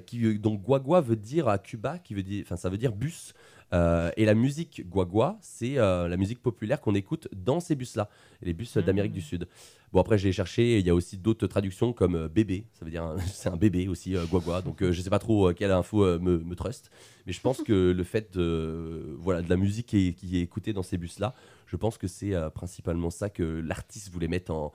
qui 0.07 0.39
donc 0.39 0.63
guagua 0.63 1.01
veut 1.01 1.17
dire 1.17 1.49
à 1.49 1.59
Cuba, 1.59 1.99
qui 1.99 2.15
veut 2.15 2.23
dire, 2.23 2.45
enfin 2.45 2.57
ça 2.57 2.69
veut 2.69 2.79
dire 2.79 2.93
bus. 2.93 3.35
Euh, 3.73 4.11
et 4.17 4.25
la 4.25 4.35
musique 4.35 4.89
guagua, 4.89 5.39
c'est 5.41 5.79
euh, 5.79 6.09
la 6.09 6.17
musique 6.17 6.43
populaire 6.43 6.81
qu'on 6.81 6.95
écoute 6.95 7.29
dans 7.35 7.61
ces 7.61 7.75
bus-là, 7.75 8.09
les 8.43 8.53
bus 8.53 8.77
euh, 8.77 8.83
d'Amérique 8.83 9.13
du 9.13 9.23
Sud. 9.23 9.49
Bon 9.93 10.01
après 10.01 10.19
j'ai 10.19 10.33
cherché, 10.33 10.79
il 10.79 10.87
y 10.87 10.91
a 10.91 10.95
aussi 10.95 11.17
d'autres 11.19 11.47
traductions 11.47 11.93
comme 11.93 12.15
euh, 12.15 12.29
bébé, 12.29 12.65
ça 12.73 12.85
veut 12.85 12.91
dire 12.91 13.15
c'est 13.33 13.49
un 13.49 13.57
bébé 13.57 13.89
aussi 13.89 14.15
guagua. 14.31 14.61
Donc 14.63 14.85
je 14.85 15.01
sais 15.01 15.11
pas 15.11 15.19
trop 15.19 15.53
quelle 15.55 15.73
info 15.73 16.19
me, 16.19 16.39
me 16.39 16.55
trust, 16.55 16.91
mais 17.27 17.33
je 17.33 17.41
pense 17.41 17.63
que 17.63 17.93
le 17.97 18.05
fait 18.05 18.35
de 18.37 19.17
voilà 19.19 19.43
de 19.43 19.49
la 19.49 19.57
musique 19.57 19.87
qui 19.87 20.09
est, 20.09 20.13
qui 20.13 20.39
est 20.39 20.43
écoutée 20.43 20.73
dans 20.73 20.83
ces 20.83 20.99
bus-là, 20.99 21.35
je 21.67 21.77
pense 21.77 21.97
que 21.97 22.07
c'est 22.07 22.35
principalement 22.55 23.11
ça 23.11 23.31
que 23.31 23.43
l'artiste 23.43 24.11
voulait 24.13 24.29
mettre 24.29 24.53
en 24.53 24.73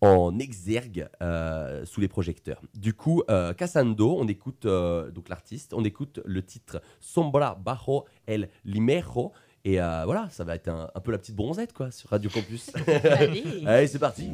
en 0.00 0.38
exergue 0.38 1.08
euh, 1.22 1.84
sous 1.84 2.00
les 2.00 2.08
projecteurs. 2.08 2.60
Du 2.74 2.94
coup, 2.94 3.22
euh, 3.30 3.52
Cassando, 3.52 4.16
on 4.18 4.26
écoute 4.28 4.64
euh, 4.64 5.10
donc 5.10 5.28
l'artiste, 5.28 5.74
on 5.74 5.84
écoute 5.84 6.20
le 6.24 6.42
titre 6.42 6.80
Sombra 7.00 7.56
Bajo 7.56 8.04
El 8.26 8.48
Limero 8.64 9.32
Et 9.64 9.80
euh, 9.80 10.02
voilà, 10.04 10.28
ça 10.30 10.44
va 10.44 10.54
être 10.54 10.68
un, 10.68 10.88
un 10.94 11.00
peu 11.00 11.10
la 11.10 11.18
petite 11.18 11.36
bronzette 11.36 11.72
quoi 11.72 11.90
sur 11.90 12.10
Radio 12.10 12.30
Campus. 12.30 12.70
Allez. 12.86 13.64
Allez, 13.66 13.86
c'est 13.88 13.98
parti. 13.98 14.30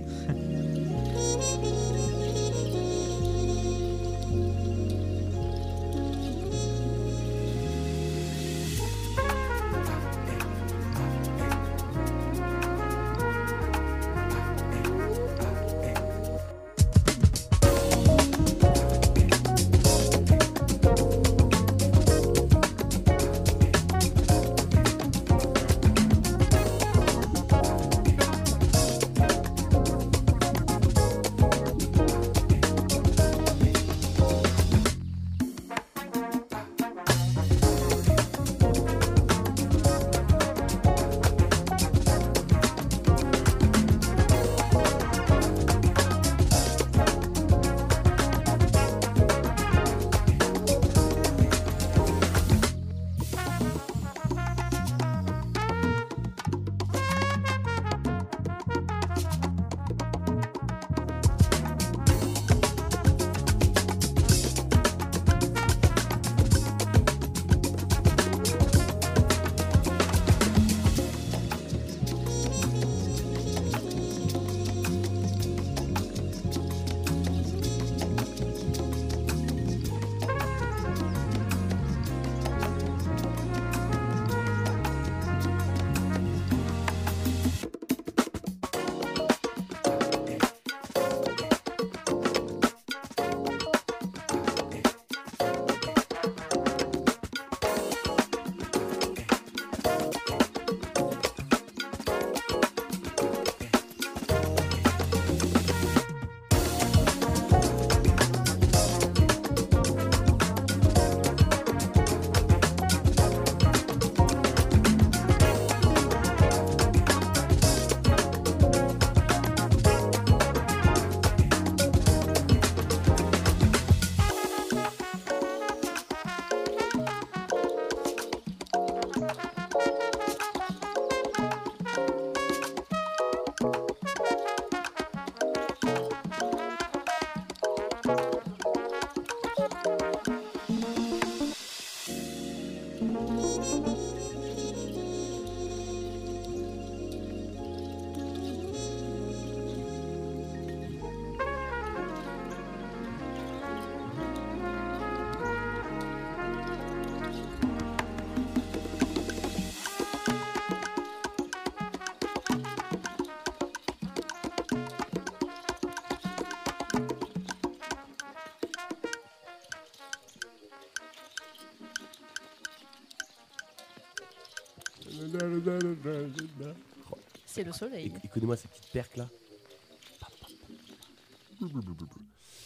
C'est 177.47 177.65
le 177.65 177.73
soleil. 177.73 178.09
Éc- 178.09 178.21
Écoutez-moi 178.25 178.57
ces 178.57 178.69
petites 178.69 178.91
perques 178.93 179.17
là. 179.17 179.29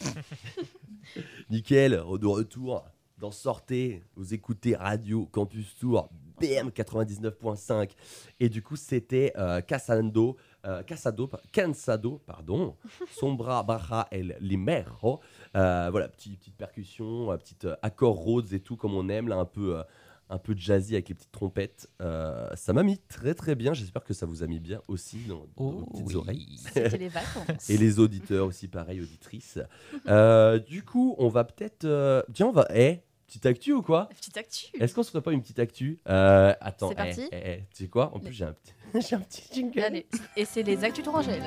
Nickel, 1.49 1.91
de 1.91 2.27
retour 2.27 2.85
dans 3.17 3.31
Sortez, 3.31 4.03
vous 4.15 4.33
écoutez 4.33 4.75
Radio 4.75 5.25
Campus 5.31 5.75
Tour, 5.77 6.09
BM 6.39 6.69
99.5. 6.69 7.91
Et 8.39 8.47
du 8.49 8.61
coup, 8.63 8.75
c'était 8.77 9.33
euh, 9.37 9.59
Casando, 9.61 10.37
euh, 10.65 10.83
Casado, 10.83 11.27
pa- 11.27 11.41
Cansado, 11.53 12.21
pardon, 12.25 12.77
Sombra 13.11 13.61
Barra 13.63 14.07
El 14.11 14.37
Limero. 14.39 15.19
Euh, 15.55 15.89
voilà, 15.91 16.07
petit- 16.07 16.37
petite 16.37 16.55
percussion, 16.55 17.31
euh, 17.31 17.37
petite 17.37 17.65
euh, 17.65 17.75
accord 17.81 18.15
Rhodes 18.15 18.53
et 18.53 18.61
tout, 18.61 18.77
comme 18.77 18.93
on 18.93 19.09
aime, 19.09 19.27
là, 19.27 19.35
un 19.37 19.45
peu. 19.45 19.83
Un 20.29 20.37
peu 20.37 20.53
jazzy 20.55 20.93
avec 20.93 21.09
les 21.09 21.15
petites 21.15 21.31
trompettes. 21.31 21.89
Euh, 22.01 22.47
ça 22.55 22.71
m'a 22.73 22.83
mis 22.83 22.97
très 22.99 23.33
très 23.33 23.55
bien. 23.55 23.73
J'espère 23.73 24.03
que 24.03 24.13
ça 24.13 24.25
vous 24.25 24.43
a 24.43 24.47
mis 24.47 24.59
bien 24.59 24.81
aussi 24.87 25.17
dans, 25.27 25.47
dans 25.57 25.71
vos 25.71 25.85
petites 25.87 26.07
oui. 26.07 26.15
oreilles. 26.15 26.57
C'était 26.73 26.97
les 26.97 27.09
vacances. 27.09 27.69
Et 27.69 27.77
les 27.77 27.99
auditeurs 27.99 28.45
aussi, 28.47 28.67
pareil, 28.67 29.01
auditrices. 29.01 29.59
Euh, 30.07 30.59
du 30.59 30.83
coup, 30.83 31.15
on 31.17 31.29
va 31.29 31.43
peut-être. 31.43 31.85
euh, 31.85 32.21
Tiens, 32.33 32.47
on 32.47 32.51
va. 32.51 32.67
Eh, 32.73 32.99
petite 33.27 33.45
actu 33.45 33.73
ou 33.73 33.81
quoi? 33.81 34.07
Petite 34.09 34.37
actu. 34.37 34.67
Est-ce 34.79 34.93
qu'on 34.95 35.03
se 35.03 35.09
ferait 35.11 35.21
pas 35.23 35.31
une 35.33 35.41
petite 35.41 35.59
actu? 35.59 35.99
Euh, 36.07 36.53
Attends, 36.61 36.89
C'est 36.89 36.93
eh, 36.93 36.95
parti. 36.95 37.21
eh, 37.31 37.37
eh, 37.45 37.63
tu 37.75 37.83
sais 37.83 37.89
quoi? 37.89 38.13
En 38.15 38.19
plus, 38.19 38.33
j'ai 38.33 38.45
un 38.45 38.53
petit, 38.53 38.73
j'ai 39.09 39.15
un 39.15 39.19
petit 39.21 39.43
jingle. 39.53 39.79
Allez. 39.81 40.05
Et 40.37 40.45
c'est 40.45 40.63
les 40.63 40.83
actus 40.83 41.03
Tourangelle. 41.03 41.43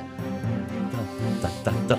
Ta, 1.41 1.49
ta, 1.65 1.73
ta. 1.89 1.99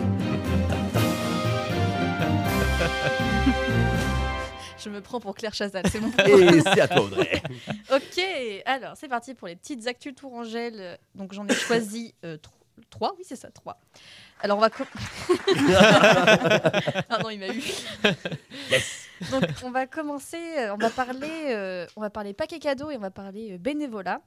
Je 4.83 4.89
me 4.89 5.01
prends 5.01 5.19
pour 5.19 5.35
Claire 5.35 5.53
Chazal, 5.53 5.83
c'est 5.89 5.99
mon 5.99 6.09
Et 6.25 6.61
c'est 6.61 6.81
à 6.81 6.87
toi, 6.87 7.01
Audrey. 7.03 7.41
Ok, 7.93 8.19
alors 8.65 8.93
c'est 8.97 9.07
parti 9.07 9.33
pour 9.33 9.47
les 9.47 9.55
petites 9.55 9.87
actus 9.87 10.15
Tourangelle. 10.15 10.97
Donc 11.15 11.33
j'en 11.33 11.47
ai 11.47 11.53
choisi 11.53 12.13
euh, 12.25 12.37
tro- 12.37 12.53
trois, 12.89 13.13
oui 13.17 13.23
c'est 13.27 13.35
ça, 13.35 13.49
trois. 13.51 13.79
Alors 14.41 14.57
on 14.57 14.61
va... 14.61 14.69
ah 17.09 17.19
non, 17.21 17.29
il 17.29 17.39
m'a 17.39 17.47
eu. 17.49 17.61
Donc 19.31 19.43
on 19.63 19.71
va 19.71 19.85
commencer, 19.87 20.57
euh, 20.57 20.73
on 20.73 20.77
va 20.77 20.89
parler, 20.89 21.29
euh, 21.49 21.85
on 21.95 22.01
va 22.01 22.09
parler 22.09 22.33
paquet 22.33 22.59
cadeau 22.59 22.89
et 22.89 22.97
on 22.97 23.01
va 23.01 23.11
parler 23.11 23.57
bénévolat. 23.57 24.21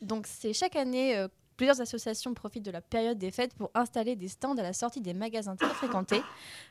Donc 0.00 0.26
c'est 0.26 0.52
chaque 0.52 0.76
année, 0.76 1.16
euh, 1.16 1.28
plusieurs 1.58 1.80
associations 1.82 2.32
profitent 2.32 2.64
de 2.64 2.70
la 2.70 2.80
période 2.80 3.18
des 3.18 3.30
fêtes 3.30 3.52
pour 3.54 3.70
installer 3.74 4.16
des 4.16 4.28
stands 4.28 4.56
à 4.56 4.62
la 4.62 4.72
sortie 4.72 5.02
des 5.02 5.12
magasins 5.12 5.56
très 5.56 5.68
fréquentés. 5.74 6.22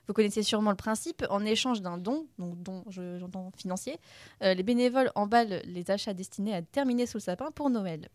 Vous 0.08 0.14
connaissez 0.14 0.42
sûrement 0.42 0.72
le 0.72 0.76
principe, 0.78 1.24
en 1.30 1.46
échange 1.46 1.84
d'un 1.84 2.00
don, 2.00 2.26
donc 2.40 2.60
don, 2.64 2.84
je- 2.90 3.20
j'entends 3.20 3.52
financier, 3.56 4.00
euh, 4.42 4.56
les 4.56 4.64
bénévoles 4.64 5.12
emballent 5.14 5.62
les 5.66 5.92
achats 5.92 6.16
destinés 6.16 6.56
à 6.56 6.64
terminer 6.64 7.06
sous 7.06 7.18
le 7.18 7.22
sapin 7.22 7.52
pour 7.52 7.70
Noël. 7.70 8.08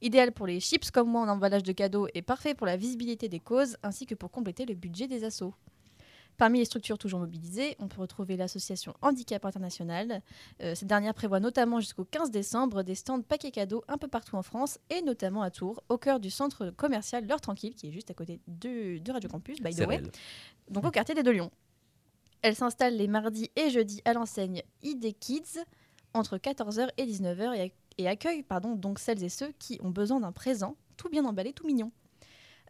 Idéal 0.00 0.32
pour 0.32 0.46
les 0.46 0.60
chips 0.60 0.90
comme 0.90 1.10
moi 1.10 1.20
en 1.22 1.28
emballage 1.28 1.62
de 1.64 1.72
cadeaux 1.72 2.06
et 2.14 2.22
parfait 2.22 2.54
pour 2.54 2.66
la 2.66 2.76
visibilité 2.78 3.28
des 3.28 3.40
causes 3.40 3.76
ainsi 3.82 4.06
que 4.06 4.14
pour 4.14 4.30
compléter 4.30 4.64
le 4.64 4.74
budget 4.74 5.08
des 5.08 5.24
assos. 5.24 5.52
Parmi 6.40 6.58
les 6.58 6.64
structures 6.64 6.96
toujours 6.96 7.20
mobilisées, 7.20 7.76
on 7.80 7.86
peut 7.88 8.00
retrouver 8.00 8.38
l'association 8.38 8.94
Handicap 9.02 9.44
International. 9.44 10.22
Euh, 10.62 10.74
cette 10.74 10.88
dernière 10.88 11.12
prévoit 11.12 11.38
notamment 11.38 11.80
jusqu'au 11.80 12.06
15 12.06 12.30
décembre 12.30 12.82
des 12.82 12.94
stands 12.94 13.20
paquets 13.20 13.50
cadeaux 13.50 13.84
un 13.88 13.98
peu 13.98 14.08
partout 14.08 14.36
en 14.36 14.42
France 14.42 14.78
et 14.88 15.02
notamment 15.02 15.42
à 15.42 15.50
Tours, 15.50 15.82
au 15.90 15.98
cœur 15.98 16.18
du 16.18 16.30
centre 16.30 16.70
commercial 16.70 17.26
L'Heure 17.26 17.42
Tranquille, 17.42 17.74
qui 17.74 17.88
est 17.88 17.92
juste 17.92 18.10
à 18.10 18.14
côté 18.14 18.40
de, 18.48 18.96
de 18.96 19.12
Radio 19.12 19.28
Campus, 19.28 19.60
by 19.60 19.74
the 19.74 19.80
way 19.86 19.98
donc 20.70 20.86
au 20.86 20.90
quartier 20.90 21.14
des 21.14 21.22
Deux 21.22 21.32
Lions. 21.32 21.50
Elle 22.40 22.56
s'installe 22.56 22.96
les 22.96 23.06
mardis 23.06 23.50
et 23.54 23.68
jeudis 23.68 24.00
à 24.06 24.14
l'enseigne 24.14 24.62
ID 24.82 25.14
Kids 25.20 25.58
entre 26.14 26.38
14h 26.38 26.88
et 26.96 27.04
19h 27.04 27.54
et, 27.58 27.74
et 27.98 28.08
accueille 28.08 28.42
pardon, 28.42 28.76
donc 28.76 28.98
celles 28.98 29.22
et 29.22 29.28
ceux 29.28 29.52
qui 29.58 29.78
ont 29.82 29.90
besoin 29.90 30.20
d'un 30.20 30.32
présent 30.32 30.74
tout 30.96 31.10
bien 31.10 31.26
emballé, 31.26 31.52
tout 31.52 31.66
mignon. 31.66 31.92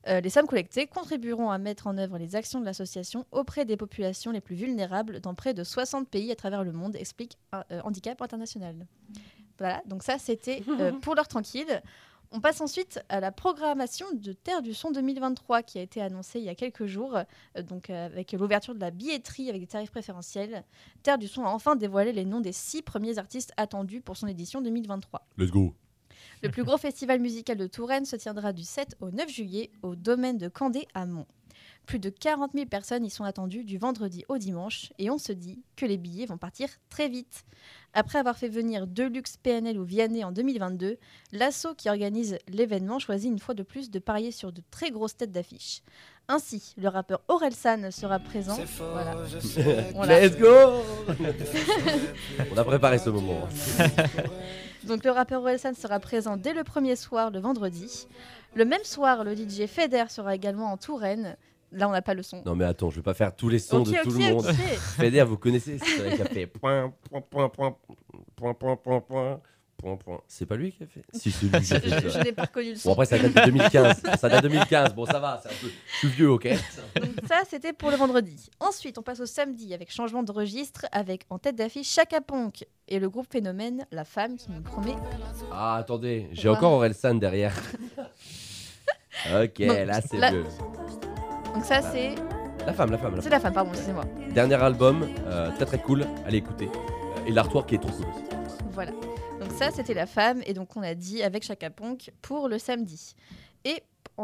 Euh, 0.06 0.20
les 0.20 0.30
sommes 0.30 0.46
collectées 0.46 0.86
contribueront 0.86 1.50
à 1.50 1.58
mettre 1.58 1.86
en 1.86 1.98
œuvre 1.98 2.18
les 2.18 2.36
actions 2.36 2.60
de 2.60 2.64
l'association 2.64 3.26
auprès 3.32 3.64
des 3.64 3.76
populations 3.76 4.30
les 4.30 4.40
plus 4.40 4.54
vulnérables 4.54 5.20
dans 5.20 5.34
près 5.34 5.54
de 5.54 5.64
60 5.64 6.08
pays 6.08 6.30
à 6.30 6.36
travers 6.36 6.64
le 6.64 6.72
monde, 6.72 6.96
explique 6.96 7.38
euh, 7.54 7.80
Handicap 7.82 8.20
International. 8.22 8.86
Voilà, 9.58 9.82
donc 9.86 10.02
ça 10.02 10.18
c'était 10.18 10.62
euh, 10.68 10.92
pour 11.00 11.14
l'heure 11.14 11.28
tranquille. 11.28 11.82
On 12.32 12.40
passe 12.40 12.60
ensuite 12.60 13.00
à 13.08 13.20
la 13.20 13.30
programmation 13.30 14.06
de 14.12 14.32
Terre 14.32 14.60
du 14.60 14.74
Son 14.74 14.90
2023 14.90 15.62
qui 15.62 15.78
a 15.78 15.82
été 15.82 16.02
annoncée 16.02 16.40
il 16.40 16.44
y 16.44 16.48
a 16.48 16.54
quelques 16.54 16.86
jours, 16.86 17.16
euh, 17.16 17.62
donc 17.62 17.88
euh, 17.88 18.06
avec 18.06 18.32
l'ouverture 18.32 18.74
de 18.74 18.80
la 18.80 18.90
billetterie 18.90 19.48
avec 19.48 19.60
des 19.60 19.66
tarifs 19.66 19.90
préférentiels. 19.90 20.64
Terre 21.02 21.18
du 21.18 21.28
Son 21.28 21.44
a 21.44 21.48
enfin 21.48 21.76
dévoilé 21.76 22.12
les 22.12 22.24
noms 22.24 22.40
des 22.40 22.52
six 22.52 22.82
premiers 22.82 23.18
artistes 23.18 23.52
attendus 23.56 24.00
pour 24.00 24.16
son 24.16 24.26
édition 24.26 24.60
2023. 24.60 25.26
Let's 25.38 25.50
go. 25.50 25.74
Le 26.42 26.50
plus 26.50 26.64
gros 26.64 26.78
festival 26.78 27.20
musical 27.20 27.56
de 27.56 27.66
Touraine 27.66 28.04
se 28.04 28.16
tiendra 28.16 28.52
du 28.52 28.62
7 28.62 28.96
au 29.00 29.10
9 29.10 29.28
juillet 29.28 29.70
au 29.82 29.96
domaine 29.96 30.38
de 30.38 30.48
Candé 30.48 30.86
à 30.94 31.06
Mont. 31.06 31.26
Plus 31.86 31.98
de 32.00 32.10
40 32.10 32.50
000 32.52 32.66
personnes 32.66 33.04
y 33.04 33.10
sont 33.10 33.22
attendues 33.22 33.62
du 33.62 33.78
vendredi 33.78 34.24
au 34.28 34.38
dimanche 34.38 34.92
et 34.98 35.08
on 35.08 35.18
se 35.18 35.32
dit 35.32 35.62
que 35.76 35.86
les 35.86 35.96
billets 35.96 36.26
vont 36.26 36.36
partir 36.36 36.68
très 36.90 37.08
vite. 37.08 37.44
Après 37.94 38.18
avoir 38.18 38.36
fait 38.36 38.48
venir 38.48 38.88
Deluxe, 38.88 39.36
PNL 39.36 39.78
ou 39.78 39.84
Vianney 39.84 40.24
en 40.24 40.32
2022, 40.32 40.98
l'assaut 41.32 41.74
qui 41.74 41.88
organise 41.88 42.38
l'événement 42.48 42.98
choisit 42.98 43.30
une 43.30 43.38
fois 43.38 43.54
de 43.54 43.62
plus 43.62 43.90
de 43.90 44.00
parier 44.00 44.32
sur 44.32 44.52
de 44.52 44.62
très 44.70 44.90
grosses 44.90 45.16
têtes 45.16 45.32
d'affiche. 45.32 45.82
Ainsi, 46.28 46.74
le 46.76 46.88
rappeur 46.88 47.20
Orelsan 47.28 47.90
sera 47.92 48.18
présent. 48.18 48.58
Voilà. 48.92 49.14
Voilà. 49.94 50.20
Let's 50.20 50.36
go 50.36 50.48
On 52.52 52.58
a 52.58 52.64
préparé 52.64 52.98
ce 52.98 53.10
moment. 53.10 53.48
Donc 54.84 55.04
le 55.04 55.10
rappeur 55.10 55.42
Orelsan 55.42 55.74
sera 55.74 56.00
présent 56.00 56.36
dès 56.36 56.52
le 56.52 56.64
premier 56.64 56.96
soir, 56.96 57.30
le 57.30 57.38
vendredi. 57.38 58.08
Le 58.54 58.64
même 58.64 58.82
soir, 58.82 59.22
le 59.22 59.36
DJ 59.36 59.66
Feder 59.66 60.04
sera 60.08 60.34
également 60.34 60.72
en 60.72 60.76
Touraine. 60.76 61.36
Là, 61.72 61.88
on 61.88 61.92
n'a 61.92 62.02
pas 62.02 62.14
le 62.14 62.22
son. 62.22 62.42
Non 62.44 62.54
mais 62.56 62.64
attends, 62.64 62.90
je 62.90 62.96
vais 62.96 63.02
pas 63.02 63.14
faire 63.14 63.34
tous 63.34 63.48
les 63.48 63.58
sons 63.58 63.80
de 63.80 63.92
tout 64.02 64.10
le 64.10 64.32
monde. 64.32 64.46
Feder, 64.96 65.22
vous 65.24 65.36
connaissez 65.36 65.78
C'est 65.78 65.98
celui 65.98 66.16
qui 66.16 66.22
a 66.22 66.26
fait 66.26 66.46
point, 66.46 66.92
point, 67.10 67.20
point, 67.20 67.48
point, 67.48 67.76
point, 68.54 68.76
point, 68.76 69.00
point, 69.00 69.40
point, 69.86 69.96
point, 69.96 70.16
point. 70.16 70.20
C'est 70.26 70.46
pas 70.46 70.56
lui 70.56 70.72
qui 70.72 70.82
a 70.82 70.86
fait 70.86 71.02
Si, 71.12 71.30
c'est 71.30 71.46
lui 71.46 71.50
qui 71.64 71.74
a 71.74 71.80
Je, 71.80 71.88
fait 71.88 72.00
je 72.00 72.08
ça. 72.08 72.22
n'ai 72.24 72.32
pas 72.32 72.42
reconnu 72.42 72.68
le 72.70 72.74
Bon 72.74 72.80
son. 72.80 72.92
après 72.92 73.06
ça 73.06 73.18
date 73.18 73.32
de 73.34 73.40
2015. 73.50 74.02
Ça 74.18 74.28
date 74.28 74.42
de 74.42 74.48
2015. 74.48 74.94
Bon 74.94 75.06
ça 75.06 75.18
va, 75.20 75.40
c'est 75.42 75.48
un 75.48 75.56
peu... 75.60 75.68
Je 75.92 75.98
suis 75.98 76.08
vieux, 76.08 76.30
ok 76.30 76.48
Donc 76.96 77.10
ça, 77.28 77.40
c'était 77.48 77.72
pour 77.72 77.90
le 77.90 77.96
vendredi. 77.96 78.50
Ensuite, 78.60 78.98
on 78.98 79.02
passe 79.02 79.20
au 79.20 79.26
samedi 79.26 79.74
avec 79.74 79.92
changement 79.92 80.22
de 80.22 80.32
registre, 80.32 80.86
avec 80.92 81.22
en 81.30 81.38
tête 81.38 81.56
d'affiche 81.56 81.88
Chaka 81.88 82.20
Ponk 82.20 82.64
et 82.88 82.98
le 82.98 83.08
groupe 83.08 83.26
Phénomène, 83.30 83.86
la 83.92 84.04
femme 84.04 84.36
qui 84.36 84.50
nous 84.50 84.60
promet. 84.62 84.94
Ah 85.52 85.76
attendez, 85.76 86.28
j'ai 86.32 86.48
encore 86.48 86.72
Orelsan 86.72 87.14
derrière. 87.14 87.54
ok, 89.42 89.66
Donc, 89.66 89.86
là 89.86 90.00
c'est 90.02 90.18
là- 90.18 90.32
mieux. 90.32 90.44
Donc 91.54 91.64
ça, 91.64 91.80
c'est 91.82 92.14
La 92.66 92.72
femme, 92.72 92.90
la 92.90 92.98
femme, 92.98 93.14
la 93.16 93.22
c'est 93.22 93.28
femme. 93.28 93.32
la 93.32 93.40
femme, 93.40 93.54
pardon, 93.54 93.70
excusez-moi. 93.72 94.04
Dernier 94.34 94.54
album, 94.56 95.08
euh, 95.26 95.50
très 95.56 95.64
très 95.64 95.78
cool, 95.78 96.04
allez 96.26 96.38
écouter. 96.38 96.68
Euh, 96.74 97.26
Et 97.28 97.32
l'artwork 97.32 97.68
qui 97.68 97.76
est 97.76 97.78
trop 97.78 97.90
cool 97.90 98.06
aussi. 98.06 98.22
Voilà. 98.72 98.92
Ça, 99.58 99.70
c'était 99.70 99.94
la 99.94 100.06
femme, 100.06 100.42
et 100.44 100.52
donc 100.52 100.76
on 100.76 100.82
a 100.82 100.94
dit 100.94 101.22
avec 101.22 101.42
Chaka 101.42 101.70
Ponk 101.70 102.10
pour 102.20 102.48
le 102.48 102.58
samedi. 102.58 103.14
Et 103.64 103.82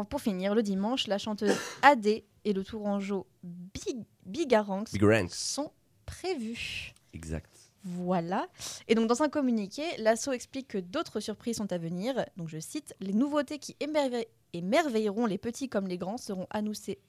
pour 0.09 0.21
finir, 0.21 0.53
le 0.53 0.61
dimanche, 0.61 1.07
la 1.07 1.17
chanteuse 1.17 1.55
AD 1.81 2.05
et 2.05 2.53
le 2.53 2.63
tourangeau 2.63 3.25
Big, 3.43 4.03
Bigaranx 4.25 4.91
Big 4.93 5.03
Ranks. 5.03 5.31
sont 5.31 5.71
prévus. 6.05 6.93
Exact. 7.13 7.49
Voilà. 7.83 8.47
Et 8.87 8.95
donc, 8.95 9.07
dans 9.07 9.23
un 9.23 9.29
communiqué, 9.29 9.83
l'ASSO 9.97 10.31
explique 10.33 10.67
que 10.69 10.77
d'autres 10.77 11.19
surprises 11.19 11.57
sont 11.57 11.71
à 11.73 11.77
venir. 11.77 12.23
Donc, 12.37 12.47
je 12.47 12.59
cite 12.59 12.95
Les 13.01 13.11
nouveautés 13.13 13.57
qui 13.59 13.75
émerveille- 13.79 14.27
émerveilleront 14.53 15.25
les 15.25 15.37
petits 15.39 15.67
comme 15.67 15.87
les 15.87 15.97
grands 15.97 16.17
seront 16.17 16.47
annoncées. 16.51 16.99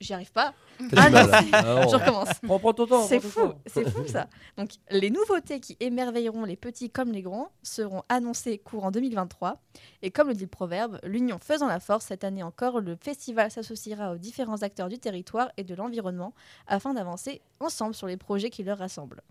J'y 0.00 0.12
arrive 0.12 0.32
pas. 0.32 0.54
Ah 0.96 1.08
non, 1.10 1.18
Ah 1.52 1.62
non. 1.62 1.88
Je 1.88 1.96
recommence. 1.96 2.28
Prends, 2.42 2.58
prends 2.58 2.74
ton 2.74 2.86
temps. 2.86 3.06
C'est 3.06 3.20
fou, 3.20 3.52
c'est 3.66 3.88
fou 3.88 4.06
ça. 4.06 4.28
Donc, 4.58 4.70
les 4.90 5.10
nouveautés 5.10 5.60
qui 5.60 5.76
émerveilleront 5.80 6.44
les 6.44 6.56
petits 6.56 6.90
comme 6.90 7.12
les 7.12 7.22
grands 7.22 7.50
seront 7.62 8.02
annoncées 8.08 8.58
courant 8.58 8.90
2023. 8.90 9.60
Et 10.02 10.10
comme 10.10 10.28
le 10.28 10.34
dit 10.34 10.44
le 10.44 10.48
proverbe, 10.48 10.98
l'union 11.04 11.38
faisant 11.38 11.68
la 11.68 11.80
force, 11.80 12.06
cette 12.06 12.24
année 12.24 12.42
encore, 12.42 12.80
le 12.80 12.96
festival 12.96 13.50
s'associera 13.50 14.12
aux 14.12 14.18
différents 14.18 14.62
acteurs 14.62 14.88
du 14.88 14.98
territoire 14.98 15.50
et 15.56 15.64
de 15.64 15.74
l'environnement 15.74 16.34
afin 16.66 16.94
d'avancer 16.94 17.40
ensemble 17.60 17.94
sur 17.94 18.06
les 18.06 18.16
projets 18.16 18.50
qui 18.50 18.62
leur 18.62 18.78
rassemblent. 18.78 19.22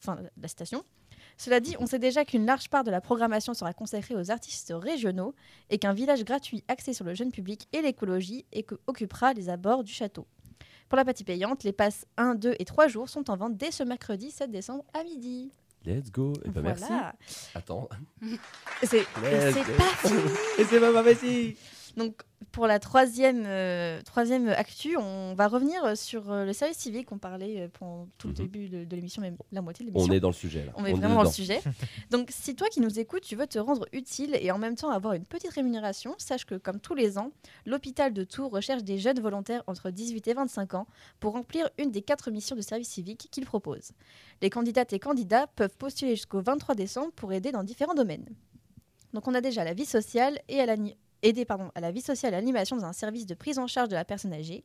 Fin 0.00 0.16
de 0.16 0.30
la 0.40 0.48
citation. 0.48 0.84
Cela 1.38 1.60
dit, 1.60 1.76
on 1.78 1.86
sait 1.86 2.00
déjà 2.00 2.24
qu'une 2.24 2.44
large 2.44 2.68
part 2.68 2.82
de 2.84 2.90
la 2.90 3.00
programmation 3.00 3.54
sera 3.54 3.72
consacrée 3.72 4.16
aux 4.16 4.30
artistes 4.32 4.72
régionaux 4.76 5.34
et 5.70 5.78
qu'un 5.78 5.92
village 5.92 6.24
gratuit 6.24 6.64
axé 6.66 6.92
sur 6.92 7.04
le 7.04 7.14
jeune 7.14 7.30
public 7.30 7.68
et 7.72 7.80
l'écologie 7.80 8.44
et 8.52 8.64
que- 8.64 8.74
occupera 8.88 9.32
les 9.34 9.48
abords 9.48 9.84
du 9.84 9.92
château. 9.92 10.26
Pour 10.88 10.96
la 10.96 11.04
partie 11.04 11.22
payante, 11.22 11.62
les 11.64 11.72
passes 11.72 12.06
1, 12.16 12.34
2 12.34 12.56
et 12.58 12.64
3 12.64 12.88
jours 12.88 13.08
sont 13.08 13.30
en 13.30 13.36
vente 13.36 13.56
dès 13.56 13.70
ce 13.70 13.84
mercredi 13.84 14.30
7 14.32 14.50
décembre 14.50 14.84
à 14.94 15.04
midi. 15.04 15.52
Let's 15.86 16.10
go. 16.10 16.32
Eh 16.44 16.48
ben, 16.50 16.62
merci. 16.62 16.84
Attends. 17.54 17.88
C'est 18.82 18.98
et 18.98 19.04
pas 19.76 19.84
fini. 20.08 20.20
Et 20.58 20.64
c'est 20.64 20.80
pas. 20.80 20.98
Donc, 21.96 22.22
pour 22.52 22.66
la 22.66 22.78
troisième, 22.78 23.44
euh, 23.46 24.00
troisième 24.02 24.48
actu, 24.48 24.96
on 24.96 25.34
va 25.34 25.48
revenir 25.48 25.96
sur 25.96 26.30
euh, 26.30 26.44
le 26.44 26.52
service 26.52 26.78
civique. 26.78 27.10
On 27.12 27.18
parlait 27.18 27.60
euh, 27.62 27.68
pendant 27.78 28.08
tout 28.18 28.28
le 28.28 28.32
Mhm. 28.32 28.38
début 28.38 28.68
de, 28.68 28.84
de 28.84 28.96
l'émission, 28.96 29.20
même 29.22 29.36
la 29.52 29.60
moitié 29.62 29.84
de 29.84 29.90
On 29.90 29.94
l'émission. 29.94 30.14
est 30.14 30.20
dans 30.20 30.28
le 30.28 30.34
sujet 30.34 30.64
là. 30.64 30.72
On 30.76 30.84
est 30.84 30.92
vraiment 30.92 31.16
dans 31.16 31.22
le 31.24 31.30
sujet. 31.30 31.60
Donc, 32.10 32.28
si 32.30 32.54
toi 32.54 32.68
qui 32.68 32.80
nous 32.80 32.98
écoutes, 32.98 33.22
tu 33.22 33.36
veux 33.36 33.46
te 33.46 33.58
rendre 33.58 33.86
utile 33.92 34.36
et 34.40 34.50
en 34.50 34.58
même 34.58 34.76
temps 34.76 34.90
avoir 34.90 35.14
une 35.14 35.24
petite 35.24 35.52
rémunération, 35.52 36.14
sache 36.18 36.44
que, 36.44 36.54
comme 36.54 36.80
tous 36.80 36.94
les 36.94 37.18
ans, 37.18 37.30
l'hôpital 37.66 38.12
de 38.12 38.24
Tours 38.24 38.50
recherche 38.50 38.82
des 38.84 38.98
jeunes 38.98 39.20
volontaires 39.20 39.62
entre 39.66 39.90
18 39.90 40.28
et 40.28 40.34
25 40.34 40.74
ans 40.74 40.86
pour 41.20 41.32
remplir 41.32 41.68
une 41.78 41.90
des 41.90 42.02
quatre 42.02 42.30
missions 42.30 42.56
de 42.56 42.62
service 42.62 42.88
civique 42.88 43.28
qu'il 43.30 43.44
propose. 43.46 43.90
Les 44.42 44.50
candidates 44.50 44.92
et 44.92 44.98
candidats 44.98 45.48
peuvent 45.56 45.76
postuler 45.76 46.14
jusqu'au 46.16 46.40
23 46.40 46.74
décembre 46.74 47.12
pour 47.12 47.32
aider 47.32 47.50
dans 47.52 47.64
différents 47.64 47.94
domaines. 47.94 48.26
Donc, 49.14 49.26
on 49.26 49.34
a 49.34 49.40
déjà 49.40 49.64
la 49.64 49.74
vie 49.74 49.86
sociale 49.86 50.38
et 50.48 50.60
à 50.60 50.66
l'ani- 50.66 50.96
aider 51.22 51.44
pardon, 51.44 51.70
à 51.74 51.80
la 51.80 51.90
vie 51.90 52.00
sociale 52.00 52.32
et 52.32 52.36
à 52.36 52.40
l'animation 52.40 52.76
dans 52.76 52.84
un 52.84 52.92
service 52.92 53.26
de 53.26 53.34
prise 53.34 53.58
en 53.58 53.66
charge 53.66 53.88
de 53.88 53.94
la 53.94 54.04
personne 54.04 54.32
âgée, 54.32 54.64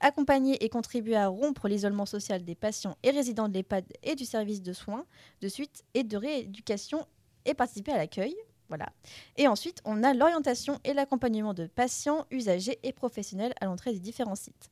accompagner 0.00 0.62
et 0.64 0.68
contribuer 0.68 1.16
à 1.16 1.28
rompre 1.28 1.68
l'isolement 1.68 2.06
social 2.06 2.44
des 2.44 2.54
patients 2.54 2.96
et 3.02 3.10
résidents 3.10 3.48
de 3.48 3.54
l'EHPAD 3.54 3.84
et 4.02 4.14
du 4.14 4.24
service 4.24 4.62
de 4.62 4.72
soins, 4.72 5.06
de 5.40 5.48
suite 5.48 5.84
et 5.94 6.02
de 6.02 6.16
rééducation 6.16 7.06
et 7.44 7.54
participer 7.54 7.92
à 7.92 7.98
l'accueil. 7.98 8.34
Voilà. 8.68 8.88
Et 9.36 9.46
ensuite, 9.46 9.80
on 9.84 10.02
a 10.02 10.14
l'orientation 10.14 10.80
et 10.84 10.94
l'accompagnement 10.94 11.54
de 11.54 11.66
patients, 11.66 12.26
usagers 12.30 12.78
et 12.82 12.92
professionnels 12.92 13.54
à 13.60 13.66
l'entrée 13.66 13.92
des 13.92 14.00
différents 14.00 14.34
sites. 14.34 14.70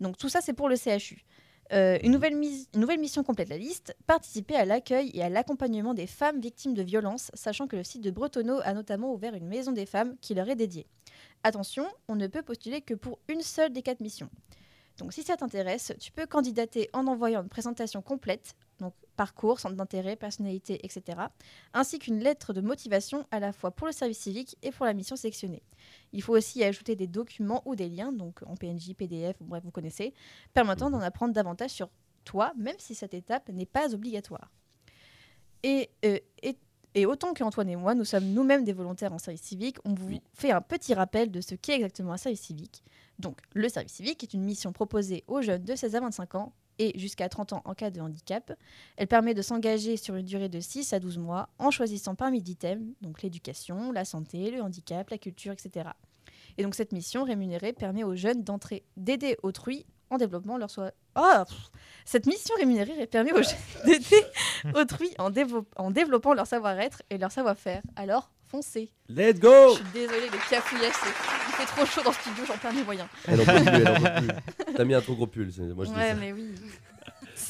Donc 0.00 0.16
tout 0.16 0.28
ça, 0.28 0.40
c'est 0.40 0.52
pour 0.52 0.68
le 0.68 0.76
CHU. 0.76 1.24
Euh, 1.74 1.98
une, 2.04 2.12
nouvelle 2.12 2.40
nouvelle 2.76 3.00
mission 3.00 3.24
complète 3.24 3.48
la 3.48 3.58
liste, 3.58 3.96
participer 4.06 4.54
à 4.54 4.64
l'accueil 4.64 5.10
et 5.12 5.24
à 5.24 5.28
l'accompagnement 5.28 5.92
des 5.92 6.06
femmes 6.06 6.40
victimes 6.40 6.74
de 6.74 6.82
violences, 6.82 7.32
sachant 7.34 7.66
que 7.66 7.74
le 7.74 7.82
site 7.82 8.02
de 8.02 8.12
Bretonneau 8.12 8.60
a 8.62 8.74
notamment 8.74 9.12
ouvert 9.12 9.34
une 9.34 9.48
maison 9.48 9.72
des 9.72 9.86
femmes 9.86 10.16
qui 10.20 10.34
leur 10.34 10.48
est 10.48 10.54
dédiée. 10.54 10.86
Attention, 11.42 11.86
on 12.06 12.14
ne 12.14 12.28
peut 12.28 12.42
postuler 12.42 12.80
que 12.80 12.94
pour 12.94 13.18
une 13.26 13.40
seule 13.40 13.72
des 13.72 13.82
quatre 13.82 14.00
missions. 14.00 14.30
Donc 14.98 15.12
si 15.12 15.24
ça 15.24 15.36
t'intéresse, 15.36 15.92
tu 15.98 16.12
peux 16.12 16.26
candidater 16.26 16.90
en 16.92 17.08
envoyant 17.08 17.42
une 17.42 17.48
présentation 17.48 18.02
complète, 18.02 18.54
parcours, 19.14 19.60
centre 19.60 19.74
d'intérêt, 19.76 20.16
personnalité, 20.16 20.84
etc., 20.84 21.18
ainsi 21.72 21.98
qu'une 21.98 22.18
lettre 22.20 22.52
de 22.52 22.60
motivation 22.60 23.26
à 23.30 23.40
la 23.40 23.52
fois 23.52 23.70
pour 23.70 23.86
le 23.86 23.92
service 23.92 24.18
civique 24.18 24.56
et 24.62 24.70
pour 24.70 24.86
la 24.86 24.92
mission 24.94 25.16
sélectionnée. 25.16 25.62
Il 26.12 26.22
faut 26.22 26.36
aussi 26.36 26.60
y 26.60 26.64
ajouter 26.64 26.96
des 26.96 27.06
documents 27.06 27.62
ou 27.64 27.74
des 27.76 27.88
liens, 27.88 28.12
donc 28.12 28.40
en 28.46 28.56
PNJ, 28.56 28.94
PDF, 28.94 29.36
bref, 29.40 29.62
vous 29.64 29.70
connaissez, 29.70 30.14
permettant 30.52 30.90
d'en 30.90 31.00
apprendre 31.00 31.32
davantage 31.32 31.70
sur 31.70 31.88
toi, 32.24 32.52
même 32.56 32.76
si 32.78 32.94
cette 32.94 33.14
étape 33.14 33.48
n'est 33.50 33.66
pas 33.66 33.94
obligatoire. 33.94 34.50
Et, 35.62 35.90
euh, 36.04 36.18
et, 36.42 36.56
et 36.94 37.06
autant 37.06 37.34
qu'Antoine 37.34 37.68
et 37.70 37.76
moi, 37.76 37.94
nous 37.94 38.04
sommes 38.04 38.26
nous-mêmes 38.26 38.64
des 38.64 38.72
volontaires 38.72 39.12
en 39.12 39.18
service 39.18 39.42
civique, 39.42 39.76
on 39.84 39.94
vous 39.94 40.06
Oui. 40.08 40.22
fait 40.32 40.50
un 40.50 40.60
petit 40.60 40.94
rappel 40.94 41.30
de 41.30 41.40
ce 41.40 41.54
qu'est 41.54 41.74
exactement 41.74 42.12
un 42.12 42.16
service 42.16 42.42
civique. 42.42 42.82
Donc, 43.18 43.38
le 43.54 43.68
service 43.68 43.92
civique 43.92 44.22
est 44.22 44.34
une 44.34 44.42
mission 44.42 44.72
proposée 44.72 45.24
aux 45.26 45.40
jeunes 45.42 45.64
de 45.64 45.74
16 45.74 45.94
à 45.96 46.00
25 46.00 46.34
ans 46.34 46.52
et 46.78 46.98
jusqu'à 46.98 47.28
30 47.28 47.54
ans 47.54 47.62
en 47.64 47.74
cas 47.74 47.90
de 47.90 48.00
handicap. 48.00 48.52
Elle 48.96 49.06
permet 49.06 49.34
de 49.34 49.42
s'engager 49.42 49.96
sur 49.96 50.14
une 50.14 50.26
durée 50.26 50.48
de 50.48 50.60
6 50.60 50.92
à 50.92 51.00
12 51.00 51.18
mois 51.18 51.48
en 51.58 51.70
choisissant 51.70 52.14
parmi 52.14 52.42
10 52.42 52.56
thèmes, 52.56 52.94
donc 53.00 53.22
l'éducation, 53.22 53.92
la 53.92 54.04
santé, 54.04 54.50
le 54.50 54.62
handicap, 54.62 55.10
la 55.10 55.18
culture, 55.18 55.52
etc. 55.52 55.90
Et 56.58 56.62
donc 56.62 56.74
cette 56.74 56.92
mission 56.92 57.24
rémunérée 57.24 57.72
permet 57.72 58.04
aux 58.04 58.14
jeunes 58.14 58.42
d'entrer, 58.42 58.84
d'aider 58.96 59.36
autrui 59.42 59.86
en 60.10 60.18
développant 60.18 60.56
leur 60.56 60.70
soi. 60.70 60.92
Oh, 61.16 61.42
cette 62.04 62.26
mission 62.26 62.54
rémunérée 62.56 63.06
permet 63.06 63.32
aux 63.32 63.42
jeunes 63.42 63.56
d'aider 63.86 64.22
autrui 64.74 65.10
en, 65.18 65.30
en 65.76 65.90
développant 65.90 66.34
leur 66.34 66.46
savoir-être 66.46 67.02
et 67.10 67.18
leur 67.18 67.32
savoir-faire. 67.32 67.82
Alors 67.96 68.30
foncez. 68.54 68.88
Let's 69.08 69.40
go 69.40 69.70
Je 69.70 69.74
suis 69.76 69.84
désolée, 69.92 70.28
le 70.30 70.50
cafouillage, 70.50 70.92
c'est- 71.02 71.08
il 71.48 71.54
fait 71.54 71.66
trop 71.66 71.84
chaud 71.86 72.02
dans 72.02 72.10
le 72.10 72.16
studio, 72.16 72.44
j'en 72.46 72.56
perds 72.56 72.72
mes 72.72 72.84
moyens. 72.84 73.08
Elle 73.26 73.40
en 73.40 73.44
peut 73.44 73.52
plus, 73.52 73.68
elle 73.68 73.88
en 73.88 73.94
peut 74.00 74.26
plus. 74.26 74.74
T'as 74.76 74.84
mis 74.84 74.94
un 74.94 75.00
trop 75.00 75.14
gros 75.14 75.26
pull. 75.26 75.52
c'est- 75.52 75.62
Moi, 75.62 75.84
je 75.84 75.90
dis 75.90 75.96
Ouais, 75.96 76.08
ça. 76.10 76.14
mais 76.14 76.32
oui. 76.32 76.54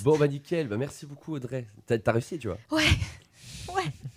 Bon, 0.02 0.16
bah 0.18 0.26
nickel. 0.28 0.66
Bah, 0.68 0.76
merci 0.78 1.04
beaucoup, 1.06 1.34
Audrey. 1.34 1.66
T'as 1.86 1.98
t'as 1.98 2.12
réussi, 2.12 2.38
tu 2.38 2.48
vois. 2.48 2.58
Ouais. 2.70 2.84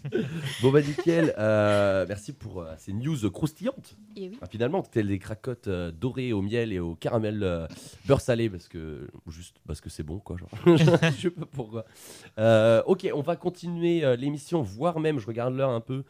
Bon, 0.61 0.71
bah 0.71 0.81
nickel. 0.81 1.33
Euh, 1.37 2.05
merci 2.07 2.33
pour 2.33 2.61
euh, 2.61 2.73
ces 2.77 2.93
news 2.93 3.29
croustillantes. 3.29 3.97
Et 4.15 4.29
oui. 4.29 4.37
Ah, 4.41 4.47
finalement, 4.49 4.81
telles 4.81 5.07
des 5.07 5.19
cracottes 5.19 5.67
euh, 5.67 5.91
dorées 5.91 6.33
au 6.33 6.41
miel 6.41 6.71
et 6.71 6.79
au 6.79 6.95
caramel 6.95 7.67
beurre 8.05 8.21
salé 8.21 8.49
parce 8.49 8.67
que 8.67 9.09
juste 9.27 9.57
parce 9.67 9.81
que 9.81 9.89
c'est 9.89 10.03
bon 10.03 10.19
quoi. 10.19 10.37
Genre. 10.37 10.49
je 10.77 11.21
sais 11.21 11.29
pas 11.29 11.45
pourquoi. 11.45 11.85
Ok, 12.85 13.09
on 13.13 13.21
va 13.21 13.35
continuer 13.35 14.15
l'émission, 14.17 14.61
voire 14.61 14.99
même, 14.99 15.19
je 15.19 15.27
regarde 15.27 15.55
l'heure 15.55 15.71
un 15.71 15.81
peu, 15.81 16.03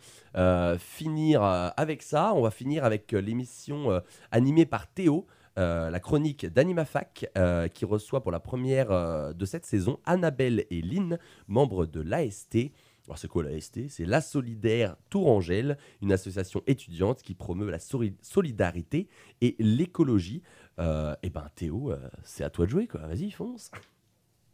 finir 0.78 1.42
avec 1.44 2.02
ça. 2.02 2.34
On 2.36 2.42
va 2.42 2.52
finir 2.52 2.86
avec 2.86 3.12
l'émission 3.12 4.02
animée 4.32 4.66
par 4.66 4.88
Théo. 4.88 5.28
euh, 5.58 5.90
la 5.90 6.00
chronique 6.00 6.46
d'AnimaFac 6.46 7.32
euh, 7.38 7.68
qui 7.68 7.86
reçoit 7.86 8.22
pour 8.22 8.32
la 8.32 8.40
première 8.40 8.92
euh, 8.92 9.34
de 9.34 9.46
cette 9.46 9.66
saison 9.66 10.00
Annabelle 10.06 10.66
et 10.70 10.82
Lynn, 10.82 11.18
membres 11.48 11.86
de 11.86 12.00
l'AST. 12.00 12.72
Alors 13.08 13.18
c'est 13.18 13.30
quoi 13.30 13.44
l'AST 13.44 13.88
C'est 13.88 14.06
la 14.06 14.20
Solidaire 14.20 14.98
Tourangelle, 15.10 15.78
une 16.02 16.12
association 16.12 16.62
étudiante 16.68 17.24
qui 17.24 17.36
promeut 17.36 17.70
la 17.70 17.80
solidarité 17.80 19.08
et 19.40 19.56
l'écologie. 19.60 20.44
Euh, 20.80 21.16
et 21.24 21.30
ben 21.30 21.48
Théo, 21.56 21.92
euh, 21.92 22.10
c'est 22.24 22.44
à 22.44 22.50
toi 22.50 22.66
de 22.66 22.72
jouer 22.72 22.86
quoi. 22.88 23.08
Vas-y, 23.08 23.32
fonce. 23.32 23.72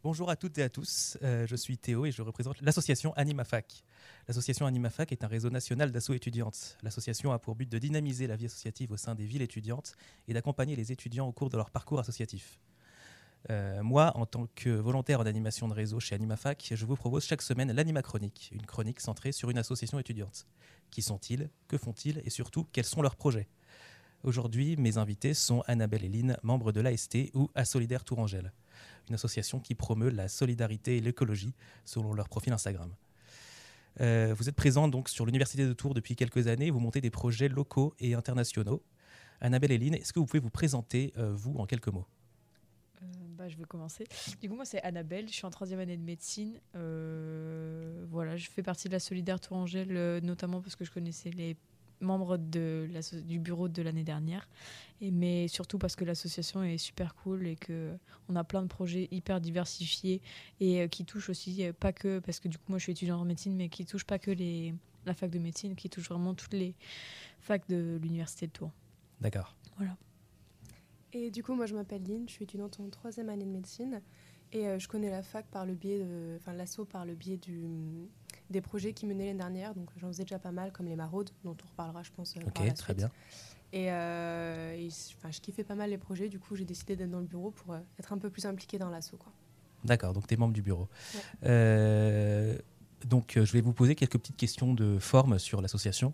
Bonjour 0.03 0.29
à 0.29 0.35
toutes 0.35 0.57
et 0.57 0.63
à 0.63 0.69
tous, 0.69 1.17
Euh, 1.23 1.47
je 1.47 1.55
suis 1.55 1.77
Théo 1.77 2.05
et 2.05 2.11
je 2.11 2.21
représente 2.21 2.61
l'association 2.61 3.13
AnimaFac. 3.13 3.83
L'association 4.27 4.65
AnimaFac 4.65 5.13
est 5.13 5.23
un 5.23 5.27
réseau 5.27 5.49
national 5.49 5.91
d'assauts 5.91 6.13
étudiantes. 6.13 6.77
L'association 6.83 7.31
a 7.31 7.39
pour 7.39 7.55
but 7.55 7.69
de 7.69 7.79
dynamiser 7.79 8.27
la 8.27 8.35
vie 8.35 8.45
associative 8.45 8.91
au 8.91 8.97
sein 8.97 9.15
des 9.15 9.25
villes 9.25 9.41
étudiantes 9.41 9.95
et 10.27 10.33
d'accompagner 10.33 10.75
les 10.75 10.91
étudiants 10.91 11.27
au 11.27 11.31
cours 11.31 11.49
de 11.49 11.57
leur 11.57 11.71
parcours 11.71 11.99
associatif. 11.99 12.59
Euh, 13.49 13.83
moi, 13.83 14.15
en 14.15 14.25
tant 14.25 14.47
que 14.55 14.69
volontaire 14.69 15.19
en 15.19 15.25
animation 15.25 15.67
de 15.67 15.73
réseau 15.73 15.99
chez 15.99 16.15
AnimaFac, 16.15 16.73
je 16.75 16.85
vous 16.85 16.95
propose 16.95 17.25
chaque 17.25 17.41
semaine 17.41 17.71
l'Anima 17.71 18.01
Chronique, 18.01 18.49
une 18.53 18.65
chronique 18.65 18.99
centrée 18.99 19.31
sur 19.31 19.49
une 19.49 19.57
association 19.57 19.99
étudiante. 19.99 20.47
Qui 20.91 21.01
sont-ils? 21.01 21.49
Que 21.67 21.77
font-ils? 21.77 22.21
Et 22.23 22.29
surtout, 22.29 22.65
quels 22.71 22.85
sont 22.85 23.01
leurs 23.01 23.15
projets? 23.15 23.49
Aujourd'hui, 24.23 24.77
mes 24.77 24.97
invités 24.97 25.33
sont 25.33 25.61
Annabelle 25.67 26.05
et 26.05 26.09
Lynn, 26.09 26.37
membres 26.43 26.71
de 26.71 26.79
l'AST 26.79 27.31
ou 27.33 27.49
Assolidaire 27.55 28.05
Tourangelle 28.05 28.53
une 29.09 29.15
association 29.15 29.59
qui 29.59 29.75
promeut 29.75 30.09
la 30.09 30.27
solidarité 30.27 30.97
et 30.97 31.01
l'écologie 31.01 31.53
selon 31.85 32.13
leur 32.13 32.29
profil 32.29 32.53
Instagram. 32.53 32.93
Euh, 34.01 34.33
vous 34.37 34.49
êtes 34.49 34.55
présent 34.55 34.87
donc 34.87 35.09
sur 35.09 35.25
l'Université 35.25 35.65
de 35.65 35.73
Tours 35.73 35.93
depuis 35.93 36.15
quelques 36.15 36.47
années, 36.47 36.71
vous 36.71 36.79
montez 36.79 37.01
des 37.01 37.11
projets 37.11 37.47
locaux 37.47 37.93
et 37.99 38.15
internationaux. 38.15 38.83
Annabelle 39.41 39.71
et 39.71 39.77
Lynn, 39.77 39.93
est-ce 39.95 40.13
que 40.13 40.19
vous 40.19 40.25
pouvez 40.25 40.39
vous 40.39 40.49
présenter, 40.49 41.13
euh, 41.17 41.33
vous, 41.33 41.55
en 41.57 41.65
quelques 41.65 41.89
mots? 41.89 42.07
Bah, 43.43 43.49
je 43.49 43.57
vais 43.57 43.65
commencer. 43.65 44.05
Du 44.41 44.47
coup, 44.47 44.55
moi, 44.55 44.63
c'est 44.63 44.81
Annabelle. 44.83 45.27
Je 45.27 45.33
suis 45.33 45.45
en 45.45 45.49
troisième 45.49 45.79
année 45.79 45.97
de 45.97 46.03
médecine. 46.03 46.59
Euh, 46.75 48.05
voilà, 48.09 48.37
je 48.37 48.49
fais 48.49 48.63
partie 48.63 48.87
de 48.87 48.93
la 48.93 48.99
Solidaire 48.99 49.39
Tourangelle, 49.39 49.97
euh, 49.97 50.21
notamment 50.21 50.61
parce 50.61 50.77
que 50.77 50.85
je 50.85 50.91
connaissais 50.91 51.29
les 51.29 51.57
membres 51.99 52.37
de 52.37 52.89
du 53.25 53.39
bureau 53.39 53.67
de 53.67 53.81
l'année 53.81 54.03
dernière. 54.03 54.47
Et, 55.01 55.11
mais 55.11 55.47
surtout 55.49 55.77
parce 55.77 55.95
que 55.95 56.05
l'association 56.05 56.63
est 56.63 56.77
super 56.77 57.15
cool 57.15 57.47
et 57.47 57.55
que 57.55 57.97
on 58.29 58.35
a 58.35 58.43
plein 58.43 58.61
de 58.61 58.67
projets 58.67 59.09
hyper 59.11 59.41
diversifiés 59.41 60.21
et 60.59 60.81
euh, 60.81 60.87
qui 60.87 61.03
touchent 61.03 61.29
aussi, 61.29 61.65
pas 61.79 61.91
que, 61.91 62.19
parce 62.19 62.39
que 62.39 62.47
du 62.47 62.57
coup, 62.57 62.65
moi, 62.69 62.77
je 62.77 62.83
suis 62.83 62.91
étudiante 62.93 63.19
en 63.19 63.25
médecine, 63.25 63.55
mais 63.55 63.67
qui 63.67 63.85
touchent 63.85 64.05
pas 64.05 64.19
que 64.19 64.31
les, 64.31 64.73
la 65.05 65.13
fac 65.13 65.29
de 65.29 65.39
médecine, 65.39 65.75
qui 65.75 65.89
touchent 65.89 66.09
vraiment 66.09 66.33
toutes 66.33 66.53
les 66.53 66.75
facs 67.41 67.67
de 67.67 67.99
l'université 68.01 68.47
de 68.47 68.51
Tours. 68.53 68.71
D'accord. 69.19 69.53
Et 71.13 71.29
du 71.31 71.43
coup, 71.43 71.53
moi, 71.53 71.65
je 71.65 71.75
m'appelle 71.75 72.03
Lynn, 72.03 72.27
je 72.27 72.33
suis 72.33 72.43
étudiante 72.43 72.79
en 72.79 72.89
troisième 72.89 73.29
année 73.29 73.45
de 73.45 73.49
médecine. 73.51 74.01
Et 74.51 74.67
euh, 74.67 74.77
je 74.79 74.87
connais 74.87 75.09
la 75.09 75.23
fac 75.23 75.45
par 75.47 75.65
le 75.65 75.73
biais. 75.73 76.03
Enfin, 76.37 76.53
l'assaut 76.53 76.85
par 76.85 77.05
le 77.05 77.15
biais 77.15 77.37
du, 77.37 77.65
des 78.49 78.61
projets 78.61 78.93
qui 78.93 79.05
menaient 79.05 79.27
l'année 79.27 79.39
dernière. 79.39 79.73
Donc, 79.75 79.89
j'en 79.97 80.07
faisais 80.07 80.23
déjà 80.23 80.39
pas 80.39 80.51
mal, 80.51 80.71
comme 80.71 80.87
les 80.87 80.95
maraudes, 80.95 81.29
dont 81.43 81.55
on 81.63 81.69
reparlera, 81.69 82.03
je 82.03 82.11
pense. 82.11 82.35
euh, 82.37 82.41
par 82.41 82.63
Ok, 82.63 82.67
la 82.67 82.73
très 82.73 82.85
suite. 82.93 82.97
bien. 82.97 83.11
Et, 83.71 83.91
euh, 83.91 84.73
et, 84.73 84.89
je 84.89 85.39
kiffais 85.41 85.63
pas 85.63 85.75
mal 85.75 85.89
les 85.89 85.97
projets. 85.97 86.29
Du 86.29 86.39
coup, 86.39 86.55
j'ai 86.55 86.65
décidé 86.65 86.95
d'être 86.95 87.09
dans 87.09 87.19
le 87.19 87.25
bureau 87.25 87.51
pour 87.51 87.73
euh, 87.73 87.79
être 87.99 88.13
un 88.13 88.17
peu 88.17 88.29
plus 88.29 88.45
impliquée 88.45 88.77
dans 88.77 88.89
l'assaut. 88.89 89.17
quoi. 89.17 89.31
D'accord, 89.83 90.13
donc 90.13 90.27
tu 90.27 90.33
es 90.33 90.37
membre 90.37 90.53
du 90.53 90.61
bureau. 90.61 90.87
Ouais. 91.13 91.19
Euh, 91.45 92.57
donc 93.05 93.33
je 93.35 93.51
vais 93.51 93.59
vous 93.59 93.73
poser 93.73 93.95
quelques 93.95 94.17
petites 94.17 94.37
questions 94.37 94.73
de 94.73 94.97
forme 94.97 95.37
sur 95.37 95.61
l'association. 95.61 96.13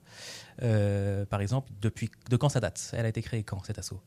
Par 0.58 1.41
exemple, 1.41 1.70
depuis 1.82 2.10
de 2.30 2.36
quand 2.38 2.50
ça 2.50 2.62
date? 2.62 2.91
Elle 2.93 3.06
a 3.06 3.10
été 3.10 3.22
créée 3.22 3.43
quand, 3.43 3.64
cet 3.64 3.78
assaut? 3.78 4.00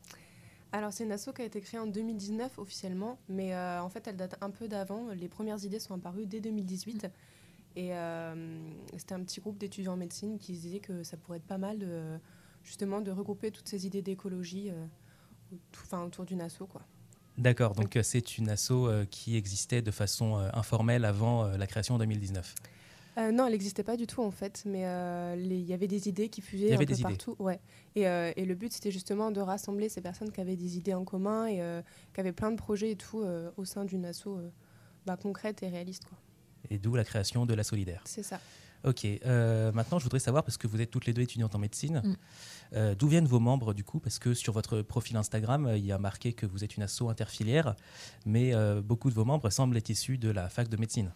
Alors, 0.73 0.91
c'est 0.91 1.03
une 1.03 1.11
asso 1.11 1.29
qui 1.35 1.43
a 1.43 1.45
été 1.45 1.61
créée 1.61 1.79
en 1.79 1.85
2019 1.85 2.57
officiellement, 2.57 3.19
mais 3.29 3.53
euh, 3.53 3.79
en 3.79 3.89
fait, 3.89 4.07
elle 4.07 4.17
date 4.17 4.35
un 4.41 4.49
peu 4.49 4.67
d'avant. 4.67 5.09
Les 5.09 5.27
premières 5.27 5.63
idées 5.63 5.77
sont 5.77 5.93
apparues 5.93 6.25
dès 6.25 6.41
2018. 6.41 7.07
Et 7.75 7.93
euh, 7.93 8.71
c'était 8.97 9.13
un 9.13 9.23
petit 9.23 9.39
groupe 9.39 9.59
d'étudiants 9.59 9.93
en 9.93 9.97
médecine 9.97 10.39
qui 10.39 10.55
se 10.55 10.61
disaient 10.61 10.79
que 10.79 11.03
ça 11.03 11.15
pourrait 11.15 11.37
être 11.37 11.45
pas 11.45 11.59
mal 11.59 11.77
de, 11.77 12.17
justement 12.63 13.01
de 13.01 13.11
regrouper 13.11 13.51
toutes 13.51 13.67
ces 13.67 13.85
idées 13.85 14.01
d'écologie 14.01 14.71
euh, 14.71 14.85
enfin, 15.75 16.03
autour 16.05 16.25
d'une 16.25 16.41
asso. 16.41 16.63
Quoi. 16.67 16.81
D'accord, 17.37 17.75
donc 17.75 17.95
c'est 18.01 18.39
une 18.39 18.49
asso 18.49 18.89
qui 19.11 19.37
existait 19.37 19.83
de 19.83 19.91
façon 19.91 20.37
informelle 20.53 21.05
avant 21.05 21.45
la 21.45 21.67
création 21.67 21.95
en 21.95 21.99
2019. 21.99 22.53
Euh, 23.17 23.31
non, 23.31 23.45
elle 23.45 23.51
n'existait 23.51 23.83
pas 23.83 23.95
du 23.95 24.07
tout 24.07 24.21
en 24.23 24.31
fait, 24.31 24.63
mais 24.65 24.85
euh, 24.87 25.35
il 25.37 25.61
y 25.65 25.73
avait 25.73 25.87
des 25.87 26.07
idées 26.09 26.29
qui 26.29 26.41
Il 26.41 26.43
fusaient 26.43 26.69
y 26.69 26.71
un 26.71 26.75
avait 26.75 26.85
peu 26.85 26.93
des 26.93 26.99
idées. 27.01 27.09
partout. 27.09 27.35
Ouais. 27.39 27.59
Et, 27.95 28.07
euh, 28.07 28.31
et 28.35 28.45
le 28.45 28.55
but, 28.55 28.73
c'était 28.73 28.91
justement 28.91 29.29
de 29.31 29.39
rassembler 29.39 29.87
ces 29.89 30.01
personnes 30.01 30.31
qui 30.31 30.41
avaient 30.41 30.55
des 30.55 30.77
idées 30.77 30.93
en 30.95 31.03
commun 31.05 31.45
et 31.45 31.61
euh, 31.61 31.81
qui 32.13 32.19
avaient 32.19 32.31
plein 32.31 32.51
de 32.51 32.57
projets 32.57 32.91
et 32.91 32.95
tout 32.95 33.21
euh, 33.21 33.51
au 33.57 33.65
sein 33.65 33.85
d'une 33.85 34.05
asso 34.05 34.27
euh, 34.27 34.49
bah, 35.05 35.15
concrète 35.15 35.61
et 35.61 35.67
réaliste. 35.69 36.05
Quoi. 36.05 36.17
Et 36.71 36.79
d'où 36.79 36.95
la 36.95 37.03
création 37.03 37.45
de 37.45 37.53
la 37.53 37.63
Solidaire. 37.63 38.01
C'est 38.05 38.23
ça. 38.23 38.39
Ok, 38.85 39.05
euh, 39.05 39.71
maintenant 39.71 39.97
je 39.97 40.03
voudrais 40.03 40.19
savoir, 40.19 40.43
parce 40.43 40.57
que 40.57 40.67
vous 40.67 40.81
êtes 40.81 40.91
toutes 40.91 41.05
les 41.05 41.13
deux 41.13 41.21
étudiantes 41.21 41.55
en 41.55 41.59
médecine, 41.59 42.01
Mm. 42.03 42.15
euh, 42.73 42.95
d'où 42.95 43.07
viennent 43.07 43.27
vos 43.27 43.39
membres 43.39 43.73
du 43.73 43.83
coup? 43.85 43.99
Parce 43.99 44.19
que 44.19 44.33
sur 44.33 44.51
votre 44.51 44.81
profil 44.81 45.15
Instagram, 45.15 45.71
il 45.77 45.85
y 45.85 45.93
a 45.93 45.97
marqué 45.97 46.33
que 46.33 46.45
vous 46.45 46.65
êtes 46.65 46.75
une 46.75 46.83
asso 46.83 47.03
interfilière, 47.07 47.75
mais 48.25 48.53
euh, 48.53 48.81
beaucoup 48.81 49.09
de 49.09 49.15
vos 49.15 49.23
membres 49.23 49.49
semblent 49.51 49.77
être 49.77 49.89
issus 49.89 50.17
de 50.17 50.29
la 50.29 50.49
fac 50.49 50.67
de 50.67 50.75
médecine. 50.75 51.11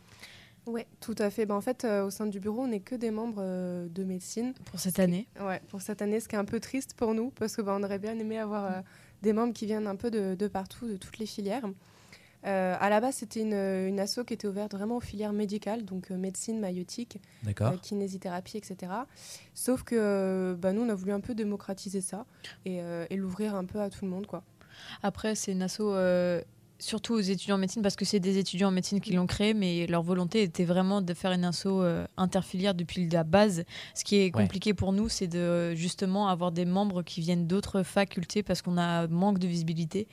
Oui, 0.68 0.84
tout 1.00 1.16
à 1.18 1.30
fait. 1.30 1.46
Ben, 1.46 1.56
en 1.56 1.62
fait, 1.62 1.86
euh, 1.86 2.06
au 2.06 2.10
sein 2.10 2.26
du 2.26 2.40
bureau, 2.40 2.64
on 2.64 2.68
n'est 2.68 2.80
que 2.80 2.96
des 2.96 3.12
membres 3.12 3.40
euh, 3.40 3.88
de 3.88 4.04
médecine. 4.04 4.54
Pour 4.66 4.80
cette 4.80 5.00
année. 5.00 5.28
Ouais, 5.40 5.62
pour 5.70 5.82
cette 5.82 6.02
année, 6.02 6.20
ce 6.20 6.28
qui 6.28 6.36
est 6.36 6.40
un 6.40 6.46
peu 6.46 6.60
triste 6.60 6.94
pour 6.94 7.14
nous, 7.14 7.32
parce 7.32 7.56
que 7.56 7.62
ben, 7.62 7.78
on 7.80 7.84
aurait 7.84 8.00
bien 8.00 8.18
aimé 8.20 8.38
avoir 8.38 8.66
euh, 8.66 8.82
des 9.22 9.34
membres 9.34 9.54
qui 9.54 9.66
viennent 9.66 9.88
un 9.88 9.96
peu 9.96 10.12
de, 10.12 10.36
de 10.36 10.48
partout, 10.48 10.88
de 10.88 10.98
toutes 10.98 11.18
les 11.18 11.26
filières. 11.26 11.64
Euh, 12.46 12.76
à 12.80 12.90
la 12.90 13.02
base, 13.02 13.16
c'était 13.16 13.42
une, 13.42 13.54
une 13.54 14.00
asso 14.00 14.20
qui 14.26 14.34
était 14.34 14.48
ouverte 14.48 14.74
vraiment 14.74 14.98
aux 14.98 15.02
filières 15.02 15.34
médicales, 15.34 15.84
donc 15.84 16.12
euh, 16.12 16.18
médecine, 16.18 16.60
maïotique, 16.60 17.20
euh, 17.46 17.78
kinésithérapie, 17.82 18.58
etc. 18.58 18.92
Sauf 19.54 19.84
que 19.84 20.56
ben, 20.60 20.74
nous, 20.74 20.84
on 20.84 20.90
a 20.90 20.96
voulu 20.96 21.12
un 21.12 21.20
peu 21.20 21.34
démocratiser 21.34 22.02
ça 22.02 22.26
et, 22.66 22.82
euh, 22.82 23.06
et 23.10 23.18
l'ouvrir 23.18 23.56
un 23.56 23.66
peu 23.66 23.82
à 23.82 23.90
tout 23.90 24.06
le 24.06 24.12
monde. 24.12 24.28
Quoi. 24.28 24.44
Après, 25.04 25.36
c'est 25.36 25.52
une 25.52 25.64
asso 25.64 25.82
euh, 25.82 26.42
surtout 26.80 27.14
aux 27.14 27.20
étudiants 27.20 27.56
en 27.56 27.60
médecine 27.60 27.82
parce 27.82 27.96
que 27.96 28.06
c'est 28.06 28.20
des 28.20 28.38
étudiants 28.38 28.70
en 28.70 28.72
médecine 28.72 29.02
qui 29.02 29.14
l'ont 29.14 29.28
créée, 29.28 29.54
mais 29.54 29.88
leur 29.88 30.04
volonté 30.04 30.44
était 30.44 30.66
vraiment 30.66 31.02
de 31.02 31.14
faire 31.14 31.32
une 31.32 31.46
asso 31.46 31.66
euh, 31.66 32.06
interfilière 32.18 32.74
depuis 32.74 33.08
la 33.10 33.24
base. 33.24 33.64
Ce 33.94 34.04
qui 34.04 34.18
est 34.18 34.32
compliqué 34.32 34.74
pour 34.74 34.94
nous, 34.94 35.10
c'est 35.10 35.28
de 35.28 35.74
justement 35.76 36.28
avoir 36.28 36.52
des 36.52 36.66
membres 36.66 37.04
qui 37.04 37.22
viennent 37.22 37.48
d'autres 37.48 37.84
facultés 37.84 38.44
parce 38.44 38.62
qu'on 38.62 38.78
a 38.78 39.08
manque 39.08 39.40
de 39.40 39.48
visibilité. 39.48 40.08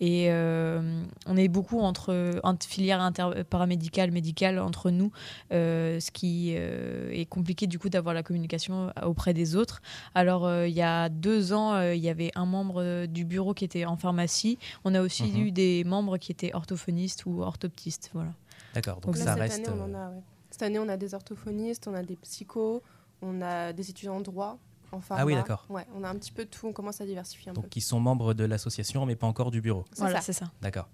Et 0.00 0.26
euh, 0.30 1.02
on 1.26 1.36
est 1.38 1.48
beaucoup 1.48 1.80
entre, 1.80 2.38
entre 2.42 2.66
filières 2.66 3.00
inter- 3.00 3.44
paramédicales, 3.48 4.10
médicales 4.10 4.58
entre 4.58 4.90
nous, 4.90 5.10
euh, 5.52 5.98
ce 6.00 6.10
qui 6.10 6.54
euh, 6.56 7.10
est 7.12 7.24
compliqué 7.24 7.66
du 7.66 7.78
coup 7.78 7.88
d'avoir 7.88 8.14
la 8.14 8.22
communication 8.22 8.92
auprès 9.02 9.32
des 9.32 9.56
autres. 9.56 9.80
Alors 10.14 10.44
euh, 10.46 10.68
il 10.68 10.74
y 10.74 10.82
a 10.82 11.08
deux 11.08 11.52
ans, 11.54 11.74
euh, 11.74 11.94
il 11.94 12.02
y 12.02 12.10
avait 12.10 12.30
un 12.34 12.44
membre 12.44 13.06
du 13.06 13.24
bureau 13.24 13.54
qui 13.54 13.64
était 13.64 13.86
en 13.86 13.96
pharmacie. 13.96 14.58
On 14.84 14.94
a 14.94 15.00
aussi 15.00 15.24
Mhm. 15.24 15.40
eu 15.46 15.50
des 15.50 15.82
membres 15.84 16.18
qui 16.18 16.30
étaient 16.30 16.54
orthophonistes 16.54 17.24
ou 17.24 17.42
orthoptistes. 17.42 18.10
Voilà. 18.12 18.32
D'accord, 18.74 19.00
donc 19.00 19.16
Là, 19.16 19.24
ça 19.24 19.32
cette 19.32 19.40
reste. 19.40 19.68
Année, 19.68 19.78
on 19.80 19.84
en 19.84 19.94
a, 19.94 20.10
ouais. 20.10 20.20
Cette 20.50 20.62
année, 20.62 20.78
on 20.78 20.88
a 20.88 20.96
des 20.98 21.14
orthophonistes, 21.14 21.88
on 21.88 21.94
a 21.94 22.02
des 22.02 22.16
psychos, 22.16 22.82
on 23.22 23.40
a 23.40 23.72
des 23.72 23.88
étudiants 23.90 24.16
en 24.16 24.20
droit, 24.20 24.58
en 24.96 25.00
pharma. 25.00 25.22
Ah 25.22 25.26
oui, 25.26 25.34
d'accord. 25.34 25.64
Ouais, 25.68 25.86
on 25.94 26.02
a 26.04 26.08
un 26.08 26.14
petit 26.16 26.32
peu 26.32 26.44
de 26.44 26.50
tout, 26.50 26.66
on 26.66 26.72
commence 26.72 27.00
à 27.00 27.06
diversifier 27.06 27.50
un 27.50 27.54
peu. 27.54 27.60
Donc 27.62 27.70
qui 27.70 27.80
sont 27.80 28.00
membres 28.00 28.34
de 28.34 28.44
l'association, 28.44 29.06
mais 29.06 29.16
pas 29.16 29.26
encore 29.26 29.50
du 29.50 29.60
bureau. 29.60 29.84
C'est 29.92 30.00
Voilà, 30.00 30.16
ça. 30.16 30.26
c'est 30.26 30.32
ça. 30.32 30.50
D'accord. 30.62 30.88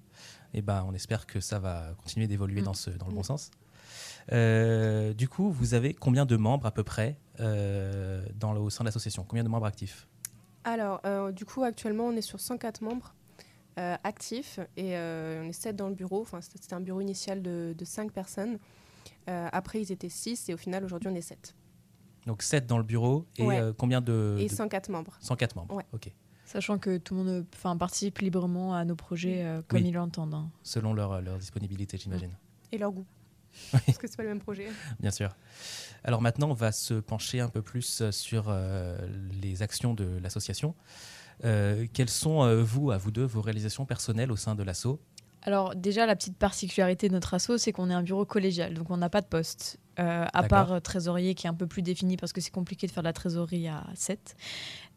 Et 0.54 0.60
ben, 0.62 0.84
on 0.86 0.92
espère 0.94 1.26
que 1.26 1.40
ça 1.40 1.58
va 1.58 1.94
continuer 2.02 2.26
d'évoluer 2.26 2.60
Mm. 2.60 2.64
dans, 2.64 2.74
ce, 2.74 2.90
dans 2.90 3.06
le 3.08 3.14
bon 3.14 3.20
Mm. 3.20 3.24
sens. 3.24 3.50
Euh, 4.32 5.12
du 5.14 5.28
coup, 5.28 5.50
vous 5.50 5.74
avez 5.74 5.94
combien 5.94 6.26
de 6.26 6.36
membres 6.36 6.66
à 6.66 6.70
peu 6.70 6.84
près 6.84 7.18
euh, 7.40 8.24
dans 8.36 8.52
le, 8.52 8.60
au 8.60 8.70
sein 8.70 8.84
de 8.84 8.88
l'association? 8.88 9.24
Combien 9.24 9.44
de 9.44 9.48
membres 9.48 9.66
actifs? 9.66 10.06
Alors, 10.64 11.00
euh, 11.04 11.32
du 11.32 11.44
coup, 11.44 11.64
actuellement, 11.64 12.04
on 12.04 12.12
est 12.12 12.20
sur 12.22 12.38
104 12.38 12.82
membres 12.82 13.14
euh, 13.78 13.96
actifs 14.04 14.60
et 14.76 14.96
euh, 14.96 15.42
on 15.44 15.48
est 15.48 15.52
7 15.52 15.74
dans 15.76 15.88
le 15.88 15.94
bureau. 15.94 16.20
Enfin, 16.20 16.40
c'était 16.40 16.58
c'était 16.60 16.74
un 16.74 16.80
bureau 16.80 17.00
initial 17.00 17.42
de, 17.42 17.74
de 17.76 17.84
5 17.84 18.12
personnes. 18.12 18.58
Euh, 19.28 19.48
après, 19.52 19.80
ils 19.80 19.90
étaient 19.90 20.08
6 20.08 20.48
et 20.48 20.54
au 20.54 20.56
final, 20.56 20.84
aujourd'hui, 20.84 21.08
on 21.10 21.14
est 21.14 21.20
7. 21.20 21.54
Donc 22.26 22.42
7 22.42 22.66
dans 22.66 22.78
le 22.78 22.84
bureau 22.84 23.26
et 23.36 23.44
Ouais. 23.44 23.58
euh, 23.60 23.72
combien 23.76 24.00
de. 24.00 24.36
Et 24.38 24.46
de- 24.48 24.52
104 24.54 24.88
membres. 24.90 25.16
104 25.20 25.56
membres. 25.56 25.74
Ouais. 25.74 25.84
Ok. 25.92 26.10
Sachant 26.44 26.78
que 26.78 26.98
tout 26.98 27.14
le 27.14 27.24
monde 27.24 27.46
enfin, 27.54 27.76
participe 27.76 28.18
librement 28.18 28.74
à 28.74 28.84
nos 28.84 28.94
projets 28.96 29.44
euh, 29.44 29.62
comme 29.66 29.80
Oui. 29.80 29.88
ils 29.88 29.92
l'entendent. 29.94 30.34
hein. 30.34 30.50
Selon 30.62 30.92
leur, 30.92 31.20
leur 31.22 31.38
disponibilité, 31.38 31.96
j'imagine. 31.98 32.30
Et 32.70 32.78
leur 32.78 32.92
goût. 32.92 33.06
Parce 33.72 33.98
que 33.98 34.06
c'est 34.06 34.16
pas 34.16 34.22
le 34.22 34.30
même 34.30 34.40
projet. 34.40 34.68
Bien 35.00 35.10
sûr. 35.10 35.34
Alors 36.04 36.22
maintenant, 36.22 36.50
on 36.50 36.54
va 36.54 36.72
se 36.72 36.94
pencher 36.94 37.40
un 37.40 37.48
peu 37.48 37.60
plus 37.62 38.00
euh, 38.00 38.10
sur 38.12 38.46
euh, 38.48 38.98
les 39.42 39.62
actions 39.62 39.94
de 39.94 40.04
l'association. 40.22 40.74
Euh, 41.44 41.86
quelles 41.92 42.08
sont, 42.10 42.44
euh, 42.44 42.62
vous, 42.62 42.90
à 42.90 42.98
vous 42.98 43.10
deux, 43.10 43.24
vos 43.24 43.40
réalisations 43.40 43.84
personnelles 43.84 44.30
au 44.32 44.36
sein 44.36 44.54
de 44.54 44.62
l'asso? 44.62 44.98
Alors 45.42 45.74
déjà, 45.74 46.06
la 46.06 46.16
petite 46.16 46.36
particularité 46.36 47.08
de 47.08 47.14
notre 47.14 47.34
asso, 47.34 47.56
c'est 47.58 47.72
qu'on 47.72 47.90
est 47.90 47.94
un 47.94 48.02
bureau 48.02 48.24
collégial, 48.24 48.74
donc 48.74 48.90
on 48.90 48.96
n'a 48.96 49.10
pas 49.10 49.20
de 49.20 49.26
poste. 49.26 49.78
Euh, 49.98 50.24
à 50.32 50.42
part 50.44 50.72
euh, 50.72 50.80
trésorier 50.80 51.34
qui 51.34 51.46
est 51.46 51.50
un 51.50 51.54
peu 51.54 51.66
plus 51.66 51.82
défini 51.82 52.16
parce 52.16 52.32
que 52.32 52.40
c'est 52.40 52.50
compliqué 52.50 52.86
de 52.86 52.92
faire 52.92 53.02
de 53.02 53.08
la 53.08 53.12
trésorerie 53.12 53.68
à 53.68 53.84
7. 53.94 54.36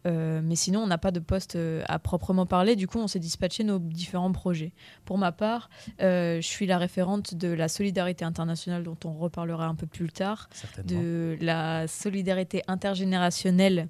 Euh, 0.06 0.40
mais 0.42 0.56
sinon, 0.56 0.82
on 0.84 0.88
n'a 0.88 0.98
pas 0.98 1.12
de 1.12 1.20
poste 1.20 1.58
à 1.88 2.00
proprement 2.00 2.46
parler. 2.46 2.76
Du 2.76 2.88
coup, 2.88 3.00
on 3.00 3.08
s'est 3.08 3.20
dispatché 3.20 3.64
nos 3.64 3.80
différents 3.80 4.32
projets. 4.32 4.72
Pour 5.04 5.18
ma 5.18 5.32
part, 5.32 5.70
euh, 6.02 6.40
je 6.40 6.48
suis 6.48 6.66
la 6.66 6.78
référente 6.78 7.34
de 7.34 7.48
la 7.50 7.68
solidarité 7.68 8.24
internationale 8.24 8.84
dont 8.84 8.98
on 9.04 9.14
reparlera 9.14 9.66
un 9.66 9.76
peu 9.76 9.88
plus 9.88 10.10
tard, 10.10 10.48
de 10.86 11.38
la 11.42 11.88
solidarité 11.88 12.62
intergénérationnelle 12.68 13.90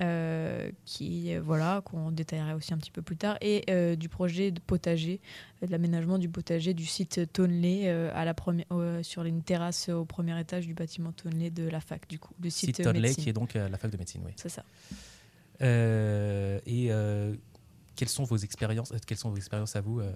euh, 0.00 0.70
qui 0.84 1.36
voilà 1.38 1.80
qu'on 1.84 2.10
détaillera 2.10 2.56
aussi 2.56 2.74
un 2.74 2.78
petit 2.78 2.90
peu 2.90 3.00
plus 3.02 3.16
tard 3.16 3.36
et 3.40 3.64
euh, 3.70 3.94
du 3.94 4.08
projet 4.08 4.50
de 4.50 4.58
potager 4.60 5.20
euh, 5.62 5.66
de 5.66 5.70
l'aménagement 5.72 6.18
du 6.18 6.28
potager 6.28 6.74
du 6.74 6.84
site 6.84 7.32
Tonley 7.32 7.82
euh, 7.84 8.10
à 8.12 8.24
la 8.24 8.34
première 8.34 8.66
euh, 8.72 9.02
sur 9.04 9.22
une 9.24 9.42
terrasse 9.42 9.88
au 9.88 10.04
premier 10.04 10.38
étage 10.40 10.66
du 10.66 10.74
bâtiment 10.74 11.12
Tonley 11.12 11.50
de 11.50 11.68
la 11.68 11.80
fac 11.80 12.08
du 12.08 12.18
coup 12.18 12.34
le 12.42 12.50
site, 12.50 12.76
Site 12.76 12.86
médecine. 12.88 13.22
qui 13.22 13.30
est 13.30 13.32
donc 13.32 13.54
euh, 13.54 13.68
la 13.68 13.78
fac 13.78 13.90
de 13.90 13.96
médecine, 13.96 14.22
oui. 14.24 14.32
c'est 14.36 14.48
ça 14.48 14.64
Euh, 15.62 16.58
et 16.66 16.88
euh, 16.90 17.34
quelles 17.94 18.08
sont 18.08 18.24
vos 18.24 18.36
expériences 18.36 18.90
euh, 18.92 18.98
Quelles 19.06 19.18
sont 19.18 19.30
vos 19.30 19.36
expériences 19.36 19.76
à 19.76 19.80
vous, 19.80 20.00
euh, 20.00 20.12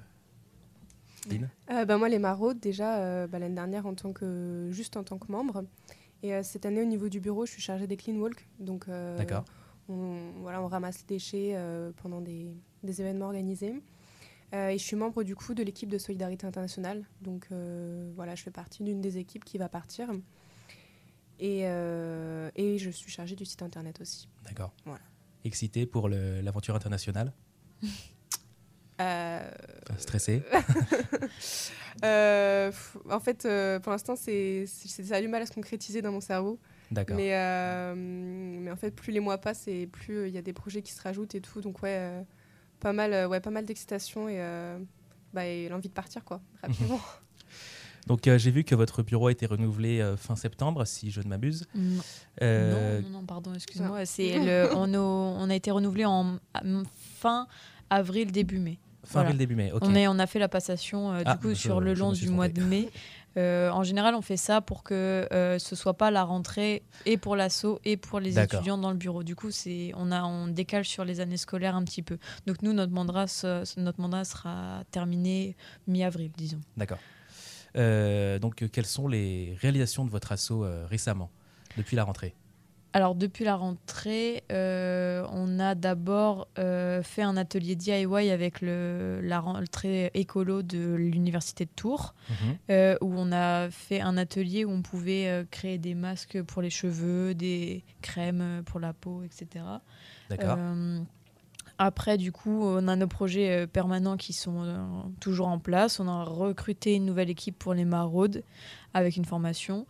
Lynn? 1.31 1.49
Euh, 1.71 1.85
bah, 1.85 1.97
moi, 1.99 2.09
les 2.09 2.19
maraudes, 2.19 2.59
déjà, 2.59 2.99
euh, 2.99 3.27
bah, 3.29 3.39
l'année 3.39 3.55
dernière, 3.55 3.87
en 3.87 3.95
tant 3.95 4.13
que, 4.13 4.69
juste 4.73 4.97
en 4.97 5.05
tant 5.05 5.19
que 5.19 5.31
membre. 5.31 5.63
Et 6.25 6.35
euh, 6.35 6.43
cette 6.43 6.67
année, 6.67 6.83
au 6.83 6.87
niveau 6.87 7.09
du 7.09 7.21
bureau, 7.21 7.47
je 7.47 7.53
suis 7.53 7.63
chargée 7.63 7.87
des 7.87 7.97
clean 7.97 8.17
walk. 8.17 8.49
Donc, 8.59 8.89
euh, 8.89 9.17
D'accord. 9.17 9.45
On, 9.89 10.33
voilà, 10.43 10.61
on 10.63 10.67
ramasse 10.69 10.99
les 11.01 11.07
déchets 11.17 11.53
euh, 11.55 11.91
pendant 12.03 12.21
des, 12.21 12.47
des 12.83 13.01
événements 13.01 13.27
organisés. 13.27 13.83
Euh, 14.55 14.69
et 14.69 14.79
je 14.79 14.83
suis 14.85 14.97
membre 14.97 15.23
du 15.25 15.37
coup 15.37 15.53
de 15.55 15.63
l'équipe 15.63 15.89
de 15.91 15.99
Solidarité 15.99 16.47
Internationale. 16.47 17.05
Donc 17.21 17.47
euh, 17.53 18.11
voilà, 18.17 18.35
je 18.35 18.43
fais 18.43 18.51
partie 18.51 18.83
d'une 18.83 19.01
des 19.01 19.19
équipes 19.19 19.45
qui 19.45 19.59
va 19.59 19.69
partir. 19.69 20.11
Et, 21.41 21.63
euh, 21.65 22.51
et 22.57 22.79
je 22.79 22.91
suis 22.91 23.11
chargée 23.11 23.37
du 23.37 23.45
site 23.45 23.63
internet 23.63 24.01
aussi. 24.01 24.29
D'accord. 24.45 24.73
Voilà. 24.85 25.03
Excité 25.45 25.87
pour 25.87 26.09
l'aventure 26.09 26.75
internationale 26.75 27.33
Euh, 29.01 29.51
Stressé 29.99 30.43
Euh, 32.05 32.71
en 33.11 33.19
fait, 33.19 33.43
pour 33.83 33.91
l'instant, 33.93 34.15
c'est- 34.15 34.67
ça 34.67 35.17
a 35.17 35.21
du 35.21 35.27
mal 35.27 35.43
à 35.43 35.47
se 35.47 35.53
concrétiser 35.53 36.01
dans 36.01 36.13
mon 36.13 36.21
cerveau. 36.21 36.59
D'accord. 36.91 37.17
Mais, 37.17 37.35
euh, 37.35 37.95
mais 37.97 38.71
en 38.71 38.77
fait, 38.77 38.91
plus 38.91 39.13
les 39.13 39.21
mois 39.21 39.39
passent 39.39 39.69
et 39.69 39.87
plus 39.87 40.17
euh, 40.19 40.29
il 40.29 40.35
y 40.35 40.39
a 40.39 40.43
des 40.43 40.53
projets 40.55 40.83
qui 40.83 40.93
se 40.93 41.03
rajoutent 41.03 41.35
et 41.35 41.41
tout. 41.41 41.61
Donc, 41.61 41.83
ouais, 41.83 41.97
euh, 41.99 42.23
pas 42.81 42.93
mal, 42.93 43.13
euh, 43.13 43.29
ouais, 43.29 43.41
pas 43.41 43.51
mal 43.51 43.65
d'excitation 43.67 44.29
et, 44.29 44.37
euh, 44.41 44.79
bah, 45.35 45.45
et 45.47 45.69
l'envie 45.69 45.89
de 45.89 45.95
partir, 45.95 46.25
quoi, 46.25 46.41
rapidement. 46.63 47.01
Donc 48.07 48.27
euh, 48.27 48.39
j'ai 48.39 48.51
vu 48.51 48.65
que 48.65 48.75
votre 48.75 49.03
bureau 49.03 49.27
a 49.27 49.33
été 49.33 49.45
renouvelé 49.45 50.01
euh, 50.01 50.17
fin 50.17 50.35
septembre, 50.35 50.87
si 50.87 51.11
je 51.11 51.21
ne 51.21 51.29
m'abuse. 51.29 51.67
Non. 51.75 52.01
Euh, 52.41 53.01
non, 53.03 53.09
non, 53.11 53.19
non, 53.21 53.27
pardon, 53.27 53.53
excuse-moi. 53.53 54.07
C'est 54.07 54.39
le, 54.39 54.71
on, 54.75 54.95
a, 54.95 54.99
on 54.99 55.51
a 55.51 55.55
été 55.55 55.71
renouvelé 55.71 56.07
en 56.07 56.39
fin 57.21 57.47
avril, 57.91 58.33
début 58.33 58.61
mai. 58.61 58.79
Fin 59.05 59.21
avril, 59.21 59.37
début 59.37 59.57
mai, 59.57 59.73
ok. 59.73 59.83
On, 59.85 59.95
est, 59.95 60.09
on 60.09 60.19
a 60.19 60.27
fait 60.27 60.39
la 60.39 60.49
passation 60.49 61.13
euh, 61.13 61.23
Ah, 61.27 61.35
du 61.35 61.41
coup 61.43 61.49
je- 61.51 61.55
sur 61.55 61.81
le 61.81 61.95
je 61.95 62.01
long 62.01 62.13
du 62.13 62.31
mois 62.31 62.49
de 62.49 62.63
mai. 62.63 62.89
Euh, 63.39 63.71
en 63.71 63.85
général, 63.85 64.15
on 64.15 64.21
fait 64.23 64.37
ça 64.37 64.61
pour 64.61 64.83
que 64.83 65.27
euh, 65.33 65.59
ce 65.59 65.77
soit 65.77 65.95
pas 65.95 66.11
la 66.11 66.25
rentrée 66.25 66.83
et 67.07 67.17
pour 67.17 67.37
l'assaut 67.37 67.81
et 67.85 67.97
pour 67.97 68.21
les 68.21 68.39
étudiants 68.39 68.79
dans 68.79 68.91
le 68.91 68.97
bureau. 68.97 69.23
Du 69.23 69.37
coup, 69.37 69.51
c'est 69.51 69.93
on 69.97 70.11
a 70.11 70.23
on 70.25 70.49
décale 70.49 70.85
sur 70.85 71.05
les 71.05 71.21
années 71.21 71.37
scolaires 71.37 71.77
un 71.77 71.85
petit 71.85 72.03
peu. 72.03 72.19
Donc 72.47 72.63
nous, 72.63 72.73
notre 72.73 72.93
mandat, 72.93 73.27
notre 73.77 74.01
mandat 74.01 74.25
sera 74.25 74.83
terminé 74.91 75.57
mi-avril, 75.87 76.31
disons. 76.37 76.61
D'accord. 76.77 76.99
Euh, 77.77 78.39
donc 78.39 78.63
euh, 78.63 78.69
quelles 78.69 78.87
sont 78.87 79.09
les 79.09 79.57
réalisations 79.61 80.05
de 80.05 80.11
votre 80.11 80.33
asso 80.33 80.51
euh, 80.53 80.87
récemment, 80.87 81.31
depuis 81.77 81.97
la 81.97 82.05
rentrée? 82.05 82.35
Alors 82.95 83.15
depuis 83.15 83.45
la 83.45 83.55
rentrée, 83.55 84.43
euh, 84.51 85.25
on 85.31 85.59
a 85.61 85.75
d'abord 85.75 86.49
euh, 86.59 87.03
fait 87.03 87.23
un 87.23 87.37
atelier 87.37 87.77
DIY 87.77 88.31
avec 88.31 88.63
le, 88.63 89.21
la 89.23 89.41
rentrée 89.41 90.11
écolo 90.15 90.63
de 90.63 90.95
l'université 90.95 91.67
de 91.67 91.71
Tours, 91.77 92.15
Mhm. 92.31 92.57
euh, 92.71 92.97
où 93.03 93.13
on 93.15 93.31
a 93.31 93.71
fait 93.71 94.01
un 94.01 94.17
atelier 94.17 94.65
où 94.65 94.71
on 94.71 94.81
pouvait 94.83 95.47
créer 95.51 95.77
des 95.79 95.95
masques 95.95 96.43
pour 96.43 96.63
les 96.63 96.71
cheveux, 96.71 97.35
des 97.35 97.85
crèmes 98.01 98.63
pour 98.65 98.81
la 98.81 98.95
peau, 98.95 99.23
etc. 99.23 99.65
D'accord. 100.31 100.57
Après, 101.81 102.17
du 102.19 102.33
coup, 102.33 102.65
on 102.65 102.89
a 102.89 102.97
nos 102.97 103.07
projets 103.07 103.69
permanents 103.69 104.17
qui 104.17 104.33
sont 104.33 104.65
toujours 105.21 105.47
en 105.47 105.61
place. 105.61 106.01
On 106.01 106.09
a 106.09 106.25
recruté 106.25 106.95
une 106.97 107.05
nouvelle 107.05 107.31
équipe 107.31 107.57
pour 107.57 107.73
les 107.73 107.85
maraudes 107.85 108.43
avec 108.95 109.17
une 109.17 109.25
formation. 109.25 109.87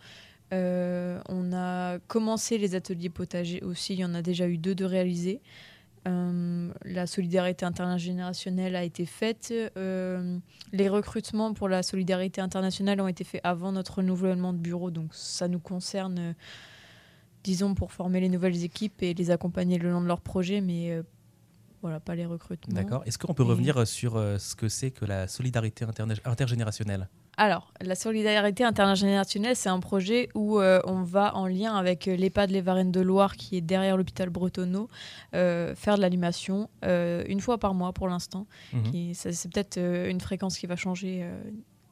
Euh, 0.53 1.21
on 1.29 1.53
a 1.53 1.99
commencé 2.07 2.57
les 2.59 2.75
ateliers 2.75 3.11
potagers 3.11 3.63
aussi. 3.63 3.95
Il 3.95 4.01
y 4.01 4.05
en 4.05 4.15
a 4.15 4.23
déjà 4.23 4.49
eu 4.49 4.57
deux 4.59 4.75
de 4.75 4.85
réalisés. 4.85 5.41
Euh, 6.07 6.73
la 6.85 7.07
solidarité 7.07 7.67
intergénérationnelle 7.67 8.75
a 8.77 8.83
été 8.85 9.05
faite. 9.05 9.53
Euh, 9.77 10.39
les 10.73 10.89
recrutements 10.89 11.53
pour 11.53 11.69
la 11.69 11.83
solidarité 11.83 12.41
internationale 12.41 13.01
ont 13.01 13.09
été 13.09 13.25
faits 13.25 13.43
avant 13.45 13.73
notre 13.73 13.97
renouvellement 13.99 14.53
de 14.55 14.59
bureau. 14.59 14.91
Donc 14.91 15.15
ça 15.15 15.49
nous 15.49 15.59
concerne, 15.59 16.35
disons, 17.45 17.75
pour 17.75 17.93
former 17.93 18.21
les 18.21 18.29
nouvelles 18.31 18.65
équipes 18.65 19.03
et 19.03 19.13
les 19.13 19.31
accompagner 19.31 19.77
le 19.77 19.91
long 19.91 20.01
de 20.01 20.07
leur 20.07 20.21
projet, 20.23 20.63
mais 20.63 20.99
voilà, 21.83 22.01
pas 22.01 22.15
les 22.15 22.27
recrutements. 22.27 22.75
D'accord. 22.75 23.03
Est-ce 23.05 23.19
qu'on 23.19 23.35
peut 23.35 23.43
Et- 23.43 23.47
revenir 23.47 23.87
sur 23.87 24.15
ce 24.15 24.57
que 24.57 24.69
c'est 24.69 24.91
que 24.93 25.05
la 25.05 25.29
solidarité 25.29 25.85
intergénérationnelle? 26.25 27.09
Alors, 27.41 27.73
la 27.81 27.95
solidarité 27.95 28.65
intergénérationnelle, 28.65 29.57
c'est 29.57 29.69
un 29.69 29.81
projet 29.81 30.29
où 30.35 30.59
euh, 30.59 30.81
on 30.85 31.03
va 31.03 31.35
en 31.37 31.47
lien 31.47 31.75
avec 31.75 32.09
euh, 32.09 32.17
l'EHPAD 32.17 32.51
Les 32.51 32.61
Varennes 32.61 32.93
de 32.93 33.01
Loire, 33.01 33.37
qui 33.37 33.57
est 33.57 33.61
derrière 33.61 33.97
l'hôpital 33.97 34.29
Bretonneau, 34.29 34.89
euh, 35.35 35.75
faire 35.75 35.97
de 35.97 36.03
l'animation 36.03 36.69
euh, 36.85 37.25
une 37.29 37.41
fois 37.41 37.57
par 37.59 37.75
mois 37.75 37.93
pour 37.93 38.09
l'instant. 38.09 38.47
Mhm. 38.73 39.15
C'est 39.15 39.51
peut-être 39.51 39.79
une 39.79 40.21
fréquence 40.21 40.59
qui 40.59 40.67
va 40.67 40.77
changer 40.77 41.25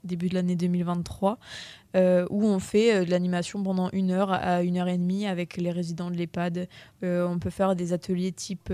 début 0.07 0.29
de 0.29 0.35
l'année 0.35 0.57
2023, 0.57 1.39
euh, 1.95 2.27
où 2.31 2.45
on 2.45 2.59
fait 2.59 2.95
euh, 2.95 3.05
de 3.05 3.11
l'animation 3.11 3.63
pendant 3.63 3.91
une 3.91 4.11
heure 4.11 4.33
à 4.33 4.63
une 4.63 4.79
heure 4.79 4.89
et 4.89 4.97
demie 4.97 5.27
avec 5.27 5.57
les 5.57 5.71
résidents 5.71 6.11
de 6.11 6.17
l'EHPAD. 6.17 6.69
Euh, 7.03 7.27
on 7.27 7.39
peut 7.39 7.51
faire 7.51 7.77
des 7.77 7.93
ateliers 7.93 8.33
type 8.33 8.73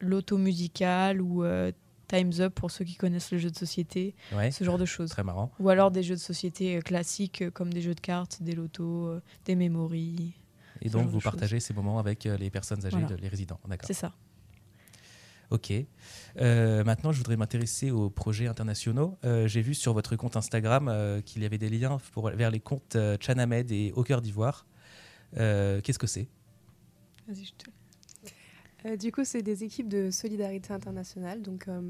loto 0.00 0.38
musical 0.38 1.20
ou 1.20 1.44
Time's 2.10 2.40
Up 2.40 2.54
pour 2.54 2.70
ceux 2.70 2.84
qui 2.84 2.96
connaissent 2.96 3.30
le 3.30 3.38
jeu 3.38 3.50
de 3.50 3.56
société, 3.56 4.14
Ouais. 4.34 4.50
ce 4.50 4.64
genre 4.64 4.78
de 4.78 4.84
choses. 4.84 5.10
Très 5.10 5.22
marrant. 5.22 5.52
Ou 5.60 5.68
alors 5.68 5.90
des 5.90 6.02
jeux 6.02 6.16
de 6.16 6.20
société 6.20 6.76
euh, 6.76 6.80
classiques 6.80 7.42
euh, 7.42 7.50
comme 7.50 7.72
des 7.72 7.82
jeux 7.82 7.94
de 7.94 8.00
cartes, 8.00 8.42
des 8.42 8.54
lotos, 8.54 9.06
euh, 9.06 9.22
des 9.44 9.54
memories. 9.54 10.32
Et 10.82 10.88
donc 10.88 11.06
vous 11.08 11.20
choses. 11.20 11.24
partagez 11.32 11.60
ces 11.60 11.72
moments 11.74 11.98
avec 11.98 12.24
les 12.24 12.50
personnes 12.50 12.84
âgées, 12.86 12.96
Voilà. 12.98 13.16
les 13.16 13.28
résidents. 13.28 13.60
D'accord. 13.68 13.86
C'est 13.86 13.92
ça. 13.94 14.12
Ok. 15.50 15.72
Euh, 16.40 16.84
maintenant, 16.84 17.10
je 17.12 17.18
voudrais 17.18 17.36
m'intéresser 17.36 17.90
aux 17.90 18.08
projets 18.08 18.46
internationaux. 18.46 19.18
Euh, 19.24 19.48
J'ai 19.48 19.62
vu 19.62 19.74
sur 19.74 19.92
votre 19.92 20.14
compte 20.16 20.36
Instagram 20.36 20.88
euh, 20.88 21.20
qu'il 21.20 21.42
y 21.42 21.44
avait 21.44 21.58
des 21.58 21.68
liens 21.68 21.98
pour, 22.12 22.30
vers 22.30 22.50
les 22.52 22.60
comptes 22.60 22.96
Chanamed 23.20 23.70
et 23.72 23.92
Au 23.96 24.04
cœur 24.04 24.22
d'Ivoire. 24.22 24.64
Qu'est-ce 25.34 25.98
que 25.98 26.06
c'est? 26.06 26.28
Vas-y, 27.28 27.44
je 27.44 27.52
te... 27.52 27.70
Euh, 28.86 28.96
du 28.96 29.12
coup, 29.12 29.24
c'est 29.24 29.42
des 29.42 29.64
équipes 29.64 29.88
de 29.88 30.10
solidarité 30.10 30.72
internationale. 30.72 31.42
Donc, 31.42 31.68
euh, 31.68 31.80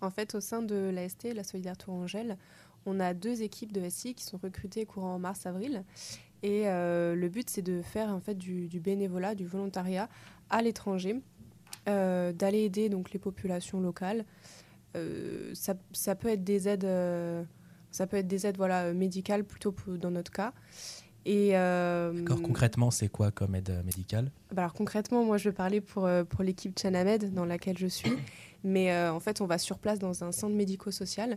en 0.00 0.10
fait, 0.10 0.34
au 0.34 0.40
sein 0.40 0.62
de 0.62 0.90
l'AST, 0.92 1.34
la 1.34 1.44
Solidaire 1.44 1.76
Tourangelle, 1.76 2.36
on 2.84 3.00
a 3.00 3.14
deux 3.14 3.42
équipes 3.42 3.72
de 3.72 3.88
SI 3.88 4.14
qui 4.14 4.24
sont 4.24 4.38
recrutées 4.38 4.86
courant 4.86 5.18
mars-avril. 5.18 5.84
Et 6.42 6.68
euh, 6.68 7.14
le 7.14 7.28
but, 7.28 7.48
c'est 7.50 7.62
de 7.62 7.82
faire 7.82 8.10
en 8.10 8.20
fait 8.20 8.34
du, 8.34 8.68
bénévolat, 8.80 9.34
du 9.34 9.46
volontariat 9.46 10.08
à 10.50 10.62
l'étranger, 10.62 11.20
d'aller 11.86 12.64
aider 12.64 12.88
donc 12.88 13.12
les 13.12 13.18
populations 13.18 13.80
locales. 13.80 14.24
Ça, 15.54 16.14
peut 16.14 16.28
être 16.28 16.44
des 16.44 16.68
aides, 16.68 16.88
ça 17.90 18.06
peut 18.06 18.16
être 18.16 18.26
des 18.26 18.46
aides 18.46 18.56
voilà 18.56 18.92
médicales 18.92 19.44
plutôt 19.44 19.74
dans 19.96 20.10
notre 20.10 20.30
cas. 20.30 20.52
Et 21.28 21.56
euh, 21.56 22.12
D'accord, 22.12 22.40
concrètement, 22.40 22.92
c'est 22.92 23.08
quoi 23.08 23.32
comme 23.32 23.56
aide 23.56 23.70
euh, 23.70 23.82
médicale? 23.82 24.30
Bah 24.52 24.62
alors 24.62 24.74
concrètement, 24.74 25.24
moi 25.24 25.38
je 25.38 25.48
vais 25.48 25.54
parler 25.54 25.80
pour, 25.80 26.06
euh, 26.06 26.22
pour 26.22 26.44
l'équipe 26.44 26.78
Chanamed 26.78 27.34
dans 27.34 27.44
laquelle 27.44 27.76
je 27.76 27.88
suis. 27.88 28.12
Mais 28.64 28.92
euh, 28.92 29.12
en 29.12 29.18
fait, 29.18 29.40
on 29.40 29.46
va 29.46 29.58
sur 29.58 29.78
place 29.78 29.98
dans 29.98 30.22
un 30.22 30.30
centre 30.30 30.54
médico-social. 30.54 31.36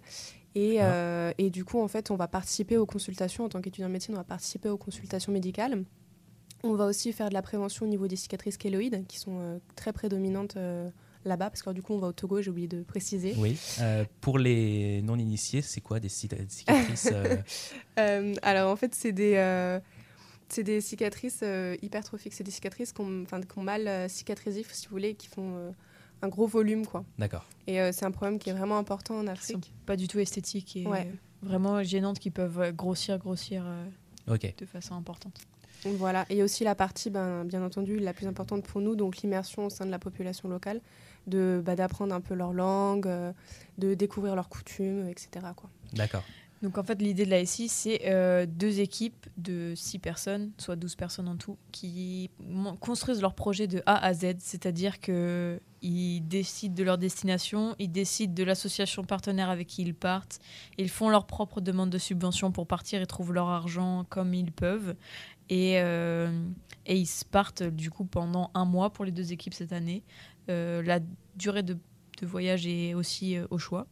Et, 0.54 0.78
euh, 0.80 1.32
et 1.40 1.50
du 1.50 1.66
coup, 1.66 1.82
en 1.82 1.88
fait, 1.88 2.12
on 2.12 2.16
va 2.16 2.28
participer 2.28 2.78
aux 2.78 2.86
consultations. 2.86 3.46
En 3.46 3.50
tant 3.50 3.62
qu'étudiant 3.62 3.88
en 3.88 3.92
médecine, 3.92 4.14
on 4.14 4.18
va 4.18 4.24
participer 4.24 4.70
aux 4.70 4.78
consultations 4.78 5.32
médicales. 5.32 5.84
On 6.64 6.74
va 6.74 6.86
aussi 6.86 7.12
faire 7.12 7.30
de 7.30 7.34
la 7.34 7.42
prévention 7.42 7.88
au 7.88 7.90
niveau 7.90 8.08
des 8.08 8.16
cicatrices 8.16 8.58
kéloïdes, 8.58 9.08
qui 9.08 9.18
sont 9.18 9.60
très 9.76 9.94
prédominantes 9.94 10.58
là-bas. 11.26 11.49
Parce 11.49 11.61
que 11.61 11.70
du 11.72 11.82
coup, 11.82 11.93
on 11.93 11.99
va 11.99 12.07
au 12.07 12.11
Togo, 12.13 12.41
j'ai 12.41 12.49
oublié 12.49 12.67
de 12.67 12.84
préciser. 12.84 13.36
Oui. 13.38 13.57
Euh, 13.82 14.05
pour 14.22 14.38
les 14.39 15.01
non-initiés, 15.01 15.61
c'est 15.61 15.82
quoi 15.82 15.99
des 15.99 16.09
cicatrices 16.09 17.09
euh, 17.11 17.38
Euh, 17.99 18.34
alors 18.41 18.72
en 18.72 18.76
fait, 18.76 18.95
c'est 18.95 19.11
des, 19.11 19.36
euh, 19.36 19.80
c'est 20.47 20.63
des 20.63 20.80
cicatrices 20.82 21.41
euh, 21.43 21.76
hypertrophiques. 21.82 22.34
C'est 22.34 22.43
des 22.45 22.51
cicatrices 22.51 22.93
qui 22.93 23.01
ont, 23.01 23.26
mal 23.57 23.88
euh, 23.88 24.07
cicatrisé, 24.07 24.65
si 24.72 24.88
vous 24.88 24.91
voulez, 24.91 25.15
qui 25.15 25.28
font 25.28 25.55
euh, 25.57 25.72
un 26.22 26.28
gros 26.30 26.47
volume. 26.47 26.86
quoi. 26.86 27.03
D'accord. 27.17 27.45
Et 27.67 27.80
euh, 27.82 27.91
c'est 27.91 28.05
un 28.05 28.11
problème 28.11 28.39
qui 28.39 28.49
est 28.49 28.53
vraiment 28.53 28.78
important 28.78 29.15
en 29.15 29.22
Qui 29.22 29.26
sont 29.28 29.32
Afrique. 29.32 29.74
pas 29.86 29.95
du 29.97 30.07
tout 30.07 30.20
esthétiques 30.20 30.78
et 30.78 30.88
Ouais. 30.88 31.11
vraiment 31.41 31.84
gênantes 31.84 32.20
qui 32.20 32.32
peuvent 32.32 32.72
grossir, 32.74 33.17
grossir 33.17 33.63
euh, 33.65 34.38
de 34.57 34.65
façon 34.65 34.95
importante. 34.95 35.39
Voilà. 35.86 36.26
Et 36.30 36.43
aussi 36.43 36.63
la 36.63 36.76
partie, 36.76 37.09
ben, 37.09 37.45
bien 37.45 37.63
entendu, 37.63 37.99
la 37.99 38.13
plus 38.13 38.28
importante 38.28 38.63
pour 38.65 38.82
nous, 38.82 38.95
donc 38.95 39.17
l'immersion 39.17 39.65
au 39.65 39.70
sein 39.70 39.86
de 39.86 39.91
la 39.91 39.99
population 39.99 40.47
locale, 40.49 40.82
de 41.30 41.61
bah, 41.63 41.75
d'apprendre 41.75 42.13
un 42.13 42.21
peu 42.21 42.34
leur 42.34 42.53
langue, 42.53 43.07
euh, 43.07 43.32
de 43.77 43.93
découvrir 43.93 44.36
leurs 44.36 44.49
coutumes, 44.49 45.07
etc. 45.07 45.45
Quoi. 45.55 45.69
D'accord. 45.93 46.23
Donc 46.61 46.77
en 46.77 46.84
fait, 46.84 47.01
l'idée 47.01 47.25
de 47.25 47.30
la 47.30 47.45
SI, 47.45 47.69
c'est 47.69 48.01
euh, 48.05 48.45
deux 48.45 48.82
équipes 48.82 49.27
de 49.38 49.73
6 49.75 49.99
personnes, 49.99 50.51
soit 50.57 50.75
12 50.75 50.95
personnes 50.95 51.27
en 51.30 51.38
tout, 51.38 51.57
qui 51.71 52.30
construisent 52.82 53.21
leur 53.21 53.34
projet 53.34 53.67
de 53.67 53.82
A 53.86 54.03
à 54.03 54.13
Z, 54.13 54.36
c'est-à-dire 54.39 54.99
que 54.99 55.59
ils 55.82 56.19
décident 56.19 56.75
de 56.75 56.84
leur 56.84 56.97
destination, 56.97 57.75
ils 57.80 57.91
décident 57.91 58.34
de 58.34 58.43
l'association 58.43 59.05
partenaire 59.05 59.49
avec 59.49 59.67
qui 59.67 59.84
ils 59.84 59.95
partent, 59.95 60.39
ils 60.77 60.89
font 60.89 61.07
leur 61.07 61.25
propre 61.25 61.61
demande 61.61 61.89
de 61.89 61.97
subvention 61.97 62.51
pour 62.51 62.67
partir 62.67 63.01
et 63.01 63.05
trouvent 63.05 63.34
leur 63.34 63.47
argent 63.47 64.05
comme 64.09 64.34
ils 64.34 64.51
peuvent. 64.51 64.95
Et, 65.49 65.80
euh, 65.80 66.45
et 66.86 66.97
ils 66.97 67.09
partent 67.32 67.63
du 67.63 67.89
coup 67.89 68.03
pendant 68.03 68.51
un 68.53 68.65
mois 68.65 68.91
pour 68.91 69.05
les 69.05 69.11
deux 69.11 69.32
équipes 69.32 69.53
cette 69.53 69.71
année. 69.71 70.03
Euh, 70.50 70.82
la 70.84 71.00
durée 71.36 71.64
de, 71.64 71.78
voyage 72.22 72.68
est 72.68 72.93
aussi 72.93 73.38
euh, 73.38 73.47
au 73.50 73.58
choix. 73.58 73.88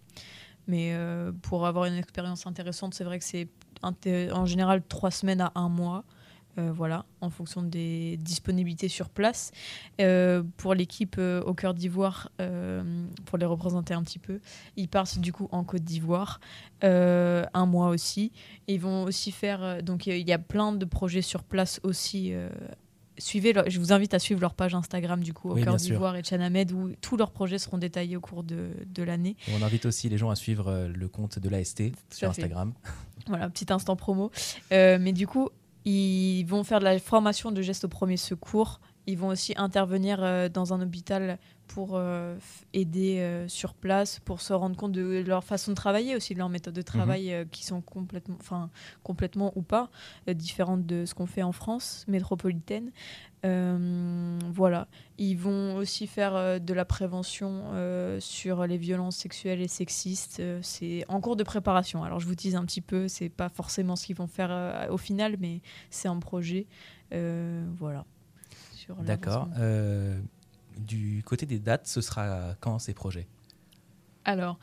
Mais 0.68 0.92
euh, 0.94 1.32
pour 1.44 1.66
avoir 1.66 1.86
une 1.86 1.94
expérience 1.94 2.46
intéressante, 2.46 2.94
c'est 2.94 3.06
vrai 3.06 3.20
que 3.20 3.26
c'est 3.26 3.48
en 3.84 4.46
général 4.46 4.82
trois 4.88 5.12
semaines 5.12 5.42
à 5.42 5.52
un 5.56 5.70
mois. 5.70 6.04
voilà, 6.58 7.06
en 7.22 7.30
fonction 7.30 7.62
des 7.62 8.18
disponibilités 8.18 8.88
sur 8.90 9.10
place. 9.10 9.52
Pour 10.58 10.74
l'équipe 10.74 11.20
au 11.20 11.54
cœur 11.54 11.76
d'Ivoire, 11.76 12.32
pour 13.26 13.38
les 13.38 13.46
représenter 13.46 13.94
un 13.94 14.02
petit 14.02 14.18
peu, 14.18 14.40
ils 14.76 14.90
partent 14.90 15.20
du 15.20 15.32
coup 15.32 15.48
en 15.52 15.64
Côte 15.64 15.84
d'Ivoire, 15.84 16.40
un 16.82 17.66
mois 17.68 17.90
aussi. 17.90 18.32
Ils 18.68 18.82
vont 18.82 19.04
aussi 19.04 19.32
faire, 19.32 19.84
donc 19.84 20.08
il 20.08 20.28
y 20.28 20.34
a 20.34 20.40
plein 20.40 20.72
de 20.74 20.86
projets 20.86 21.22
sur 21.22 21.44
place 21.44 21.80
aussi. 21.84 22.34
Suivez 23.18 23.54
leur- 23.54 23.70
je 23.70 23.80
vous 23.80 23.92
invite 23.94 24.14
à 24.14 24.20
suivre 24.20 24.42
leur 24.42 24.54
page 24.54 24.76
Instagram 24.76 25.22
du 25.24 25.34
coup 25.34 25.50
au 25.50 25.56
Oui, 25.56 25.64
cœur 25.64 25.76
d'Ivoire 25.76 26.16
et 26.16 26.24
Chanamed 26.24 26.72
où 26.72 26.92
tous 27.02 27.18
leurs 27.18 27.32
projets 27.32 27.58
seront 27.60 27.78
détaillés 27.78 28.16
au 28.18 28.22
cours 28.22 28.44
de, 28.44 28.70
de 28.86 29.04
l'année. 29.04 29.36
On 29.58 29.62
invite 29.64 29.86
aussi 29.86 30.10
les 30.10 30.18
gens 30.18 30.30
à 30.30 30.36
suivre 30.36 30.68
euh, 30.68 30.88
le 30.88 31.08
compte 31.08 31.40
de 31.40 31.50
l'AST 31.50 31.84
sur. 32.12 32.30
Instagram. 32.30 32.74
Voilà, 33.28 33.50
petit 33.50 33.66
instant 33.74 33.98
promo. 33.98 34.32
Euh, 34.72 34.98
mais 35.02 35.12
du 35.12 35.28
coup, 35.28 35.50
ils 35.84 36.44
vont 36.46 36.64
faire 36.64 36.80
de 36.80 36.86
la 36.86 36.98
formation 36.98 37.52
de 37.52 37.62
gestes 37.62 37.84
au 37.84 37.90
premier 37.90 38.16
secours. 38.16 38.80
Ils 39.08 39.18
vont 39.18 39.30
aussi 39.30 39.54
intervenir 39.58 40.22
euh, 40.22 40.50
dans 40.50 40.74
un 40.74 40.82
hôpital 40.82 41.40
pour 41.68 41.92
euh, 41.94 42.38
aider 42.74 43.20
euh, 43.20 43.48
sur 43.48 43.74
place, 43.74 44.20
pour 44.20 44.42
se 44.42 44.54
rendre 44.54 44.76
compte 44.76 44.94
de 44.94 45.24
leur 45.26 45.44
façon 45.44 45.72
de 45.72 45.76
travailler, 45.76 46.16
aussi 46.16 46.34
de 46.34 46.40
leur 46.40 46.50
méthode 46.50 46.74
de 46.74 46.82
travail 46.82 47.34
euh, 47.34 47.46
qui 47.46 47.66
sont 47.66 47.82
complètement, 47.82 48.38
enfin, 48.40 48.70
complètement 49.04 49.52
ou 49.56 49.62
pas 49.62 49.90
différentes 50.28 50.86
de 50.86 51.06
ce 51.06 51.14
qu'on 51.14 51.26
fait 51.26 51.44
en 51.44 51.52
France 51.52 52.06
métropolitaine. 52.08 52.92
Voilà. 53.44 54.88
Ils 55.18 55.36
vont 55.36 55.76
aussi 55.76 56.06
faire 56.06 56.60
de 56.60 56.74
la 56.74 56.84
prévention 56.84 57.64
sur 58.20 58.68
les 58.68 58.78
violences 58.78 59.16
sexuelles 59.16 59.62
et 59.62 59.70
sexistes. 59.70 60.42
C'est 60.62 61.06
en 61.08 61.22
cours 61.22 61.38
de 61.38 61.44
préparation. 61.44 62.04
Alors 62.04 62.20
je 62.20 62.28
vous 62.28 62.36
tease 62.36 62.56
un 62.56 62.66
petit 62.66 62.82
peu, 62.82 63.08
c'est 63.08 63.30
pas 63.30 63.48
forcément 63.48 63.96
ce 63.96 64.06
qu'ils 64.06 64.18
vont 64.18 64.28
faire 64.28 64.88
au 64.90 64.98
final, 64.98 65.38
mais 65.40 65.62
c'est 65.90 66.10
un 66.10 66.20
projet. 66.20 66.68
Voilà. 67.12 68.06
Sur 68.88 68.96
D'accord. 69.04 69.50
Euh, 69.60 70.18
du 70.78 71.22
côté 71.26 71.46
des 71.46 71.60
dates, 71.60 71.88
ce 71.88 72.00
sera 72.00 72.56
quand 72.62 72.80
ces 72.80 72.94
projets? 72.94 73.28
Alors, 74.24 74.60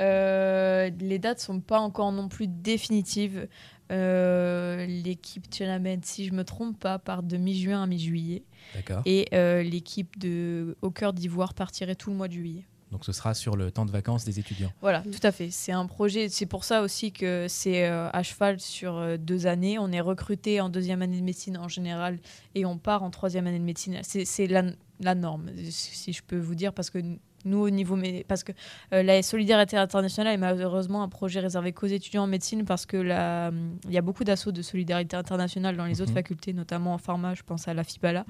euh, 0.00 0.88
les 0.98 1.18
dates 1.18 1.40
sont 1.40 1.60
pas 1.60 1.78
encore 1.78 2.10
non 2.10 2.28
plus 2.28 2.48
définitives. 2.48 3.48
Euh, 3.92 4.86
L'équipe 4.86 5.44
Chalamet, 5.52 6.00
si 6.04 6.24
je 6.24 6.32
me 6.32 6.42
trompe 6.42 6.78
pas, 6.78 6.98
part 6.98 7.22
de 7.22 7.36
mi-juin 7.36 7.82
à 7.82 7.86
mi-juillet. 7.86 8.44
D'accord. 8.74 9.02
Et 9.04 9.28
l'équipe 9.62 10.18
de 10.18 10.78
Au 10.80 10.90
cœur 10.90 11.12
d'Ivoire 11.12 11.52
partirait 11.52 11.96
tout 11.96 12.08
le 12.08 12.16
mois 12.16 12.28
de 12.28 12.32
juillet. 12.32 12.64
Donc 12.96 13.04
ce 13.04 13.12
sera 13.12 13.34
sur 13.34 13.56
le 13.58 13.70
temps 13.70 13.84
de 13.84 13.90
vacances 13.90 14.24
des 14.24 14.38
étudiants. 14.40 14.72
Voilà, 14.80 15.02
tout 15.02 15.20
à 15.22 15.30
fait. 15.30 15.50
C'est 15.50 15.70
un 15.72 15.84
projet. 15.84 16.30
C'est 16.30 16.46
pour 16.46 16.64
ça 16.64 16.80
aussi 16.80 17.12
que 17.12 17.44
c'est 17.46 17.86
euh, 17.86 18.08
à 18.10 18.22
cheval 18.22 18.58
sur 18.58 18.96
euh, 18.96 19.18
deux 19.18 19.46
années. 19.46 19.78
On 19.78 19.92
est 19.92 20.00
recruté 20.00 20.62
en 20.62 20.70
deuxième 20.70 21.02
année 21.02 21.18
de 21.18 21.22
médecine 21.22 21.58
en 21.58 21.68
général 21.68 22.18
et 22.54 22.64
on 22.64 22.78
part 22.78 23.02
en 23.02 23.10
troisième 23.10 23.46
année 23.46 23.58
de 23.58 23.64
médecine. 23.64 23.98
C'est 24.02 24.46
la, 24.46 24.62
la 25.00 25.14
norme, 25.14 25.50
si 25.68 26.14
je 26.14 26.22
peux 26.22 26.38
vous 26.38 26.54
dire, 26.54 26.72
parce 26.72 26.88
que 26.88 26.96
nous, 27.44 27.58
au 27.58 27.68
niveau. 27.68 27.98
Parce 28.28 28.42
que 28.44 28.52
euh, 28.94 29.02
la 29.02 29.22
solidarité 29.22 29.76
internationale 29.76 30.32
est 30.32 30.38
malheureusement 30.38 31.02
un 31.02 31.10
projet 31.10 31.40
réservé 31.40 31.72
qu'aux 31.72 31.86
étudiants 31.88 32.22
en 32.22 32.26
médecine 32.26 32.64
parce 32.64 32.86
que 32.86 32.96
la- 32.96 33.50
il 33.84 33.92
y 33.92 33.98
a 33.98 34.02
beaucoup 34.02 34.24
d'assauts 34.24 34.52
de 34.52 34.62
solidarité 34.62 35.16
internationale 35.18 35.76
dans 35.76 35.84
les 35.84 36.00
autres 36.00 36.12
Mhm. 36.12 36.16
facultés, 36.16 36.52
notamment 36.54 36.94
en 36.94 36.98
pharma. 36.98 37.34
Je 37.34 37.42
pense 37.42 37.68
à 37.68 37.74
la 37.74 37.84
FIBALA, 37.84 38.24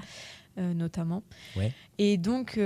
euh, 0.59 0.75
notamment. 0.75 1.23
Ouais. 1.57 1.73
Et 1.99 2.17
donc. 2.19 2.59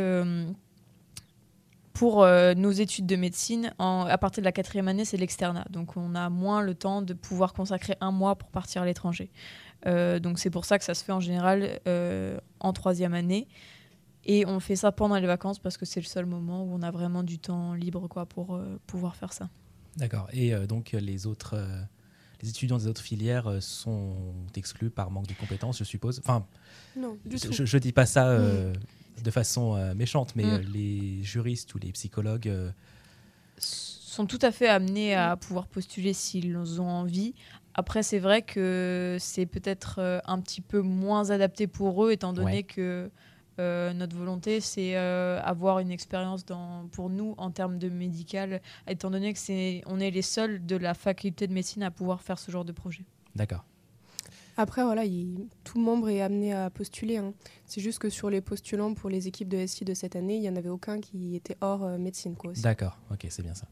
Pour 1.92 2.22
euh, 2.22 2.54
nos 2.54 2.70
études 2.70 3.06
de 3.06 3.16
médecine, 3.16 3.74
en- 3.78 4.06
à 4.06 4.16
partir 4.18 4.42
de 4.42 4.44
la 4.44 4.52
quatrième 4.52 4.88
année, 4.88 5.04
c'est 5.04 5.16
l'externat. 5.16 5.66
Donc 5.70 5.96
on 5.96 6.14
a 6.14 6.28
moins 6.30 6.62
le 6.62 6.74
temps 6.74 7.02
de 7.02 7.14
pouvoir 7.14 7.52
consacrer 7.52 7.96
un 8.00 8.12
mois 8.12 8.36
pour 8.36 8.48
partir 8.50 8.82
à 8.82 8.86
l'étranger. 8.86 9.30
Euh, 9.86 10.18
donc 10.20 10.38
c'est 10.38 10.50
pour 10.50 10.64
ça 10.64 10.78
que 10.78 10.84
ça 10.84 10.94
se 10.94 11.02
fait 11.04 11.12
en 11.12 11.20
général 11.20 11.80
euh, 11.88 12.38
en 12.60 12.72
troisième 12.72 13.14
année. 13.14 13.48
Et 14.24 14.44
on 14.46 14.60
fait 14.60 14.76
ça 14.76 14.92
pendant 14.92 15.16
les 15.16 15.26
vacances 15.26 15.58
parce 15.58 15.76
que 15.78 15.86
c'est 15.86 16.00
le 16.00 16.06
seul 16.06 16.26
moment 16.26 16.62
où 16.62 16.74
on 16.74 16.82
a 16.82 16.90
vraiment 16.90 17.22
du 17.22 17.38
temps 17.38 17.72
libre 17.74 18.06
quoi, 18.06 18.26
pour 18.26 18.54
euh, 18.54 18.78
pouvoir 18.86 19.16
faire 19.16 19.32
ça. 19.32 19.48
D'accord. 19.96 20.28
Et 20.32 20.54
euh, 20.54 20.66
donc 20.66 20.92
les 20.92 21.26
autres, 21.26 21.54
euh, 21.56 21.80
les 22.42 22.50
étudiants 22.50 22.76
des 22.78 22.86
autres 22.86 23.00
filières 23.02 23.50
sont 23.60 24.14
exclus 24.54 24.90
par 24.90 25.10
manque 25.10 25.26
de 25.26 25.32
compétences, 25.34 25.78
je 25.78 25.84
suppose? 25.84 26.20
Enfin, 26.22 26.46
Non, 26.96 27.16
du 27.24 27.36
tout. 27.40 27.50
je, 27.52 27.64
je 27.64 27.78
dis 27.78 27.92
pas 27.92 28.06
ça 28.06 28.28
euh, 28.28 28.72
de 29.22 29.30
façon 29.30 29.76
euh, 29.76 29.94
méchante, 29.94 30.34
mais 30.36 30.44
Mm. 30.44 30.50
euh, 30.50 30.62
les 30.72 31.22
juristes 31.22 31.74
ou 31.74 31.78
les 31.78 31.92
psychologues. 31.92 32.48
euh, 32.48 32.70
sont 33.58 34.26
tout 34.26 34.38
à 34.42 34.50
fait 34.50 34.68
amenés 34.68 35.14
à 35.14 35.36
pouvoir 35.36 35.66
postuler 35.66 36.12
s'ils 36.12 36.56
ont 36.80 36.88
envie. 36.88 37.34
Après, 37.74 38.02
c'est 38.02 38.18
vrai 38.18 38.42
que 38.42 39.16
c'est 39.20 39.46
peut-être 39.46 40.20
un 40.26 40.40
petit 40.40 40.60
peu 40.60 40.80
moins 40.80 41.30
adapté 41.30 41.66
pour 41.66 42.04
eux, 42.04 42.10
étant 42.12 42.32
donné 42.32 42.56
Ouais. 42.56 42.62
que 42.64 43.10
euh, 43.58 43.92
notre 43.92 44.16
volonté, 44.16 44.60
c'est 44.60 44.96
euh, 44.96 45.38
avoir 45.42 45.78
une 45.78 45.90
expérience 45.90 46.44
dans, 46.44 46.88
pour 46.92 47.10
nous 47.10 47.34
en 47.36 47.50
termes 47.50 47.78
de 47.78 47.88
médical, 47.88 48.60
étant 48.88 49.10
donné 49.10 49.32
que 49.32 49.38
c'est, 49.38 49.82
on 49.86 50.00
est 50.00 50.10
les 50.10 50.22
seuls 50.22 50.64
de 50.64 50.76
la 50.76 50.94
faculté 50.94 51.46
de 51.46 51.52
médecine 51.52 51.82
à 51.82 51.90
pouvoir 51.90 52.22
faire 52.22 52.38
ce 52.38 52.50
genre 52.50 52.64
de 52.64 52.72
projet. 52.72 53.04
D'accord. 53.36 53.64
Après, 54.56 54.82
voilà, 54.84 55.04
il- 55.04 55.48
tout 55.64 55.78
membre 55.78 56.08
est 56.08 56.20
amené 56.20 56.52
à 56.52 56.70
postuler. 56.70 57.16
hein. 57.18 57.32
C'est 57.66 57.80
juste 57.80 57.98
que 57.98 58.10
sur 58.10 58.30
les 58.30 58.40
postulants 58.40 58.94
pour 58.94 59.08
les 59.10 59.26
équipes 59.28 59.48
de 59.48 59.58
SI 59.66 59.84
de 59.84 59.94
cette 59.94 60.16
année, 60.16 60.36
il 60.36 60.40
n'y 60.40 60.48
en 60.48 60.56
avait 60.56 60.68
aucun 60.68 61.00
qui 61.00 61.34
était 61.36 61.56
hors 61.60 61.84
euh, 61.84 61.98
médecine. 61.98 62.34
D'accord. 62.62 62.98
Ok, 63.10 63.26
c'est 63.30 63.42
bien 63.42 63.54
ça. 63.54 63.68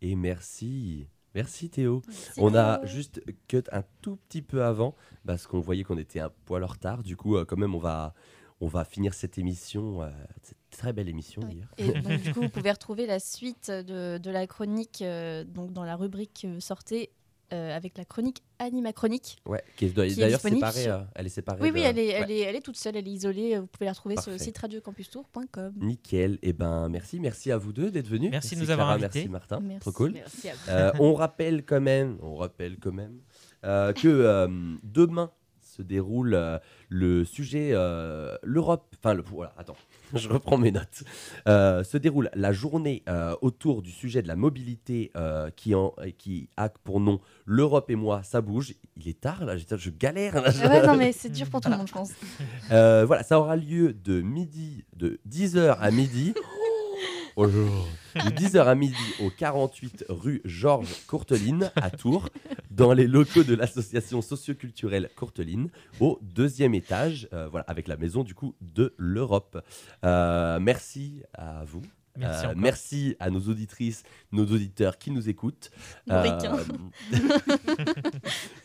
Et 0.00 0.14
merci. 0.16 1.06
Merci 1.34 1.70
Théo. 1.70 2.02
On 2.36 2.54
a 2.54 2.84
juste 2.84 3.22
cut 3.48 3.62
un 3.72 3.82
tout 4.02 4.16
petit 4.28 4.42
peu 4.42 4.62
avant 4.64 4.94
parce 5.24 5.46
qu'on 5.46 5.60
voyait 5.60 5.82
qu'on 5.84 5.96
était 5.98 6.20
un 6.20 6.30
poil 6.44 6.62
en 6.64 6.66
retard. 6.66 7.02
Du 7.02 7.16
coup, 7.16 7.36
euh, 7.36 7.44
quand 7.46 7.56
même, 7.56 7.74
on 7.74 7.78
va, 7.78 8.12
on 8.60 8.66
va 8.66 8.84
finir 8.84 9.14
cette 9.14 9.38
émission, 9.38 10.02
euh, 10.02 10.10
cette 10.42 10.58
très 10.70 10.92
belle 10.92 11.08
émission 11.08 11.40
Oui. 11.48 11.62
d'ailleurs. 11.78 11.96
Et 11.96 12.00
donc, 12.02 12.20
du 12.20 12.34
coup, 12.34 12.40
vous 12.42 12.48
pouvez 12.50 12.70
retrouver 12.70 13.06
la 13.06 13.18
suite 13.18 13.70
de, 13.70 14.18
de 14.18 14.30
la 14.30 14.46
chronique 14.46 15.00
euh, 15.00 15.44
donc 15.44 15.72
dans 15.72 15.84
la 15.84 15.96
rubrique 15.96 16.42
euh, 16.44 16.60
Sortez 16.60 17.10
euh, 17.52 17.76
avec 17.76 17.98
la 17.98 18.04
chronique 18.04 18.42
Anima 18.58 18.92
Chronique. 18.92 19.36
Ouais, 19.46 19.62
qui 19.76 19.86
est 19.86 19.94
d'ailleurs 19.94 20.40
séparée. 20.40 20.86
euh, 20.88 21.00
elle 21.14 21.26
est 21.26 21.30
séparée. 21.30 21.58
Oui, 21.60 21.68
de- 21.70 21.74
oui, 21.74 21.80
elle 21.82 21.98
est, 21.98 22.06
elle, 22.08 22.30
est, 22.30 22.40
elle 22.40 22.56
est 22.56 22.60
toute 22.60 22.76
seule, 22.76 22.96
elle 22.96 23.06
est 23.06 23.10
isolée. 23.12 23.58
Vous 23.58 23.66
pouvez 23.66 23.86
la 23.86 23.92
retrouver 23.92 24.16
sur 24.20 24.30
le 24.32 24.38
site 24.38 24.56
radiocampustour.com. 24.58 25.72
Nickel. 25.80 26.38
Et 26.42 26.52
ben, 26.52 26.88
merci, 26.88 27.20
merci 27.20 27.50
à 27.52 27.58
vous 27.58 27.72
deux 27.72 27.90
d'être 27.90 28.08
venus. 28.08 28.30
Merci 28.30 28.54
de 28.56 28.60
nous 28.60 28.70
avoir 28.70 28.90
invités. 28.90 29.08
Merci 29.20 29.28
Martin. 29.28 29.60
Merci. 29.60 29.80
Trop 29.80 29.92
cool. 29.92 30.12
Merci 30.12 30.48
à 30.48 30.54
vous. 30.54 30.60
Euh, 30.70 30.92
on 31.00 31.14
rappelle 31.14 31.64
quand 31.64 31.80
même, 31.80 32.18
on 32.22 32.36
rappelle 32.36 32.78
quand 32.78 32.92
même 32.92 33.18
euh, 33.64 33.92
que 33.92 34.08
euh, 34.08 34.48
demain 34.82 35.30
se 35.60 35.82
déroule 35.82 36.34
euh, 36.34 36.58
le 36.88 37.24
sujet 37.24 37.70
euh, 37.72 38.36
l'Europe. 38.42 38.94
Enfin, 38.98 39.14
le, 39.14 39.22
voilà, 39.22 39.54
attends, 39.56 39.76
je 40.18 40.28
reprends 40.28 40.58
mes 40.58 40.70
notes. 40.72 41.04
Euh, 41.48 41.82
se 41.84 41.96
déroule 41.96 42.30
la 42.34 42.52
journée 42.52 43.02
euh, 43.08 43.34
autour 43.42 43.82
du 43.82 43.90
sujet 43.90 44.22
de 44.22 44.28
la 44.28 44.36
mobilité 44.36 45.10
euh, 45.16 45.50
qui, 45.54 45.74
en, 45.74 45.94
qui 46.18 46.48
a 46.56 46.68
pour 46.68 47.00
nom 47.00 47.20
l'Europe 47.46 47.90
et 47.90 47.96
moi, 47.96 48.22
ça 48.22 48.40
bouge. 48.40 48.74
Il 48.96 49.08
est 49.08 49.20
tard 49.20 49.44
là, 49.44 49.56
je, 49.56 49.64
je 49.76 49.90
galère. 49.90 50.40
là, 50.42 50.50
je- 50.50 50.60
Ah 50.62 50.68
Ouais, 50.68 50.86
non, 50.86 50.96
mais 50.96 51.12
c'est 51.12 51.28
dur 51.32 51.48
pour 51.50 51.60
tout 51.60 51.70
le 51.70 51.76
monde, 51.76 51.88
je 51.88 51.92
pense. 51.92 52.10
Voilà, 52.68 53.22
ça 53.22 53.38
aura 53.40 53.56
lieu 53.56 53.92
de 53.92 54.20
midi, 54.20 54.84
de 54.96 55.18
10h 55.28 55.76
à 55.80 55.90
midi. 55.90 56.34
Bonjour. 57.36 57.88
De 58.14 58.20
10h 58.30 58.64
à 58.66 58.74
midi 58.74 58.94
au 59.20 59.30
48 59.30 60.04
rue 60.08 60.42
Georges 60.44 60.94
Courteline 61.06 61.70
à 61.76 61.90
Tours, 61.90 62.28
dans 62.70 62.92
les 62.92 63.06
locaux 63.06 63.42
de 63.42 63.54
l'association 63.54 64.20
socioculturelle 64.20 65.08
Courteline, 65.16 65.70
au 66.00 66.18
deuxième 66.22 66.74
étage, 66.74 67.28
euh, 67.32 67.48
voilà, 67.48 67.64
avec 67.68 67.88
la 67.88 67.96
maison 67.96 68.22
du 68.22 68.34
coup 68.34 68.54
de 68.60 68.94
l'Europe. 68.98 69.64
Euh, 70.04 70.58
merci 70.60 71.22
à 71.32 71.64
vous. 71.64 71.82
Merci 72.18 72.46
Euh, 72.46 72.52
merci 72.54 73.16
à 73.20 73.30
nos 73.30 73.40
auditrices, 73.40 74.02
nos 74.32 74.44
auditeurs 74.44 74.98
qui 74.98 75.10
nous 75.10 75.30
écoutent. 75.30 75.70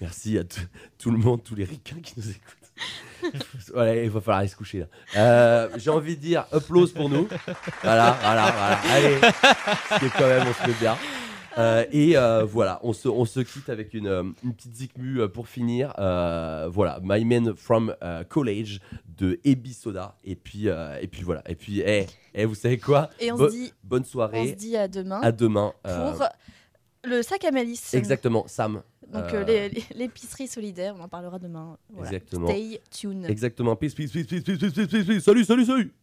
Merci 0.01 0.37
à 0.37 0.43
tout- 0.43 0.59
tout 0.97 1.11
le 1.11 1.17
monde, 1.17 1.41
tous 1.43 1.55
les 1.55 1.63
ricains 1.63 2.01
qui 2.01 2.13
nous 2.17 2.29
écoutent. 2.29 2.66
Voilà, 3.73 3.95
il 4.03 4.09
va 4.09 4.21
falloir 4.21 4.39
aller 4.39 4.47
se 4.47 4.55
coucher 4.55 4.79
là. 4.79 4.85
Euh, 5.17 5.69
J'ai 5.77 5.89
envie 5.89 6.15
de 6.15 6.21
dire 6.21 6.45
applause 6.51 6.91
pour 6.93 7.09
nous. 7.09 7.27
Voilà, 7.83 8.17
voilà, 8.21 8.51
voilà. 8.51 8.79
Allez, 8.93 9.17
c'est 9.99 10.09
quand 10.13 10.27
même, 10.27 10.47
on 10.47 10.53
se 10.63 10.67
met 10.67 10.75
bien. 10.79 10.97
Euh, 11.57 11.85
et 11.91 12.15
euh, 12.15 12.43
voilà, 12.45 12.79
on 12.83 12.93
se, 12.93 13.07
on 13.07 13.25
se 13.25 13.39
quitte 13.39 13.69
avec 13.69 13.95
une, 13.95 14.05
euh, 14.07 14.21
une 14.43 14.53
petite 14.53 14.75
zikmu 14.75 15.27
pour 15.29 15.47
finir. 15.47 15.91
Voilà, 15.97 16.99
My 17.01 17.25
Man 17.25 17.55
from 17.55 17.95
College 18.29 18.79
de 19.07 19.39
Ebi 19.43 19.73
Soda. 19.73 20.15
Et 20.23 20.35
puis, 20.35 20.67
et 20.67 21.07
puis 21.07 21.23
voilà. 21.23 21.41
Et 21.47 21.55
puis, 21.55 21.81
eh, 21.83 22.05
eh, 22.35 22.45
vous 22.45 22.53
savez 22.55 22.77
quoi? 22.77 23.09
Et 23.19 23.31
on 23.31 23.37
Bo- 23.37 23.49
se 23.49 23.55
dit- 23.55 23.73
Bonne 23.83 24.03
On 24.03 24.05
soirée. 24.05 24.49
se 24.49 24.53
dit 24.55 24.77
à 24.77 24.87
demain. 24.87 25.19
À 25.23 25.31
demain. 25.31 25.73
Pour 25.83 26.23
le 27.03 27.21
sac 27.23 27.43
à 27.45 27.51
malice. 27.51 27.93
Exactement, 27.93 28.45
Sam. 28.47 28.81
Donc 29.11 29.33
euh, 29.33 29.45
euh, 29.47 29.69
l'épicerie 29.95 30.47
solidaire, 30.47 30.93
on 30.97 31.03
en 31.03 31.07
parlera 31.07 31.39
demain. 31.39 31.77
Exactement. 31.99 32.47
Stay 32.47 32.81
tuned. 32.91 33.25
Exactement. 33.29 33.75
Peace, 33.75 33.93
peace, 33.93 34.11
peace, 34.11 34.27
peace, 34.27 34.43
peace, 34.43 34.59
peace, 34.59 35.05
peace. 35.05 35.23
Salut, 35.23 35.45
salut, 35.45 35.65
salut. 35.65 35.93